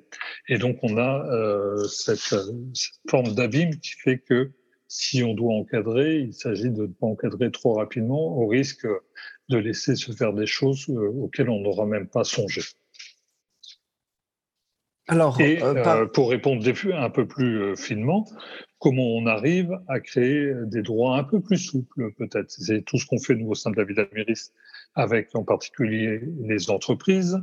Et 0.49 0.59
donc 0.59 0.79
on 0.83 0.99
a 0.99 1.25
euh, 1.31 1.85
cette, 1.85 2.19
cette, 2.19 3.01
forme 3.09 3.35
d'abîme 3.35 3.77
qui 3.77 3.93
fait 3.93 4.19
que 4.19 4.51
si 4.89 5.23
on 5.23 5.35
doit 5.35 5.55
encadrer, 5.55 6.19
il 6.19 6.35
s'agit 6.35 6.71
de 6.71 6.83
ne 6.83 6.87
pas 6.87 7.07
encadrer 7.07 7.51
trop 7.51 7.75
rapidement 7.75 8.39
au 8.39 8.47
risque 8.47 8.87
de 9.49 9.59
laisser 9.59 9.97
se 9.97 10.13
faire 10.13 10.33
des 10.33 10.47
choses 10.47 10.89
euh, 10.89 11.09
auxquelles 11.09 11.51
on 11.51 11.61
n'aura 11.61 11.87
même 11.87 12.09
pas 12.09 12.25
songé. 12.25 12.63
Alors, 15.09 15.41
et 15.41 15.61
pour 16.15 16.31
répondre 16.31 16.67
un 16.95 17.11
peu 17.11 17.29
plus 17.29 17.77
finement, 17.77 18.27
comment 18.81 19.17
on 19.17 19.27
arrive 19.27 19.71
à 19.87 20.01
créer 20.01 20.53
des 20.65 20.83
droits 20.83 21.17
un 21.17 21.23
peu 21.23 21.41
plus 21.41 21.59
souples, 21.59 22.13
peut-être? 22.19 22.51
C'est 22.51 22.83
tout 22.83 22.99
ce 22.99 23.07
qu'on 23.07 23.21
fait, 23.21 23.37
nous, 23.37 23.51
au 23.51 23.55
sein 23.55 23.71
de 23.71 23.77
la 23.77 23.85
Villa 23.85 24.05
Méris, 24.13 24.51
avec 24.97 25.29
en 25.35 25.45
particulier 25.45 26.21
les 26.41 26.71
entreprises, 26.71 27.41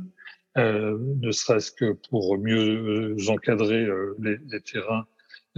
euh, 0.56 0.98
ne 1.20 1.32
serait-ce 1.32 1.72
que 1.72 1.92
pour 2.10 2.38
mieux 2.38 3.16
encadrer 3.28 3.82
euh, 3.82 4.14
les, 4.20 4.36
les, 4.46 4.60
terrains 4.60 5.06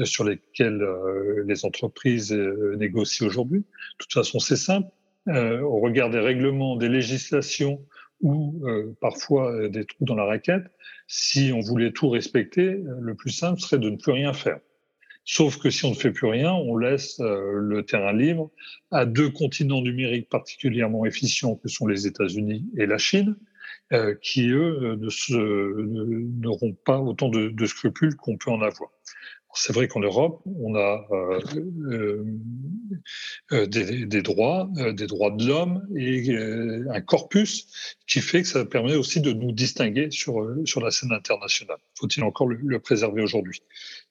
sur 0.05 0.25
lesquels 0.25 0.83
euh, 0.83 1.45
les 1.47 1.65
entreprises 1.65 2.33
euh, 2.33 2.77
négocient 2.77 3.27
aujourd'hui. 3.27 3.61
De 3.61 3.65
toute 3.99 4.13
façon, 4.13 4.39
c'est 4.39 4.57
simple. 4.57 4.89
au 5.29 5.81
regard 5.81 6.11
des 6.11 6.21
règlements, 6.21 6.77
des 6.77 6.89
législations 6.89 7.85
ou 8.21 8.65
parfois 9.01 9.69
des 9.69 9.85
trous 9.85 10.05
dans 10.07 10.15
la 10.15 10.25
raquette, 10.25 10.65
si 11.07 11.53
on 11.53 11.61
voulait 11.61 11.91
tout 11.91 12.09
respecter, 12.09 12.79
le 13.01 13.15
plus 13.15 13.31
simple 13.31 13.61
serait 13.61 13.79
de 13.79 13.91
ne 13.91 13.97
plus 13.97 14.13
rien 14.13 14.33
faire. 14.33 14.61
Sauf 15.29 15.59
que 15.59 15.71
si 15.71 15.85
on 15.85 15.91
ne 15.91 15.95
fait 15.95 16.13
plus 16.13 16.29
rien, 16.29 16.53
on 16.53 16.77
laisse 16.77 17.19
euh, 17.19 17.55
le 17.55 17.85
terrain 17.85 18.13
libre 18.13 18.53
à 18.93 19.05
deux 19.05 19.29
continents 19.29 19.83
numériques 19.83 20.29
particulièrement 20.29 21.05
efficients 21.05 21.57
que 21.57 21.69
sont 21.69 21.89
les 21.89 22.07
États-Unis 22.07 22.65
et 22.79 22.87
la 22.87 22.97
Chine, 22.97 23.37
euh, 23.93 24.15
qui 24.23 24.49
eux 24.51 24.97
n'auront 26.41 26.75
pas 26.85 27.01
autant 27.01 27.29
de, 27.29 27.49
de 27.49 27.67
scrupules 27.67 28.15
qu'on 28.15 28.37
peut 28.37 28.53
en 28.53 28.63
avoir. 28.63 28.91
C'est 29.59 29.73
vrai 29.73 29.89
qu'en 29.89 30.01
Europe, 30.01 30.43
on 30.45 30.75
a 30.75 31.07
euh, 31.11 31.41
euh, 31.91 32.25
euh 33.53 33.67
des, 33.67 34.05
des, 34.05 34.21
droits, 34.21 34.69
euh, 34.77 34.93
des 34.93 35.07
droits 35.07 35.31
de 35.31 35.47
l'homme 35.47 35.83
et 35.97 36.37
un 36.91 37.01
corpus 37.01 37.67
qui 38.07 38.21
fait 38.21 38.43
que 38.43 38.49
ça 38.49 38.67
permet 38.67 38.97
aussi 38.97 39.23
de 39.23 39.33
nous 39.33 39.53
distinguer 39.53 40.11
sur, 40.11 40.47
sur 40.67 40.83
la 40.83 40.91
scène 40.91 41.13
internationale. 41.13 41.79
Faut-il 41.99 42.23
encore 42.23 42.49
le, 42.49 42.59
le 42.63 42.79
préserver 42.81 43.23
aujourd'hui? 43.23 43.63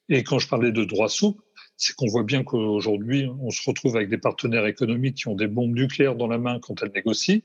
Et 0.09 0.23
quand 0.23 0.39
je 0.39 0.47
parlais 0.47 0.71
de 0.71 0.83
droits 0.83 1.09
souples, 1.09 1.43
c'est 1.77 1.95
qu'on 1.95 2.07
voit 2.07 2.23
bien 2.23 2.43
qu'aujourd'hui, 2.43 3.29
on 3.39 3.51
se 3.51 3.69
retrouve 3.69 3.97
avec 3.97 4.09
des 4.09 4.17
partenaires 4.17 4.65
économiques 4.65 5.17
qui 5.17 5.27
ont 5.27 5.35
des 5.35 5.47
bombes 5.47 5.75
nucléaires 5.75 6.15
dans 6.15 6.27
la 6.27 6.39
main 6.39 6.59
quand 6.59 6.81
elles 6.81 6.91
négocient 6.95 7.41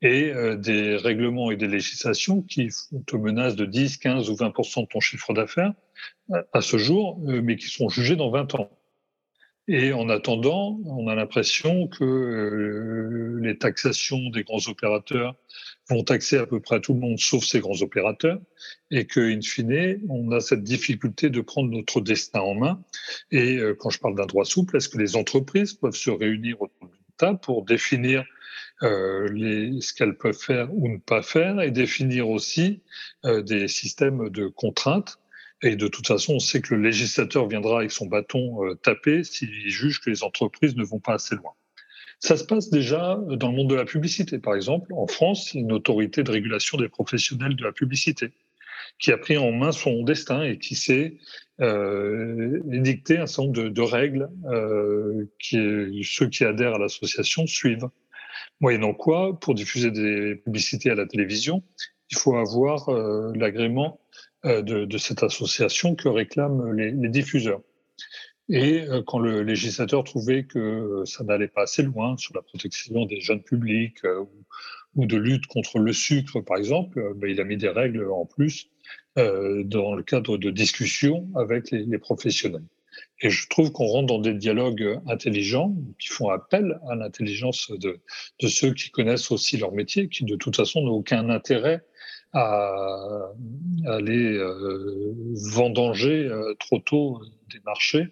et 0.00 0.32
des 0.58 0.96
règlements 0.96 1.50
et 1.50 1.56
des 1.56 1.68
législations 1.68 2.42
qui 2.42 2.68
te 3.06 3.16
menacent 3.16 3.56
de 3.56 3.64
10, 3.64 3.96
15 3.96 4.30
ou 4.30 4.34
20% 4.34 4.82
de 4.82 4.86
ton 4.86 5.00
chiffre 5.00 5.32
d'affaires 5.32 5.72
à 6.52 6.60
ce 6.60 6.78
jour, 6.78 7.20
euh, 7.26 7.40
mais 7.42 7.56
qui 7.56 7.68
sont 7.68 7.88
jugés 7.88 8.16
dans 8.16 8.30
20 8.30 8.54
ans. 8.56 8.70
Et 9.68 9.92
en 9.92 10.08
attendant, 10.08 10.78
on 10.84 11.08
a 11.08 11.16
l'impression 11.16 11.88
que 11.88 12.04
euh, 12.04 13.40
les 13.42 13.58
taxations 13.58 14.30
des 14.30 14.44
grands 14.44 14.68
opérateurs 14.68 15.34
vont 15.88 16.04
taxer 16.04 16.36
à 16.36 16.46
peu 16.46 16.60
près 16.60 16.80
tout 16.80 16.94
le 16.94 17.00
monde 17.00 17.18
sauf 17.18 17.44
ces 17.44 17.58
grands 17.58 17.82
opérateurs 17.82 18.40
et 18.92 19.06
que, 19.06 19.20
in 19.20 19.40
fine, 19.40 20.00
on 20.08 20.30
a 20.30 20.40
cette 20.40 20.62
difficulté 20.62 21.30
de 21.30 21.40
prendre 21.40 21.68
notre 21.70 22.00
destin 22.00 22.40
en 22.40 22.54
main. 22.54 22.82
Et 23.32 23.56
euh, 23.56 23.74
quand 23.74 23.90
je 23.90 23.98
parle 23.98 24.14
d'un 24.14 24.26
droit 24.26 24.44
souple, 24.44 24.76
est-ce 24.76 24.88
que 24.88 24.98
les 24.98 25.16
entreprises 25.16 25.74
peuvent 25.74 25.96
se 25.96 26.10
réunir 26.10 26.62
autour 26.62 26.88
d'une 26.88 27.16
table 27.16 27.40
pour 27.40 27.64
définir 27.64 28.24
ce 28.82 29.94
qu'elles 29.94 30.18
peuvent 30.18 30.38
faire 30.38 30.68
ou 30.72 30.88
ne 30.88 30.98
pas 30.98 31.22
faire 31.22 31.60
et 31.62 31.70
définir 31.70 32.28
aussi 32.28 32.82
des 33.24 33.68
systèmes 33.68 34.28
de 34.28 34.48
contraintes 34.48 35.18
et 35.66 35.76
de 35.76 35.88
toute 35.88 36.06
façon, 36.06 36.34
on 36.34 36.38
sait 36.38 36.60
que 36.60 36.74
le 36.74 36.82
législateur 36.82 37.48
viendra 37.48 37.78
avec 37.78 37.90
son 37.90 38.06
bâton 38.06 38.64
euh, 38.64 38.74
taper 38.74 39.24
s'il 39.24 39.50
juge 39.68 40.00
que 40.00 40.10
les 40.10 40.22
entreprises 40.22 40.76
ne 40.76 40.84
vont 40.84 41.00
pas 41.00 41.14
assez 41.14 41.34
loin. 41.34 41.52
Ça 42.20 42.36
se 42.36 42.44
passe 42.44 42.70
déjà 42.70 43.20
dans 43.28 43.50
le 43.50 43.56
monde 43.56 43.68
de 43.68 43.74
la 43.74 43.84
publicité. 43.84 44.38
Par 44.38 44.54
exemple, 44.54 44.92
en 44.94 45.06
France, 45.06 45.52
il 45.52 45.58
y 45.58 45.60
a 45.60 45.64
une 45.64 45.72
autorité 45.72 46.22
de 46.22 46.30
régulation 46.30 46.78
des 46.78 46.88
professionnels 46.88 47.56
de 47.56 47.64
la 47.64 47.72
publicité 47.72 48.32
qui 48.98 49.12
a 49.12 49.18
pris 49.18 49.36
en 49.36 49.52
main 49.52 49.72
son 49.72 50.02
destin 50.02 50.42
et 50.42 50.58
qui 50.58 50.74
s'est 50.74 51.16
euh, 51.60 52.60
édicté 52.72 53.18
un 53.18 53.26
certain 53.26 53.48
nombre 53.48 53.68
de, 53.68 53.82
règles 53.82 54.28
euh, 54.50 55.26
qui 55.38 56.02
ceux 56.04 56.28
qui 56.28 56.44
adhèrent 56.44 56.74
à 56.74 56.78
l'association 56.78 57.46
suivent. 57.46 57.88
Moyennant 58.60 58.94
quoi, 58.94 59.38
pour 59.38 59.54
diffuser 59.54 59.90
des 59.90 60.36
publicités 60.36 60.90
à 60.90 60.94
la 60.94 61.06
télévision, 61.06 61.62
il 62.10 62.18
faut 62.18 62.36
avoir 62.36 62.88
euh, 62.88 63.32
l'agrément 63.34 64.00
euh, 64.46 64.62
de, 64.62 64.98
cette 64.98 65.24
association 65.24 65.96
que 65.96 66.08
réclament 66.08 66.72
les, 66.72 67.08
diffuseurs. 67.08 67.62
Et 68.48 68.82
euh, 68.82 69.02
quand 69.04 69.18
le 69.18 69.42
législateur 69.42 70.04
trouvait 70.04 70.44
que 70.44 71.02
ça 71.04 71.24
n'allait 71.24 71.48
pas 71.48 71.62
assez 71.62 71.82
loin 71.82 72.16
sur 72.16 72.32
la 72.34 72.42
protection 72.42 73.06
des 73.06 73.20
jeunes 73.20 73.42
publics 73.42 74.04
euh, 74.04 74.24
ou, 74.94 75.06
de 75.06 75.16
lutte 75.16 75.46
contre 75.46 75.80
le 75.80 75.92
sucre, 75.92 76.40
par 76.40 76.58
exemple, 76.58 77.14
ben, 77.16 77.28
il 77.28 77.40
a 77.40 77.44
mis 77.44 77.56
des 77.56 77.68
règles 77.68 78.08
en 78.08 78.24
plus 78.24 78.70
dans 79.16 79.94
le 79.94 80.02
cadre 80.02 80.36
de 80.36 80.50
discussions 80.50 81.26
avec 81.36 81.70
les, 81.70 81.98
professionnels. 81.98 82.66
Et 83.22 83.30
je 83.30 83.48
trouve 83.48 83.72
qu'on 83.72 83.86
rentre 83.86 84.08
dans 84.08 84.18
des 84.18 84.34
dialogues 84.34 85.00
intelligents 85.06 85.74
qui 85.98 86.08
font 86.08 86.28
appel 86.28 86.78
à 86.90 86.94
l'intelligence 86.94 87.70
de, 87.70 87.98
de, 88.40 88.48
ceux 88.48 88.74
qui 88.74 88.90
connaissent 88.90 89.30
aussi 89.30 89.56
leur 89.56 89.72
métier, 89.72 90.10
qui 90.10 90.24
de 90.24 90.36
toute 90.36 90.56
façon 90.56 90.82
n'ont 90.82 90.92
aucun 90.92 91.30
intérêt 91.30 91.82
à 92.36 93.32
aller 93.86 94.34
euh, 94.34 95.14
vendanger 95.52 96.26
euh, 96.26 96.54
trop 96.60 96.78
tôt 96.80 97.22
des 97.50 97.60
marchés 97.64 98.08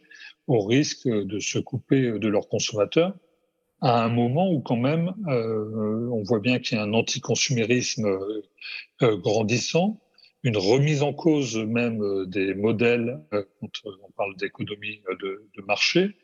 au 0.47 0.65
risque 0.65 1.07
de 1.07 1.39
se 1.39 1.59
couper 1.59 2.19
de 2.19 2.29
leurs 2.29 2.49
consommateurs 2.49 3.15
à 3.83 4.03
un 4.03 4.09
moment 4.09 4.51
où 4.51 4.61
quand 4.61 4.79
même 4.79 5.13
euh, 5.29 6.09
on 6.11 6.23
voit 6.23 6.41
bien 6.41 6.59
qu'il 6.59 6.79
y 6.79 6.81
a 6.81 6.85
un 6.85 6.95
anticonsumérisme 6.95 8.07
grandissant, 9.03 10.01
une 10.43 10.57
remise 10.57 11.03
en 11.03 11.13
cause 11.13 11.59
même 11.59 12.25
des 12.27 12.55
modèles 12.55 13.21
quand 13.31 13.71
on 13.85 14.11
parle 14.17 14.37
d'économie 14.37 15.03
de, 15.21 15.43
marché. 15.67 16.17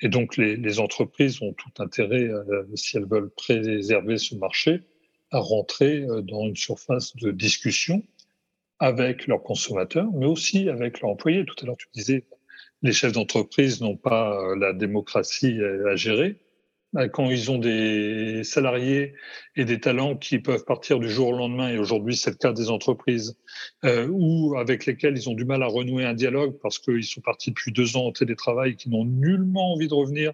Et 0.00 0.08
donc 0.08 0.36
les, 0.36 0.78
entreprises 0.78 1.42
ont 1.42 1.54
tout 1.54 1.82
intérêt, 1.82 2.28
si 2.74 2.96
elles 2.96 3.06
veulent 3.06 3.30
préserver 3.30 4.18
ce 4.18 4.36
marché, 4.36 4.82
à 5.30 5.38
rentrer 5.38 6.02
euh, 6.02 6.22
dans 6.22 6.46
une 6.46 6.56
surface 6.56 7.14
de 7.16 7.30
discussion 7.30 8.02
avec 8.78 9.26
leurs 9.26 9.42
consommateurs, 9.42 10.08
mais 10.14 10.26
aussi 10.26 10.68
avec 10.68 11.00
leurs 11.00 11.10
employés. 11.10 11.44
Tout 11.44 11.56
à 11.62 11.66
l'heure, 11.66 11.76
tu 11.76 11.88
disais, 11.94 12.24
les 12.82 12.92
chefs 12.92 13.12
d'entreprise 13.12 13.80
n'ont 13.80 13.96
pas 13.96 14.38
euh, 14.40 14.56
la 14.56 14.72
démocratie 14.72 15.58
à 15.90 15.96
gérer. 15.96 16.38
Quand 17.12 17.30
ils 17.30 17.50
ont 17.50 17.58
des 17.58 18.42
salariés 18.44 19.14
et 19.56 19.66
des 19.66 19.78
talents 19.78 20.16
qui 20.16 20.38
peuvent 20.38 20.64
partir 20.64 20.98
du 20.98 21.10
jour 21.10 21.28
au 21.28 21.36
lendemain, 21.36 21.68
et 21.68 21.78
aujourd'hui 21.78 22.16
c'est 22.16 22.30
le 22.30 22.36
cas 22.36 22.54
des 22.54 22.70
entreprises, 22.70 23.36
euh, 23.84 24.08
ou 24.10 24.56
avec 24.56 24.86
lesquels 24.86 25.14
ils 25.14 25.28
ont 25.28 25.34
du 25.34 25.44
mal 25.44 25.62
à 25.62 25.66
renouer 25.66 26.06
un 26.06 26.14
dialogue 26.14 26.58
parce 26.62 26.78
qu'ils 26.78 27.04
sont 27.04 27.20
partis 27.20 27.50
depuis 27.50 27.72
deux 27.72 27.98
ans 27.98 28.06
en 28.06 28.12
télétravail, 28.12 28.74
qui 28.74 28.88
n'ont 28.88 29.04
nullement 29.04 29.74
envie 29.74 29.86
de 29.86 29.92
revenir 29.92 30.32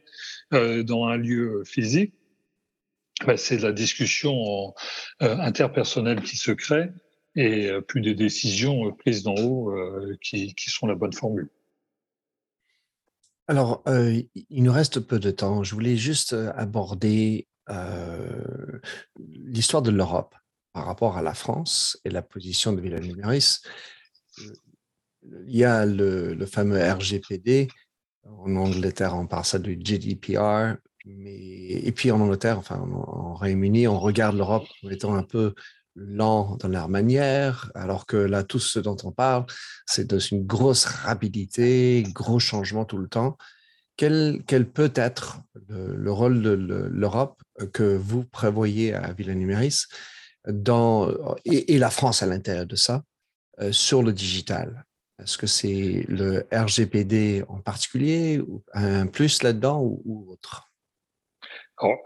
euh, 0.53 0.85
dans 0.85 1.07
un 1.07 1.17
lieu 1.17 1.65
physique, 1.67 2.13
bah, 3.27 3.37
c'est 3.37 3.59
la 3.59 3.73
discussion 3.73 4.75
euh, 5.23 5.37
interpersonnelle 5.39 6.23
qui 6.23 6.37
se 6.37 6.51
crée 6.51 6.91
et 7.37 7.71
euh, 7.71 7.81
plus 7.81 8.01
des 8.01 8.15
décisions 8.15 8.89
euh, 8.89 8.93
prises 8.93 9.23
d'en 9.23 9.37
haut 9.37 9.73
qui, 10.21 10.55
sont 10.59 10.87
la 10.87 10.95
bonne 10.95 11.12
formule. 11.12 11.49
Alors, 13.47 13.85
il 13.87 14.62
nous 14.62 14.73
reste 14.73 15.01
peu 15.01 15.19
de 15.19 15.31
temps. 15.31 15.62
Je 15.62 15.75
voulais 15.75 15.99
juste 15.99 16.33
aborder 16.33 17.47
l'histoire 19.19 19.83
de 19.83 19.91
l'Europe 19.91 20.35
par 20.73 20.87
rapport 20.87 21.19
à 21.19 21.23
la 21.23 21.35
France 21.35 22.01
et 22.07 22.11
la 22.11 22.23
position 22.23 22.73
de 22.73 22.81
Villa 22.81 23.01
Numéris. 23.01 23.59
Il 25.47 25.57
y 25.57 25.65
a 25.65 25.85
le, 25.85 26.33
le, 26.33 26.47
fameux 26.47 26.83
RGPD. 26.83 27.69
En 28.25 28.57
Angleterre, 28.57 29.15
on 29.15 29.27
parle 29.27 29.45
ça 29.45 29.59
du 29.59 29.79
GDPR. 29.79 30.77
Et 31.07 31.93
puis 31.93 32.11
en 32.11 32.21
Angleterre, 32.21 32.59
enfin 32.59 32.79
en, 32.79 33.35
Royaume-Uni, 33.35 33.87
on 33.89 33.99
regarde 33.99 34.37
l'Europe 34.37 34.67
comme 34.81 34.93
étant 34.93 35.15
un 35.15 35.23
peu 35.23 35.55
lent 35.97 36.57
dans 36.57 36.69
leur 36.69 36.89
manière, 36.89 37.71
alors 37.75 38.07
que 38.07 38.17
là, 38.17 38.43
tout 38.43 38.59
ce 38.59 38.79
dont 38.79 38.97
on 39.05 39.13
parle, 39.13 39.47
c'est 39.87 40.13
une 40.31 40.45
grosse 40.45 40.87
rapidité, 40.87 42.05
gros 42.09 42.39
changement 42.39 42.85
tout 42.85 42.99
le 42.99 43.09
temps. 43.09 43.37
Quel, 43.97 44.43
peut 44.73 44.93
être 44.97 45.41
le, 45.69 46.11
rôle 46.11 46.43
de 46.43 46.51
l'Europe 46.91 47.41
que 47.73 47.97
vous 47.97 48.25
prévoyez 48.25 48.93
à 48.93 49.13
Villa 49.13 49.35
Numéris 49.35 49.85
dans, 50.49 51.09
et, 51.45 51.79
la 51.79 51.91
France 51.91 52.23
à 52.23 52.27
l'intérieur 52.27 52.67
de 52.67 52.77
ça 52.77 53.05
euh, 53.61 53.71
sur 53.71 54.03
le 54.03 54.13
digital? 54.13 54.85
Est-ce 55.23 55.39
que 55.39 55.47
c'est 55.47 56.05
le 56.09 56.45
RGPD 56.53 57.45
en 57.47 57.61
particulier, 57.61 58.43
un 58.73 59.07
plus 59.07 59.45
là-dedans 59.45 59.81
ou 59.81 60.27
autre? 60.29 60.74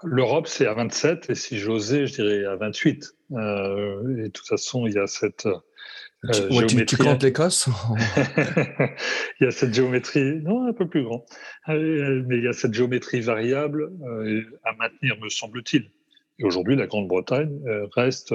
l'Europe, 0.03 0.47
c'est 0.47 0.67
à 0.67 0.75
27, 0.75 1.31
et 1.31 1.35
si 1.35 1.59
j'osais, 1.59 2.07
je 2.07 2.15
dirais 2.15 2.45
à 2.45 2.57
28. 2.57 3.15
Euh, 3.33 4.19
et 4.19 4.23
de 4.23 4.29
toute 4.29 4.47
façon, 4.47 4.87
il 4.87 4.95
y 4.95 4.99
a 4.99 5.07
cette 5.07 5.47
euh, 5.47 6.33
géométrie. 6.33 6.87
Tu, 6.87 6.97
comptes 6.97 7.23
l'Écosse 7.23 7.69
Il 9.41 9.45
y 9.45 9.47
a 9.47 9.51
cette 9.51 9.75
géométrie, 9.75 10.41
non, 10.43 10.67
un 10.67 10.73
peu 10.73 10.89
plus 10.89 11.05
grand, 11.05 11.25
euh, 11.69 12.23
mais 12.27 12.39
il 12.39 12.45
y 12.45 12.49
a 12.49 12.53
cette 12.53 12.75
géométrie 12.75 13.21
variable 13.21 13.91
à 14.65 14.73
maintenir, 14.75 15.17
me 15.21 15.29
semble-t-il. 15.29 15.91
Aujourd'hui, 16.43 16.77
la 16.77 16.87
Grande-Bretagne 16.87 17.61
reste 17.97 18.33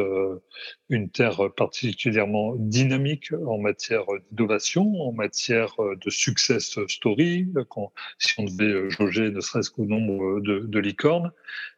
une 0.89 1.09
terre 1.09 1.49
particulièrement 1.55 2.55
dynamique 2.57 3.31
en 3.45 3.57
matière 3.57 4.03
d'innovation, 4.31 4.93
en 5.01 5.13
matière 5.13 5.75
de 5.79 6.09
success 6.09 6.77
story, 6.87 7.47
quand, 7.69 7.93
si 8.19 8.33
on 8.39 8.43
devait 8.43 8.89
jauger 8.89 9.31
ne 9.31 9.39
serait-ce 9.39 9.71
qu'au 9.71 9.85
nombre 9.85 10.41
de, 10.41 10.59
de 10.59 10.79
licornes, 10.79 11.31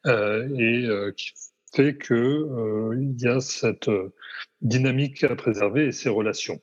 et 0.05 0.87
qui 1.15 1.31
fait 1.75 1.97
qu'il 1.97 3.15
y 3.19 3.27
a 3.27 3.39
cette 3.39 3.91
dynamique 4.61 5.23
à 5.23 5.35
préserver 5.35 5.87
et 5.87 5.91
ces 5.91 6.09
relations. 6.09 6.59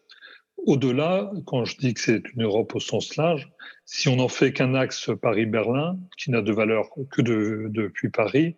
Au-delà, 0.58 1.30
quand 1.46 1.64
je 1.64 1.76
dis 1.76 1.94
que 1.94 2.00
c'est 2.00 2.22
une 2.34 2.44
Europe 2.44 2.74
au 2.74 2.80
sens 2.80 3.16
large, 3.16 3.50
si 3.84 4.08
on 4.08 4.16
n'en 4.16 4.28
fait 4.28 4.52
qu'un 4.52 4.74
axe 4.74 5.10
Paris-Berlin, 5.20 5.98
qui 6.16 6.30
n'a 6.30 6.40
de 6.40 6.52
valeur 6.52 6.88
que 7.10 7.22
depuis 7.22 8.10
Paris, 8.10 8.56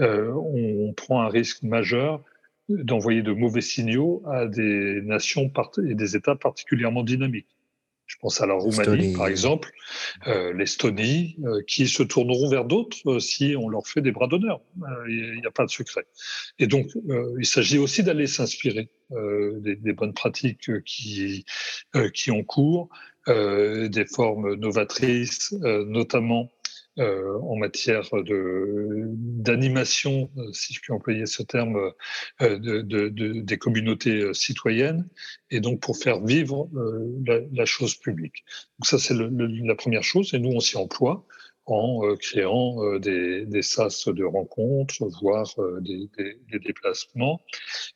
euh, 0.00 0.32
on, 0.32 0.92
prend 0.92 1.22
un 1.22 1.28
risque 1.28 1.62
majeur 1.62 2.22
d'envoyer 2.68 3.22
de 3.22 3.32
mauvais 3.32 3.60
signaux 3.60 4.22
à 4.26 4.46
des 4.46 5.00
nations 5.02 5.52
et 5.86 5.94
des 5.94 6.16
États 6.16 6.36
particulièrement 6.36 7.02
dynamiques. 7.02 7.54
Je 8.06 8.16
pense 8.20 8.40
à 8.42 8.46
la 8.46 8.54
Roumanie, 8.54 9.14
par 9.14 9.28
exemple, 9.28 9.72
euh, 10.26 10.52
l'Estonie, 10.52 11.36
euh, 11.44 11.62
qui 11.66 11.88
se 11.88 12.02
tourneront 12.02 12.48
vers 12.50 12.66
d'autres 12.66 12.98
euh, 13.06 13.18
si 13.18 13.56
on 13.58 13.68
leur 13.68 13.86
fait 13.86 14.02
des 14.02 14.12
bras 14.12 14.26
d'honneur. 14.26 14.60
Il 15.08 15.38
n'y 15.40 15.46
a 15.46 15.50
pas 15.50 15.64
de 15.64 15.70
secret. 15.70 16.06
Et 16.58 16.66
donc, 16.66 16.90
il 17.38 17.46
s'agit 17.46 17.78
aussi 17.78 18.02
d'aller 18.02 18.26
s'inspirer 18.26 18.88
des, 19.10 19.76
des, 19.76 19.92
bonnes 19.92 20.12
pratiques 20.12 20.82
qui, 20.84 21.44
qui 22.12 22.30
ont 22.30 22.44
cours, 22.44 22.88
des 23.26 24.06
formes 24.06 24.54
novatrices, 24.54 25.52
notamment 25.62 26.50
euh, 27.00 27.40
en 27.40 27.56
matière 27.56 28.08
de 28.12 29.08
d'animation, 29.16 30.30
euh, 30.36 30.52
si 30.52 30.72
je 30.74 30.80
puis 30.80 30.92
employer 30.92 31.26
ce 31.26 31.42
terme, 31.42 31.90
euh, 32.40 32.58
de, 32.58 32.82
de, 32.82 33.08
de, 33.08 33.40
des 33.40 33.58
communautés 33.58 34.32
citoyennes, 34.32 35.08
et 35.50 35.58
donc 35.58 35.80
pour 35.80 35.96
faire 35.96 36.24
vivre 36.24 36.70
la, 37.26 37.40
la, 37.52 37.64
chose 37.64 37.96
publique. 37.96 38.44
Donc 38.78 38.86
ça, 38.86 39.00
c'est 39.00 39.14
la 39.14 39.74
première 39.74 40.04
chose, 40.04 40.34
et 40.34 40.38
nous, 40.38 40.52
on 40.52 40.60
s'y 40.60 40.76
emploie 40.76 41.26
en 41.66 42.14
créant 42.16 42.98
des, 42.98 43.44
des, 43.46 43.62
sas 43.62 44.06
de 44.06 44.22
rencontres, 44.24 45.04
voire 45.20 45.52
des, 45.80 46.08
des, 46.16 46.38
des, 46.52 46.58
déplacements, 46.60 47.40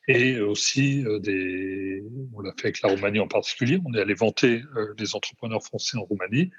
et 0.09 0.39
aussi 0.41 1.05
des. 1.21 2.03
On 2.33 2.41
l'a 2.41 2.51
fait 2.57 2.67
avec 2.67 2.81
la 2.81 2.89
Roumanie 2.89 3.19
en 3.19 3.27
particulier. 3.29 3.79
On 3.85 3.93
est 3.93 4.01
allé 4.01 4.13
vanter 4.13 4.61
les 4.97 5.15
entrepreneurs 5.15 5.63
français 5.63 5.97
en 5.97 6.03
Roumanie 6.03 6.51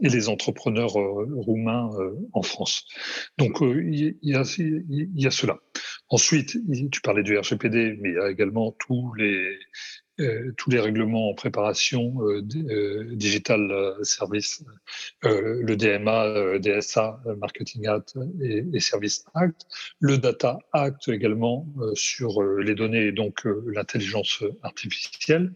et 0.00 0.08
les 0.08 0.28
entrepreneurs 0.28 0.98
euh, 0.98 1.28
roumains 1.36 1.90
euh, 1.98 2.14
en 2.32 2.42
France. 2.42 2.86
Donc 3.38 3.62
euh, 3.62 3.82
il 3.84 4.16
y, 4.22 4.34
a, 4.34 4.42
il 4.58 5.10
y 5.14 5.26
a 5.26 5.30
cela. 5.30 5.58
Ensuite, 6.08 6.56
tu 6.90 7.00
parlais 7.00 7.22
du 7.22 7.38
RGPD, 7.38 7.98
mais 8.00 8.10
il 8.10 8.14
y 8.14 8.18
a 8.18 8.30
également 8.30 8.72
tous 8.78 9.12
les 9.14 9.58
tous 10.56 10.70
les 10.70 10.78
règlements 10.78 11.30
en 11.30 11.34
préparation 11.34 12.14
euh, 12.22 12.40
euh, 12.56 13.04
digital 13.14 13.70
euh, 13.70 14.02
service, 14.04 14.64
le 15.22 15.74
DMA, 15.74 16.58
DSA, 16.58 17.20
Marketing 17.38 17.86
Act 17.88 18.16
et, 18.40 18.64
et, 18.72 18.80
Service 18.80 19.24
Act, 19.34 19.66
le 19.98 20.18
Data 20.18 20.58
Act 20.72 21.08
également 21.08 21.66
sur 21.94 22.42
les 22.42 22.74
données 22.74 23.06
et 23.06 23.12
donc 23.12 23.44
l'intelligence 23.66 24.44
artificielle, 24.62 25.52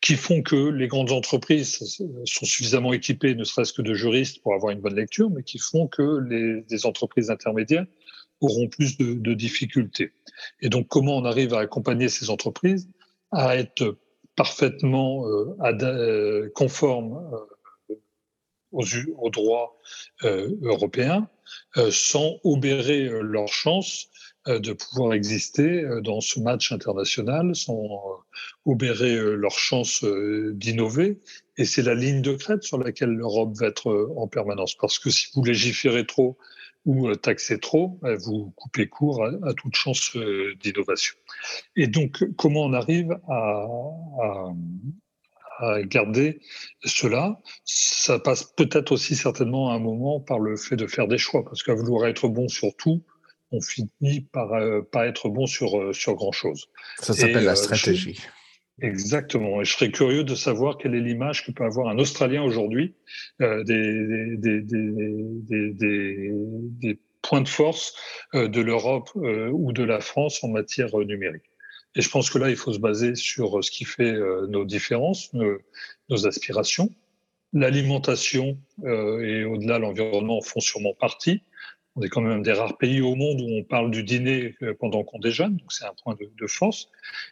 qui 0.00 0.14
font 0.14 0.42
que 0.42 0.70
les 0.70 0.88
grandes 0.88 1.12
entreprises 1.12 1.78
sont 2.24 2.46
suffisamment 2.46 2.92
équipées, 2.92 3.34
ne 3.34 3.44
serait-ce 3.44 3.72
que 3.72 3.82
de 3.82 3.94
juristes 3.94 4.42
pour 4.42 4.54
avoir 4.54 4.72
une 4.72 4.80
bonne 4.80 4.96
lecture, 4.96 5.30
mais 5.30 5.42
qui 5.42 5.58
font 5.58 5.88
que 5.88 6.20
les, 6.28 6.86
entreprises 6.86 7.30
intermédiaires 7.30 7.86
auront 8.40 8.68
plus 8.68 8.98
de 8.98 9.34
difficultés. 9.34 10.12
Et 10.60 10.68
donc, 10.68 10.88
comment 10.88 11.16
on 11.16 11.24
arrive 11.24 11.54
à 11.54 11.60
accompagner 11.60 12.08
ces 12.08 12.30
entreprises 12.30 12.88
à 13.32 13.56
être 13.56 13.96
parfaitement 14.36 15.26
euh, 15.26 15.56
euh 15.82 16.50
conforme 16.54 17.12
euh, 17.90 17.96
aux, 18.72 19.30
droits 19.30 19.76
euh, 20.24 20.48
européens 20.62 21.28
sans 21.90 22.38
obérer 22.44 23.10
leur 23.20 23.48
chance 23.48 24.08
de 24.46 24.72
pouvoir 24.72 25.12
exister 25.12 25.86
dans 26.02 26.22
ce 26.22 26.40
match 26.40 26.72
international, 26.72 27.54
sans 27.54 28.24
obérer 28.64 29.14
leur 29.36 29.58
chance 29.58 30.02
d'innover. 30.04 31.20
Et 31.58 31.66
c'est 31.66 31.82
la 31.82 31.94
ligne 31.94 32.22
de 32.22 32.32
crête 32.32 32.62
sur 32.62 32.78
laquelle 32.78 33.10
l'Europe 33.10 33.52
va 33.58 33.66
être 33.66 34.14
en 34.16 34.26
permanence. 34.26 34.74
Parce 34.74 34.98
que 34.98 35.10
si 35.10 35.26
vous 35.34 35.44
légiférez 35.44 36.06
trop 36.06 36.38
ou 36.84 37.08
euh, 37.08 37.14
taxer 37.14 37.58
trop, 37.58 37.98
euh, 38.04 38.16
vous 38.16 38.52
coupez 38.56 38.88
court 38.88 39.24
à, 39.24 39.54
toute 39.54 39.76
chance 39.76 40.16
euh, 40.16 40.54
d'innovation. 40.60 41.14
Et 41.76 41.86
donc, 41.86 42.24
comment 42.36 42.62
on 42.62 42.72
arrive 42.72 43.16
à, 43.28 43.66
à, 45.58 45.82
garder 45.84 46.40
cela? 46.84 47.40
Ça 47.64 48.18
passe 48.18 48.44
peut-être 48.44 48.92
aussi 48.92 49.14
certainement 49.14 49.70
à 49.70 49.74
un 49.74 49.78
moment 49.78 50.20
par 50.20 50.38
le 50.38 50.56
fait 50.56 50.76
de 50.76 50.86
faire 50.86 51.06
des 51.06 51.18
choix, 51.18 51.44
parce 51.44 51.62
qu'à 51.62 51.74
vouloir 51.74 52.08
être 52.08 52.28
bon 52.28 52.48
sur 52.48 52.74
tout, 52.76 53.02
on 53.52 53.60
finit 53.60 54.22
par 54.32 54.50
pas 54.90 55.06
être 55.06 55.28
bon 55.28 55.46
sur, 55.46 55.94
sur 55.94 56.14
grand-chose. 56.14 56.68
Ça 56.98 57.12
s'appelle 57.12 57.44
la 57.44 57.54
stratégie. 57.54 58.18
Exactement. 58.82 59.60
Et 59.60 59.64
je 59.64 59.72
serais 59.72 59.92
curieux 59.92 60.24
de 60.24 60.34
savoir 60.34 60.76
quelle 60.76 60.96
est 60.96 61.00
l'image 61.00 61.46
que 61.46 61.52
peut 61.52 61.64
avoir 61.64 61.88
un 61.88 61.98
Australien 61.98 62.42
aujourd'hui 62.42 62.94
euh, 63.40 63.62
des, 63.62 64.36
des, 64.36 64.60
des, 64.60 65.72
des, 65.72 66.98
points 67.22 67.42
de 67.42 67.48
force 67.48 67.94
euh, 68.34 68.48
de 68.48 68.60
l'Europe 68.60 69.08
euh, 69.14 69.48
ou 69.52 69.72
de 69.72 69.84
la 69.84 70.00
France 70.00 70.42
en 70.42 70.48
matière 70.48 70.90
numérique. 70.98 71.44
Et 71.94 72.02
je 72.02 72.10
pense 72.10 72.28
que 72.28 72.38
là, 72.38 72.50
il 72.50 72.56
faut 72.56 72.72
se 72.72 72.80
baser 72.80 73.14
sur 73.14 73.62
ce 73.62 73.70
qui 73.70 73.84
fait 73.84 74.14
nos 74.48 74.64
différences, 74.64 75.30
nos 76.08 76.26
aspirations. 76.26 76.88
L'alimentation 77.52 78.56
et 78.82 79.44
au-delà 79.44 79.78
l'environnement 79.78 80.40
font 80.40 80.60
sûrement 80.60 80.94
partie. 80.94 81.42
On 81.94 82.02
est 82.02 82.08
quand 82.08 82.22
même 82.22 82.38
un 82.38 82.40
des 82.40 82.52
rares 82.52 82.78
pays 82.78 83.02
au 83.02 83.14
monde 83.14 83.40
où 83.42 83.48
on 83.50 83.64
parle 83.64 83.90
du 83.90 84.02
dîner 84.02 84.54
euh, 84.62 84.74
pendant 84.78 85.04
qu'on 85.04 85.18
déjeune, 85.18 85.56
donc 85.56 85.72
c'est 85.72 85.84
un 85.84 85.92
point 86.02 86.14
de, 86.14 86.30
de, 86.38 86.46
force. 86.46 86.88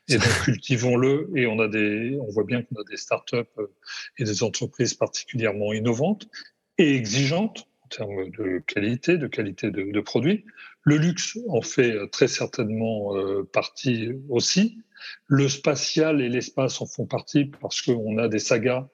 Et 0.08 0.18
donc 0.18 0.28
cultivons-le 0.44 1.30
et 1.34 1.46
on 1.46 1.58
a 1.60 1.68
des, 1.68 2.18
on 2.20 2.30
voit 2.30 2.44
bien 2.44 2.62
qu'on 2.62 2.76
a 2.76 2.84
des 2.84 2.98
startups 2.98 3.36
euh, 3.58 3.72
et 4.18 4.24
des 4.24 4.42
entreprises 4.42 4.94
particulièrement 4.94 5.72
innovantes 5.72 6.28
et 6.76 6.94
exigeantes 6.94 7.68
en 7.84 7.88
termes 7.88 8.30
de 8.30 8.62
qualité, 8.66 9.16
de 9.16 9.26
qualité 9.26 9.70
de, 9.70 9.90
de 9.90 10.00
produits. 10.00 10.44
Le 10.82 10.98
luxe 10.98 11.38
en 11.48 11.62
fait 11.62 11.92
euh, 11.92 12.06
très 12.06 12.28
certainement 12.28 13.14
partie 13.52 14.10
aussi. 14.28 14.78
Le 15.26 15.48
spatial 15.48 16.20
et 16.20 16.28
l'espace 16.28 16.82
en 16.82 16.86
font 16.86 17.06
partie 17.06 17.46
parce 17.46 17.80
qu'on 17.80 18.18
a 18.18 18.28
des 18.28 18.38
sagas 18.38 18.86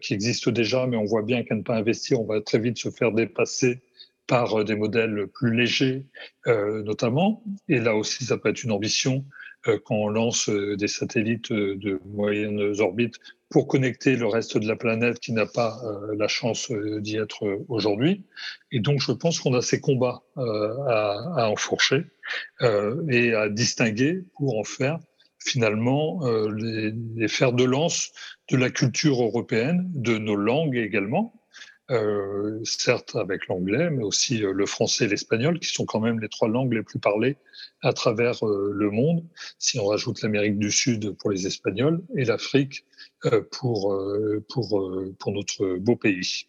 qui 0.00 0.14
existent 0.14 0.52
déjà, 0.52 0.86
mais 0.86 0.96
on 0.96 1.04
voit 1.04 1.22
bien 1.22 1.42
qu'à 1.42 1.56
ne 1.56 1.62
pas 1.62 1.76
investir, 1.76 2.20
on 2.20 2.24
va 2.24 2.40
très 2.40 2.60
vite 2.60 2.78
se 2.78 2.88
faire 2.88 3.10
dépasser 3.10 3.82
par 4.26 4.60
euh, 4.60 4.64
des 4.64 4.74
modèles 4.74 5.26
plus 5.34 5.54
légers 5.54 6.06
euh, 6.46 6.82
notamment. 6.82 7.42
Et 7.68 7.78
là 7.78 7.94
aussi, 7.96 8.24
ça 8.24 8.38
peut 8.38 8.48
être 8.48 8.62
une 8.62 8.72
ambition 8.72 9.24
euh, 9.68 9.78
quand 9.84 9.96
on 9.96 10.08
lance 10.08 10.48
des 10.48 10.88
satellites 10.88 11.52
de 11.52 12.00
moyennes 12.06 12.80
orbites 12.80 13.16
pour 13.50 13.68
connecter 13.68 14.16
le 14.16 14.26
reste 14.26 14.56
de 14.56 14.66
la 14.66 14.76
planète 14.76 15.20
qui 15.20 15.32
n'a 15.32 15.44
pas 15.44 15.78
la 16.16 16.26
chance 16.26 16.72
d'y 16.72 17.18
être 17.18 17.62
aujourd'hui. 17.68 18.24
Et 18.70 18.80
donc, 18.80 19.02
je 19.02 19.12
pense 19.12 19.40
qu'on 19.40 19.52
a 19.52 19.60
ces 19.60 19.78
combats 19.78 20.22
à, 20.36 21.50
enfourcher 21.50 22.06
et 23.10 23.34
à 23.34 23.50
distinguer 23.50 24.24
pour 24.38 24.58
en 24.58 24.64
faire 24.64 24.98
finalement 25.38 26.26
les 26.56 27.28
fers 27.28 27.52
de 27.52 27.64
lance 27.64 28.12
de 28.50 28.56
la 28.56 28.70
culture 28.70 29.22
européenne, 29.22 29.86
de 29.94 30.16
nos 30.16 30.36
langues 30.36 30.78
également, 30.78 31.41
euh, 31.92 32.60
certes 32.64 33.16
avec 33.16 33.46
l'anglais, 33.48 33.90
mais 33.90 34.02
aussi 34.02 34.44
euh, 34.44 34.52
le 34.52 34.66
français 34.66 35.04
et 35.04 35.08
l'espagnol, 35.08 35.58
qui 35.58 35.68
sont 35.68 35.84
quand 35.84 36.00
même 36.00 36.20
les 36.20 36.28
trois 36.28 36.48
langues 36.48 36.72
les 36.72 36.82
plus 36.82 36.98
parlées 36.98 37.36
à 37.82 37.92
travers 37.92 38.46
euh, 38.46 38.72
le 38.74 38.90
monde, 38.90 39.24
si 39.58 39.78
on 39.78 39.86
rajoute 39.86 40.22
l'Amérique 40.22 40.58
du 40.58 40.70
Sud 40.70 41.12
pour 41.18 41.30
les 41.30 41.46
Espagnols 41.46 42.02
et 42.16 42.24
l'Afrique 42.24 42.84
pour, 43.52 43.96
pour, 44.48 44.90
pour 45.18 45.32
notre 45.32 45.76
beau 45.76 45.94
pays. 45.94 46.46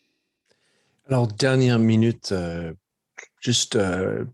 Alors, 1.08 1.28
dernière 1.28 1.78
minute, 1.78 2.34
juste 3.42 3.78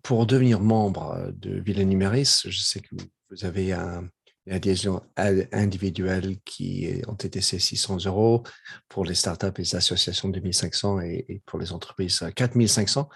pour 0.03 0.25
devenir 0.25 0.61
membre 0.61 1.33
de 1.33 1.59
Villa 1.59 1.83
Numéris, 1.83 2.43
je 2.45 2.59
sais 2.59 2.79
que 2.79 2.95
vous 3.29 3.45
avez 3.45 3.73
un, 3.73 4.07
adhésions 4.51 5.01
individuelles 5.17 6.37
qui 6.45 7.01
ont 7.07 7.15
été 7.15 7.41
600 7.41 8.05
euros, 8.05 8.43
pour 8.87 9.05
les 9.05 9.15
startups 9.15 9.47
et 9.47 9.61
les 9.61 9.75
associations 9.75 10.29
2500 10.29 11.01
et, 11.01 11.41
pour 11.45 11.59
les 11.59 11.71
entreprises 11.71 12.23
4500. 12.35 13.09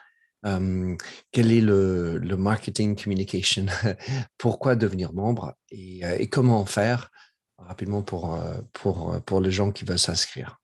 Euh, 0.46 0.96
quel 1.32 1.52
est 1.52 1.62
le, 1.62 2.20
marketing 2.38 3.02
communication? 3.02 3.66
Pourquoi 4.38 4.76
devenir 4.76 5.14
membre? 5.14 5.56
Et, 5.72 6.06
euh, 6.06 6.18
et, 6.20 6.28
comment 6.28 6.66
faire 6.66 7.10
rapidement 7.58 8.02
pour, 8.02 8.36
euh, 8.36 8.60
pour, 8.74 9.22
pour 9.26 9.40
les 9.40 9.52
gens 9.52 9.72
qui 9.72 9.86
veulent 9.86 10.00
s'inscrire? 10.00 10.63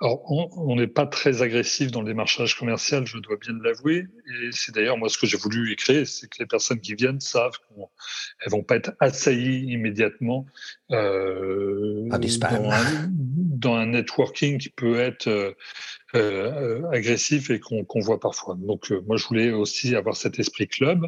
Alors, 0.00 0.22
on 0.28 0.74
n'est 0.74 0.88
pas 0.88 1.06
très 1.06 1.42
agressif 1.42 1.92
dans 1.92 2.00
le 2.00 2.06
démarchage 2.06 2.58
commercial, 2.58 3.06
je 3.06 3.16
dois 3.18 3.36
bien 3.36 3.54
l'avouer. 3.62 4.06
Et 4.26 4.50
c'est 4.50 4.74
d'ailleurs 4.74 4.98
moi 4.98 5.08
ce 5.08 5.16
que 5.16 5.26
j'ai 5.26 5.36
voulu 5.36 5.72
écrire, 5.72 6.06
c'est 6.06 6.28
que 6.28 6.36
les 6.40 6.46
personnes 6.46 6.80
qui 6.80 6.94
viennent 6.94 7.20
savent 7.20 7.56
qu'elles 7.68 8.50
vont 8.50 8.64
pas 8.64 8.76
être 8.76 8.92
assaillies 8.98 9.72
immédiatement 9.72 10.46
euh, 10.90 12.08
dans, 12.08 12.70
un, 12.70 13.08
dans, 13.08 13.74
un, 13.76 13.86
networking 13.86 14.58
qui 14.58 14.70
peut 14.70 14.98
être 14.98 15.28
euh, 15.28 15.52
euh 16.16 16.82
agressif 16.90 17.50
et 17.50 17.60
qu'on 17.60 18.00
voit 18.00 18.18
parfois. 18.18 18.56
Donc 18.58 18.90
moi 19.06 19.16
je 19.16 19.26
voulais 19.26 19.52
aussi 19.52 19.94
avoir 19.94 20.16
cet 20.16 20.40
esprit 20.40 20.66
club 20.66 21.06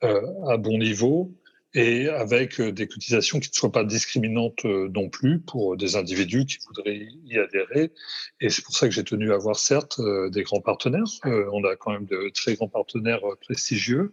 à 0.00 0.56
bon 0.56 0.78
niveau 0.78 1.32
et 1.74 2.08
avec 2.08 2.60
euh, 2.60 2.70
des 2.70 2.86
cotisations 2.86 3.40
qui 3.40 3.48
ne 3.48 3.54
soient 3.54 3.72
pas 3.72 3.84
discriminantes 3.84 4.64
euh, 4.64 4.90
non 4.94 5.08
plus 5.08 5.40
pour 5.40 5.76
des 5.76 5.96
individus 5.96 6.44
qui 6.44 6.58
voudraient 6.66 7.08
y 7.24 7.38
adhérer. 7.38 7.92
Et 8.40 8.50
c'est 8.50 8.62
pour 8.62 8.76
ça 8.76 8.88
que 8.88 8.94
j'ai 8.94 9.04
tenu 9.04 9.32
à 9.32 9.36
avoir 9.36 9.56
certes 9.56 9.98
euh, 9.98 10.28
des 10.28 10.42
grands 10.42 10.60
partenaires. 10.60 11.04
On 11.24 11.64
a 11.64 11.76
quand 11.76 11.92
même 11.92 12.04
de 12.04 12.30
très 12.34 12.54
grands 12.54 12.68
partenaires 12.68 13.22
prestigieux, 13.40 14.12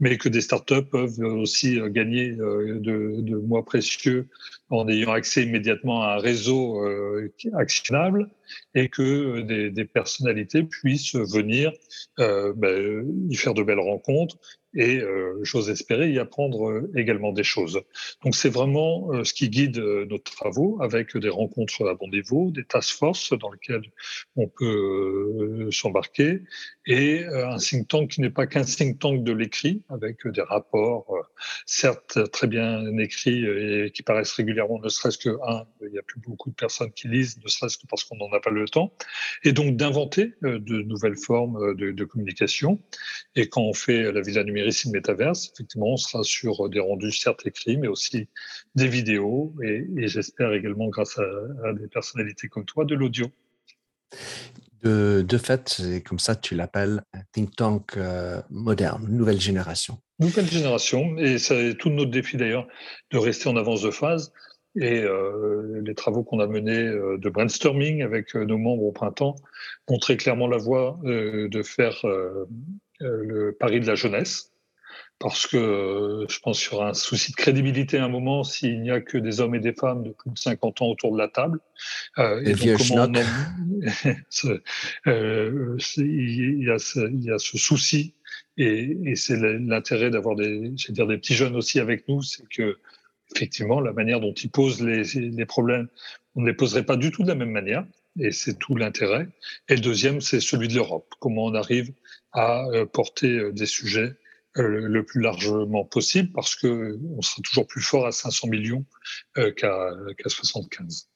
mais 0.00 0.18
que 0.18 0.28
des 0.28 0.40
startups 0.40 0.84
peuvent 0.90 1.18
aussi 1.20 1.78
gagner 1.90 2.30
de, 2.30 3.20
de 3.20 3.36
mois 3.36 3.64
précieux 3.64 4.28
en 4.70 4.88
ayant 4.88 5.12
accès 5.12 5.42
immédiatement 5.44 6.02
à 6.02 6.14
un 6.14 6.18
réseau 6.18 6.84
actionnable 7.54 8.28
et 8.74 8.88
que 8.88 9.40
des, 9.40 9.70
des 9.70 9.84
personnalités 9.84 10.62
puissent 10.62 11.14
venir 11.14 11.72
euh, 12.18 12.52
ben, 12.56 13.06
y 13.30 13.36
faire 13.36 13.54
de 13.54 13.62
belles 13.62 13.80
rencontres 13.80 14.36
et 14.78 15.00
euh, 15.00 15.40
j'ose 15.42 15.70
espérer 15.70 16.12
y 16.12 16.20
apprendre 16.20 16.70
euh, 16.70 16.92
également 16.94 17.32
des 17.32 17.42
choses. 17.42 17.82
Donc 18.22 18.36
c'est 18.36 18.48
vraiment 18.48 19.12
euh, 19.12 19.24
ce 19.24 19.34
qui 19.34 19.50
guide 19.50 19.78
nos 19.78 20.18
travaux 20.18 20.78
avec 20.80 21.16
des 21.16 21.28
rencontres 21.28 21.88
à 21.88 21.94
bon 21.94 22.08
niveau, 22.08 22.52
des 22.52 22.64
task 22.64 22.96
force 22.96 23.36
dans 23.36 23.50
lesquelles 23.50 23.90
on 24.36 24.46
peut 24.46 25.68
s'embarquer 25.72 26.42
et 26.86 27.24
un 27.24 27.56
think 27.58 27.88
tank 27.88 28.10
qui 28.10 28.20
n'est 28.20 28.30
pas 28.30 28.46
qu'un 28.46 28.62
think 28.62 29.00
tank 29.00 29.24
de 29.24 29.32
l'écrit 29.32 29.82
avec 29.88 30.26
des 30.28 30.42
rapports 30.42 31.12
certes 31.66 32.30
très 32.30 32.46
bien 32.46 32.96
écrits 32.98 33.44
et 33.44 33.90
qui 33.90 34.02
paraissent 34.04 34.32
régulièrement, 34.32 34.78
ne 34.80 34.88
serait-ce 34.88 35.18
que 35.18 35.30
un, 35.44 35.66
il 35.82 35.90
n'y 35.90 35.98
a 35.98 36.02
plus 36.02 36.20
beaucoup 36.20 36.50
de 36.50 36.54
personnes 36.54 36.92
qui 36.92 37.08
lisent, 37.08 37.38
ne 37.42 37.48
serait-ce 37.48 37.78
que 37.78 37.86
parce 37.88 38.04
qu'on 38.04 38.16
n'en 38.16 38.32
a 38.32 38.40
pas 38.40 38.50
le 38.50 38.66
temps, 38.68 38.92
et 39.42 39.52
donc 39.52 39.76
d'inventer 39.76 40.34
de 40.42 40.82
nouvelles 40.82 41.16
formes 41.16 41.74
de, 41.74 41.90
de 41.90 42.04
communication. 42.04 42.80
Et 43.34 43.48
quand 43.48 43.62
on 43.62 43.74
fait 43.74 44.12
la 44.12 44.20
villa 44.20 44.44
numérique 44.44 44.67
numérique 44.70 44.86
métaverse, 44.86 45.50
effectivement, 45.52 45.92
on 45.92 45.96
sera 45.96 46.22
sur 46.22 46.68
des 46.68 46.80
rendus 46.80 47.12
certes 47.12 47.46
écrits, 47.46 47.76
mais 47.76 47.88
aussi 47.88 48.28
des 48.74 48.88
vidéos 48.88 49.54
et, 49.62 49.86
j'espère 50.08 50.52
également, 50.52 50.88
grâce 50.88 51.18
à, 51.18 51.72
des 51.72 51.88
personnalités 51.88 52.48
comme 52.48 52.64
toi, 52.64 52.84
de 52.84 52.94
l'audio. 52.94 53.26
De, 54.82 55.24
de, 55.26 55.38
fait, 55.38 55.68
c'est 55.68 56.02
comme 56.02 56.20
ça 56.20 56.36
que 56.36 56.40
tu 56.40 56.54
l'appelles 56.54 57.02
un 57.12 57.20
think 57.32 57.56
tank 57.56 57.96
euh, 57.96 58.40
moderne, 58.48 59.06
nouvelle 59.08 59.40
génération. 59.40 59.98
Nouvelle 60.20 60.46
génération, 60.46 61.18
et 61.18 61.38
c'est 61.38 61.74
tout 61.76 61.90
notre 61.90 62.10
défi 62.10 62.36
d'ailleurs 62.36 62.66
de 63.10 63.18
rester 63.18 63.48
en 63.48 63.56
avance 63.56 63.82
de 63.82 63.90
phase. 63.90 64.32
Et 64.76 65.02
euh, 65.02 65.80
les 65.84 65.94
travaux 65.94 66.22
qu'on 66.22 66.38
a 66.38 66.46
menés 66.46 66.86
euh, 66.86 67.18
de 67.18 67.28
brainstorming 67.28 68.02
avec 68.02 68.34
nos 68.34 68.58
membres 68.58 68.84
au 68.84 68.92
printemps 68.92 69.34
montraient 69.88 70.16
clairement 70.16 70.46
la 70.46 70.58
voie 70.58 71.00
de 71.04 71.62
faire 71.62 72.06
euh, 73.00 73.22
le 73.22 73.52
pari 73.52 73.78
de 73.78 73.86
la 73.86 73.94
jeunesse, 73.94 74.52
parce 75.18 75.46
que 75.46 75.56
euh, 75.56 76.26
je 76.28 76.38
pense 76.38 76.60
qu'il 76.60 76.72
y 76.72 76.76
aura 76.76 76.90
un 76.90 76.94
souci 76.94 77.32
de 77.32 77.36
crédibilité 77.36 77.98
à 77.98 78.04
un 78.04 78.08
moment 78.08 78.44
s'il 78.44 78.80
n'y 78.80 78.90
a 78.90 79.00
que 79.00 79.18
des 79.18 79.40
hommes 79.40 79.54
et 79.54 79.60
des 79.60 79.72
femmes 79.72 80.04
de 80.04 80.10
plus 80.10 80.30
de 80.30 80.38
50 80.38 80.82
ans 80.82 80.86
autour 80.86 81.12
de 81.12 81.18
la 81.18 81.28
table. 81.28 81.58
Euh, 82.18 82.40
et, 82.44 82.54
donc, 82.54 82.78
comment 82.78 83.04
on 83.04 83.12
euh, 85.06 85.76
il, 85.96 86.64
y 86.64 86.70
a 86.70 86.78
ce, 86.78 87.00
il 87.10 87.24
y 87.24 87.30
a 87.30 87.38
ce 87.38 87.58
souci, 87.58 88.14
et, 88.56 88.96
et 89.04 89.16
c'est 89.16 89.36
l'intérêt 89.36 90.10
d'avoir 90.10 90.36
des, 90.36 90.70
dire, 90.70 91.06
des 91.06 91.18
petits 91.18 91.34
jeunes 91.34 91.56
aussi 91.56 91.80
avec 91.80 92.08
nous, 92.08 92.22
c'est 92.22 92.48
que 92.48 92.78
effectivement, 93.34 93.80
la 93.80 93.92
manière 93.92 94.20
dont 94.20 94.32
ils 94.32 94.50
posent 94.50 94.82
les, 94.82 95.02
les 95.14 95.46
problèmes, 95.46 95.88
on 96.34 96.42
ne 96.42 96.46
les 96.46 96.54
poserait 96.54 96.84
pas 96.84 96.96
du 96.96 97.10
tout 97.10 97.22
de 97.22 97.28
la 97.28 97.34
même 97.34 97.50
manière 97.50 97.84
et 98.18 98.32
c'est 98.32 98.58
tout 98.58 98.76
l'intérêt. 98.76 99.28
Et 99.68 99.74
le 99.74 99.80
deuxième, 99.80 100.20
c'est 100.20 100.40
celui 100.40 100.68
de 100.68 100.74
l'Europe. 100.74 101.12
Comment 101.20 101.46
on 101.46 101.54
arrive 101.54 101.92
à 102.32 102.66
euh, 102.68 102.86
porter 102.86 103.30
euh, 103.30 103.52
des 103.52 103.66
sujets 103.66 104.14
le 104.62 105.04
plus 105.04 105.20
largement 105.20 105.84
possible, 105.84 106.30
parce 106.32 106.54
que 106.54 106.98
on 107.16 107.22
sera 107.22 107.42
toujours 107.42 107.66
plus 107.66 107.82
fort 107.82 108.06
à 108.06 108.12
500 108.12 108.48
millions 108.48 108.84
qu'à 109.56 109.92
75. 110.26 111.08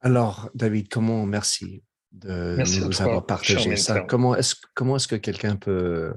Alors, 0.00 0.50
David, 0.54 0.88
comment 0.88 1.24
merci 1.26 1.82
de 2.12 2.56
nous 2.84 3.02
avoir 3.02 3.26
partagé 3.26 3.76
ça. 3.76 4.00
Comment 4.00 4.36
est-ce 4.36 4.54
comment 4.74 4.96
est-ce 4.96 5.08
que 5.08 5.16
quelqu'un 5.16 5.56
peut 5.56 6.14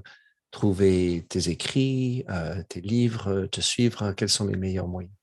trouver 0.51 1.25
tes 1.29 1.49
écrits, 1.49 2.25
tes 2.69 2.81
livres, 2.81 3.47
te 3.47 3.61
suivre? 3.61 4.11
Quels 4.13 4.29
sont 4.29 4.45
les 4.45 4.57
meilleurs 4.57 4.87
moyens? 4.87 5.13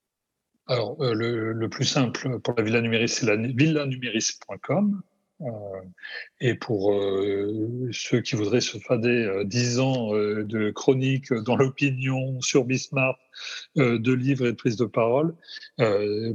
Alors, 0.66 0.96
euh, 1.02 1.12
le, 1.14 1.68
plus 1.68 1.84
simple 1.84 2.40
pour 2.40 2.54
la 2.56 2.62
Villa 2.62 2.80
Numéris, 2.80 3.08
c'est 3.08 3.26
la 3.26 3.36
villanuméris.com. 3.36 5.02
Euh, 5.40 5.48
et 6.40 6.54
pour 6.54 6.92
euh, 6.92 7.88
ceux 7.92 8.20
qui 8.20 8.36
voudraient 8.36 8.60
se 8.60 8.78
fader 8.78 9.42
10 9.44 9.80
ans 9.80 10.12
de 10.12 10.70
chroniques 10.70 11.32
dans 11.32 11.56
l'opinion 11.56 12.40
sur 12.40 12.64
Bismarck, 12.64 13.18
de 13.76 14.12
livres 14.12 14.46
et 14.46 14.52
de 14.52 14.56
prises 14.56 14.76
de 14.76 14.84
parole, 14.84 15.34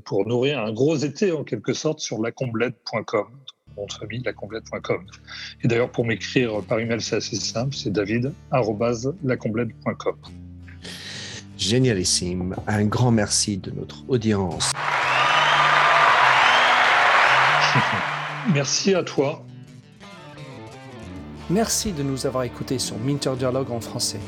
pour 0.05 0.27
nourrir 0.27 0.59
un 0.59 0.73
gros 0.73 0.97
été 0.97 1.31
en 1.31 1.43
quelque 1.43 1.73
sorte 1.73 1.99
sur 1.99 2.21
lacomblette.com 2.21 3.27
mon 3.77 3.87
famille, 3.87 4.23
lacomblette.com. 4.23 5.05
Et 5.63 5.67
d'ailleurs, 5.67 5.91
pour 5.91 6.03
m'écrire 6.05 6.63
par 6.63 6.79
email, 6.79 6.99
c'est 7.01 7.17
assez 7.17 7.35
simple, 7.35 7.75
c'est 7.75 7.91
david.lacomblette.com. 7.91 10.15
Génialissime. 11.57 12.55
Un 12.67 12.85
grand 12.85 13.11
merci 13.11 13.57
de 13.57 13.71
notre 13.71 14.09
audience. 14.09 14.71
Merci 18.53 18.95
à 18.95 19.03
toi. 19.03 19.45
Merci 21.51 21.93
de 21.93 22.01
nous 22.01 22.25
avoir 22.25 22.43
écoutés 22.43 22.79
sur 22.79 22.97
Minter 22.97 23.33
Dialogue 23.37 23.69
en 23.69 23.79
français. 23.79 24.19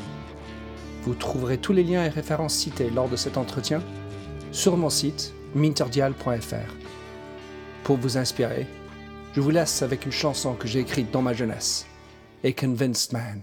Vous 1.02 1.14
trouverez 1.14 1.58
tous 1.58 1.72
les 1.72 1.82
liens 1.82 2.04
et 2.04 2.08
références 2.08 2.54
cités 2.54 2.88
lors 2.90 3.08
de 3.08 3.16
cet 3.16 3.36
entretien 3.36 3.82
sur 4.52 4.76
mon 4.76 4.90
site 4.90 5.34
minterdial.fr. 5.56 6.72
Pour 7.82 7.96
vous 7.96 8.16
inspirer, 8.16 8.68
je 9.34 9.40
vous 9.40 9.50
laisse 9.50 9.82
avec 9.82 10.06
une 10.06 10.12
chanson 10.12 10.54
que 10.54 10.68
j'ai 10.68 10.80
écrite 10.80 11.10
dans 11.10 11.22
ma 11.22 11.32
jeunesse, 11.32 11.86
A 12.44 12.52
Convinced 12.52 13.12
Man. 13.12 13.42